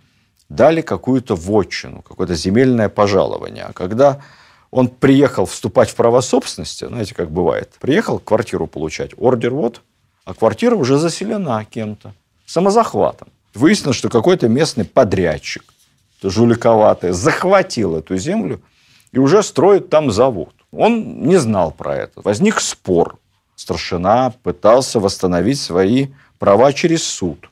дали 0.50 0.82
какую-то 0.82 1.36
вотчину, 1.36 2.02
какое-то 2.02 2.36
земельное 2.36 2.90
пожалование. 2.90 3.64
А 3.64 3.74
когда 3.74 4.22
Он 4.70 4.90
приехал 4.90 5.46
вступать 5.46 5.90
в 5.90 5.96
право 5.96 6.22
собственности, 6.22 6.86
знаете, 6.86 7.16
как 7.16 7.32
бывает. 7.32 7.74
Приехал 7.80 8.20
квартиру 8.20 8.68
получать. 8.68 9.12
Ордер 9.18 9.54
вот, 9.54 9.82
а 10.26 10.34
квартира 10.34 10.76
уже 10.76 10.98
заселена 10.98 11.64
кем-то. 11.66 12.14
Самозахватом. 12.46 13.30
Выяснилось, 13.54 13.98
что 13.98 14.10
какой-то 14.10 14.50
местный 14.50 14.86
подрядчик, 14.86 15.64
жуликоватый, 16.22 17.12
захватил 17.12 17.96
эту 17.96 18.18
землю 18.18 18.62
и 19.14 19.20
уже 19.20 19.42
строит 19.42 19.90
там 19.90 20.12
завод. 20.12 20.54
Он 20.72 21.24
не 21.24 21.38
знал 21.38 21.72
про 21.72 21.96
это. 21.96 22.22
Возник 22.22 22.60
спор. 22.60 23.18
Старшина 23.58 24.34
пытался 24.44 25.00
восстановить 25.00 25.60
свои 25.60 26.10
права 26.38 26.72
через 26.74 27.04
суд. 27.04 27.50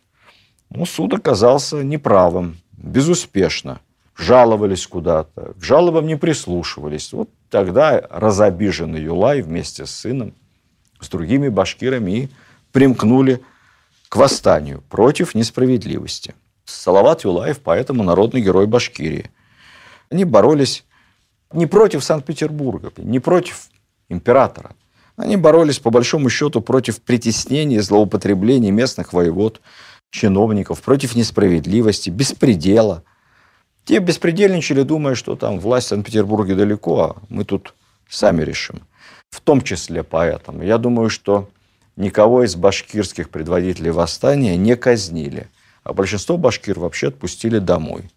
Но 0.70 0.86
суд 0.86 1.16
оказался 1.16 1.84
неправым, 1.84 2.58
безуспешно. 2.78 3.80
Жаловались 4.16 4.86
куда-то, 4.86 5.53
к 5.60 5.64
жалобам 5.64 6.06
не 6.06 6.16
прислушивались. 6.16 7.12
Вот 7.12 7.30
тогда 7.49 7.99
разобиженный 8.12 9.01
Юлай 9.01 9.41
вместе 9.41 9.88
с 9.88 9.91
сыном, 9.91 10.36
с 11.01 11.10
другими 11.10 11.49
башкирами 11.49 12.12
и 12.12 12.30
примкнули 12.72 13.41
к 14.08 14.16
восстанию 14.16 14.84
против 14.89 15.34
несправедливости. 15.34 16.36
Салават 16.66 17.24
Юлаев 17.24 17.60
поэтому 17.62 18.03
народный 18.03 18.41
герой 18.41 18.68
Башкирии. 18.68 19.32
Они 20.12 20.24
боролись 20.24 20.86
не 21.51 21.66
против 21.66 22.03
Санкт-Петербурга, 22.03 22.91
не 22.97 23.20
против 23.20 23.70
императора. 24.08 24.76
Они 25.18 25.38
боролись, 25.38 25.80
по 25.80 25.91
большому 25.91 26.30
счету, 26.30 26.61
против 26.61 27.01
притеснения 27.01 27.78
и 27.78 27.82
злоупотреблений 27.82 28.72
местных 28.72 29.13
воевод, 29.13 29.61
чиновников, 30.11 30.82
против 30.82 31.16
несправедливости, 31.16 32.09
беспредела. 32.09 33.03
Те 33.86 33.99
беспредельничали, 33.99 34.82
думая, 34.82 35.16
что 35.16 35.36
там 35.36 35.59
власть 35.59 35.88
в 35.88 35.89
Санкт-Петербурге 35.89 36.55
далеко, 36.55 37.01
а 37.01 37.16
мы 37.30 37.45
тут 37.45 37.74
сами 38.09 38.43
решим. 38.43 38.82
В 39.30 39.41
том 39.41 39.61
числе 39.61 40.03
поэтому. 40.03 40.63
Я 40.63 40.78
думаю, 40.78 41.09
что 41.09 41.49
никого 41.95 42.43
из 42.43 42.55
башкирских 42.55 43.30
предводителей 43.30 43.91
восстания 43.91 44.57
не 44.57 44.76
казнили, 44.76 45.47
а 45.84 45.93
большинство 45.93 46.38
башкир 46.38 46.80
вообще 46.80 47.07
отпустили 47.07 47.59
домой. 47.59 48.09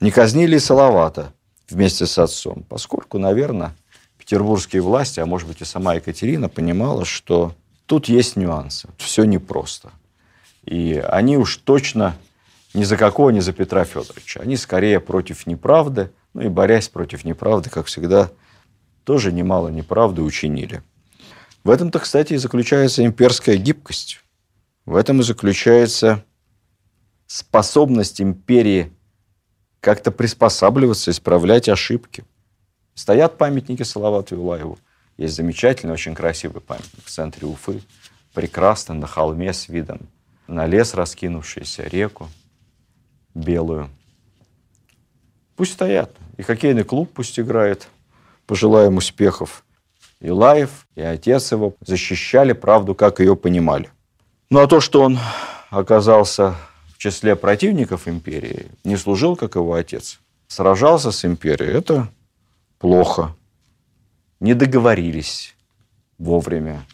Не 0.00 0.10
казнили 0.10 0.56
и 0.56 0.60
Салавата 0.60 1.32
вместе 1.68 2.06
с 2.06 2.18
отцом, 2.18 2.64
поскольку, 2.68 3.18
наверное, 3.18 3.74
петербургские 4.30 4.80
власти, 4.80 5.18
а 5.18 5.26
может 5.26 5.48
быть 5.48 5.60
и 5.60 5.64
сама 5.64 5.94
Екатерина, 5.94 6.48
понимала, 6.48 7.04
что 7.04 7.52
тут 7.86 8.08
есть 8.08 8.36
нюансы, 8.36 8.88
все 8.96 9.24
непросто. 9.24 9.90
И 10.64 11.02
они 11.08 11.36
уж 11.36 11.56
точно 11.56 12.14
ни 12.72 12.84
за 12.84 12.96
какого, 12.96 13.30
ни 13.30 13.40
за 13.40 13.52
Петра 13.52 13.84
Федоровича. 13.84 14.38
Они 14.40 14.56
скорее 14.56 15.00
против 15.00 15.48
неправды, 15.48 16.12
ну 16.32 16.42
и 16.42 16.48
борясь 16.48 16.88
против 16.88 17.24
неправды, 17.24 17.70
как 17.70 17.86
всегда, 17.86 18.30
тоже 19.02 19.32
немало 19.32 19.66
неправды 19.66 20.22
учинили. 20.22 20.84
В 21.64 21.70
этом-то, 21.70 21.98
кстати, 21.98 22.34
и 22.34 22.36
заключается 22.36 23.04
имперская 23.04 23.56
гибкость. 23.56 24.20
В 24.86 24.94
этом 24.94 25.20
и 25.20 25.24
заключается 25.24 26.24
способность 27.26 28.20
империи 28.20 28.92
как-то 29.80 30.12
приспосабливаться, 30.12 31.10
исправлять 31.10 31.68
ошибки. 31.68 32.24
Стоят 32.94 33.38
памятники 33.38 33.82
Салавату 33.82 34.34
Юлаеву. 34.34 34.78
Есть 35.16 35.36
замечательный, 35.36 35.92
очень 35.92 36.14
красивый 36.14 36.60
памятник 36.60 37.04
в 37.04 37.10
центре 37.10 37.46
Уфы. 37.46 37.82
Прекрасно, 38.32 38.94
на 38.94 39.06
холме 39.06 39.52
с 39.52 39.68
видом 39.68 40.08
на 40.50 40.66
лес 40.66 40.94
раскинувшийся, 40.94 41.84
реку 41.84 42.28
белую. 43.34 43.88
Пусть 45.56 45.72
стоят. 45.74 46.10
И 46.36 46.42
хоккейный 46.42 46.84
клуб 46.84 47.10
пусть 47.14 47.38
играет. 47.38 47.88
Пожелаем 48.46 48.96
успехов. 48.96 49.64
И 50.20 50.30
Лаев, 50.30 50.86
и 50.96 51.02
отец 51.02 51.52
его 51.52 51.74
защищали 51.80 52.52
правду, 52.52 52.94
как 52.94 53.20
ее 53.20 53.36
понимали. 53.36 53.90
Ну 54.50 54.60
а 54.60 54.66
то, 54.66 54.80
что 54.80 55.02
он 55.02 55.18
оказался 55.70 56.56
в 56.92 56.98
числе 56.98 57.36
противников 57.36 58.08
империи, 58.08 58.66
не 58.84 58.96
служил, 58.96 59.36
как 59.36 59.54
его 59.54 59.74
отец, 59.74 60.18
сражался 60.48 61.12
с 61.12 61.24
империей, 61.24 61.72
это 61.72 62.08
плохо. 62.80 63.36
Не 64.40 64.54
договорились 64.54 65.54
вовремя. 66.18 66.84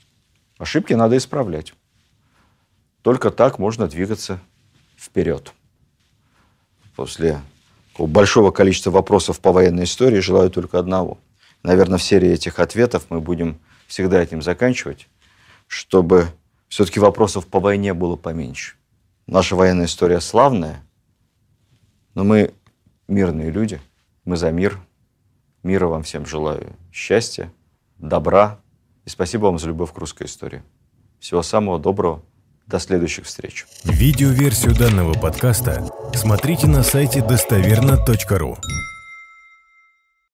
Ошибки 0.58 0.92
надо 0.92 1.16
исправлять. 1.16 1.72
Только 3.02 3.30
так 3.30 3.58
можно 3.58 3.86
двигаться 3.86 4.40
вперед. 4.98 5.54
После 6.96 7.40
большого 7.96 8.50
количества 8.50 8.90
вопросов 8.90 9.40
по 9.40 9.52
военной 9.52 9.84
истории 9.84 10.18
желаю 10.18 10.50
только 10.50 10.78
одного. 10.78 11.18
Наверное, 11.62 11.98
в 11.98 12.02
серии 12.02 12.30
этих 12.30 12.58
ответов 12.58 13.06
мы 13.08 13.20
будем 13.20 13.58
всегда 13.86 14.20
этим 14.20 14.42
заканчивать, 14.42 15.08
чтобы 15.68 16.26
все-таки 16.68 16.98
вопросов 16.98 17.46
по 17.46 17.60
войне 17.60 17.94
было 17.94 18.16
поменьше. 18.16 18.74
Наша 19.28 19.54
военная 19.54 19.86
история 19.86 20.20
славная, 20.20 20.82
но 22.14 22.24
мы 22.24 22.52
мирные 23.06 23.50
люди, 23.50 23.80
мы 24.24 24.36
за 24.36 24.50
мир. 24.50 24.80
Мира 25.66 25.88
вам 25.88 26.04
всем 26.04 26.24
желаю, 26.26 26.76
счастья, 26.92 27.52
добра 27.98 28.60
и 29.04 29.08
спасибо 29.08 29.46
вам 29.46 29.58
за 29.58 29.66
любовь 29.66 29.92
к 29.92 29.98
русской 29.98 30.28
истории. 30.28 30.62
Всего 31.18 31.42
самого 31.42 31.80
доброго. 31.80 32.22
До 32.68 32.78
следующих 32.78 33.26
встреч. 33.26 33.66
Видеоверсию 33.82 34.76
данного 34.76 35.14
подкаста 35.14 35.88
смотрите 36.14 36.68
на 36.68 36.84
сайте 36.84 37.20
достоверно.ру. 37.20 38.56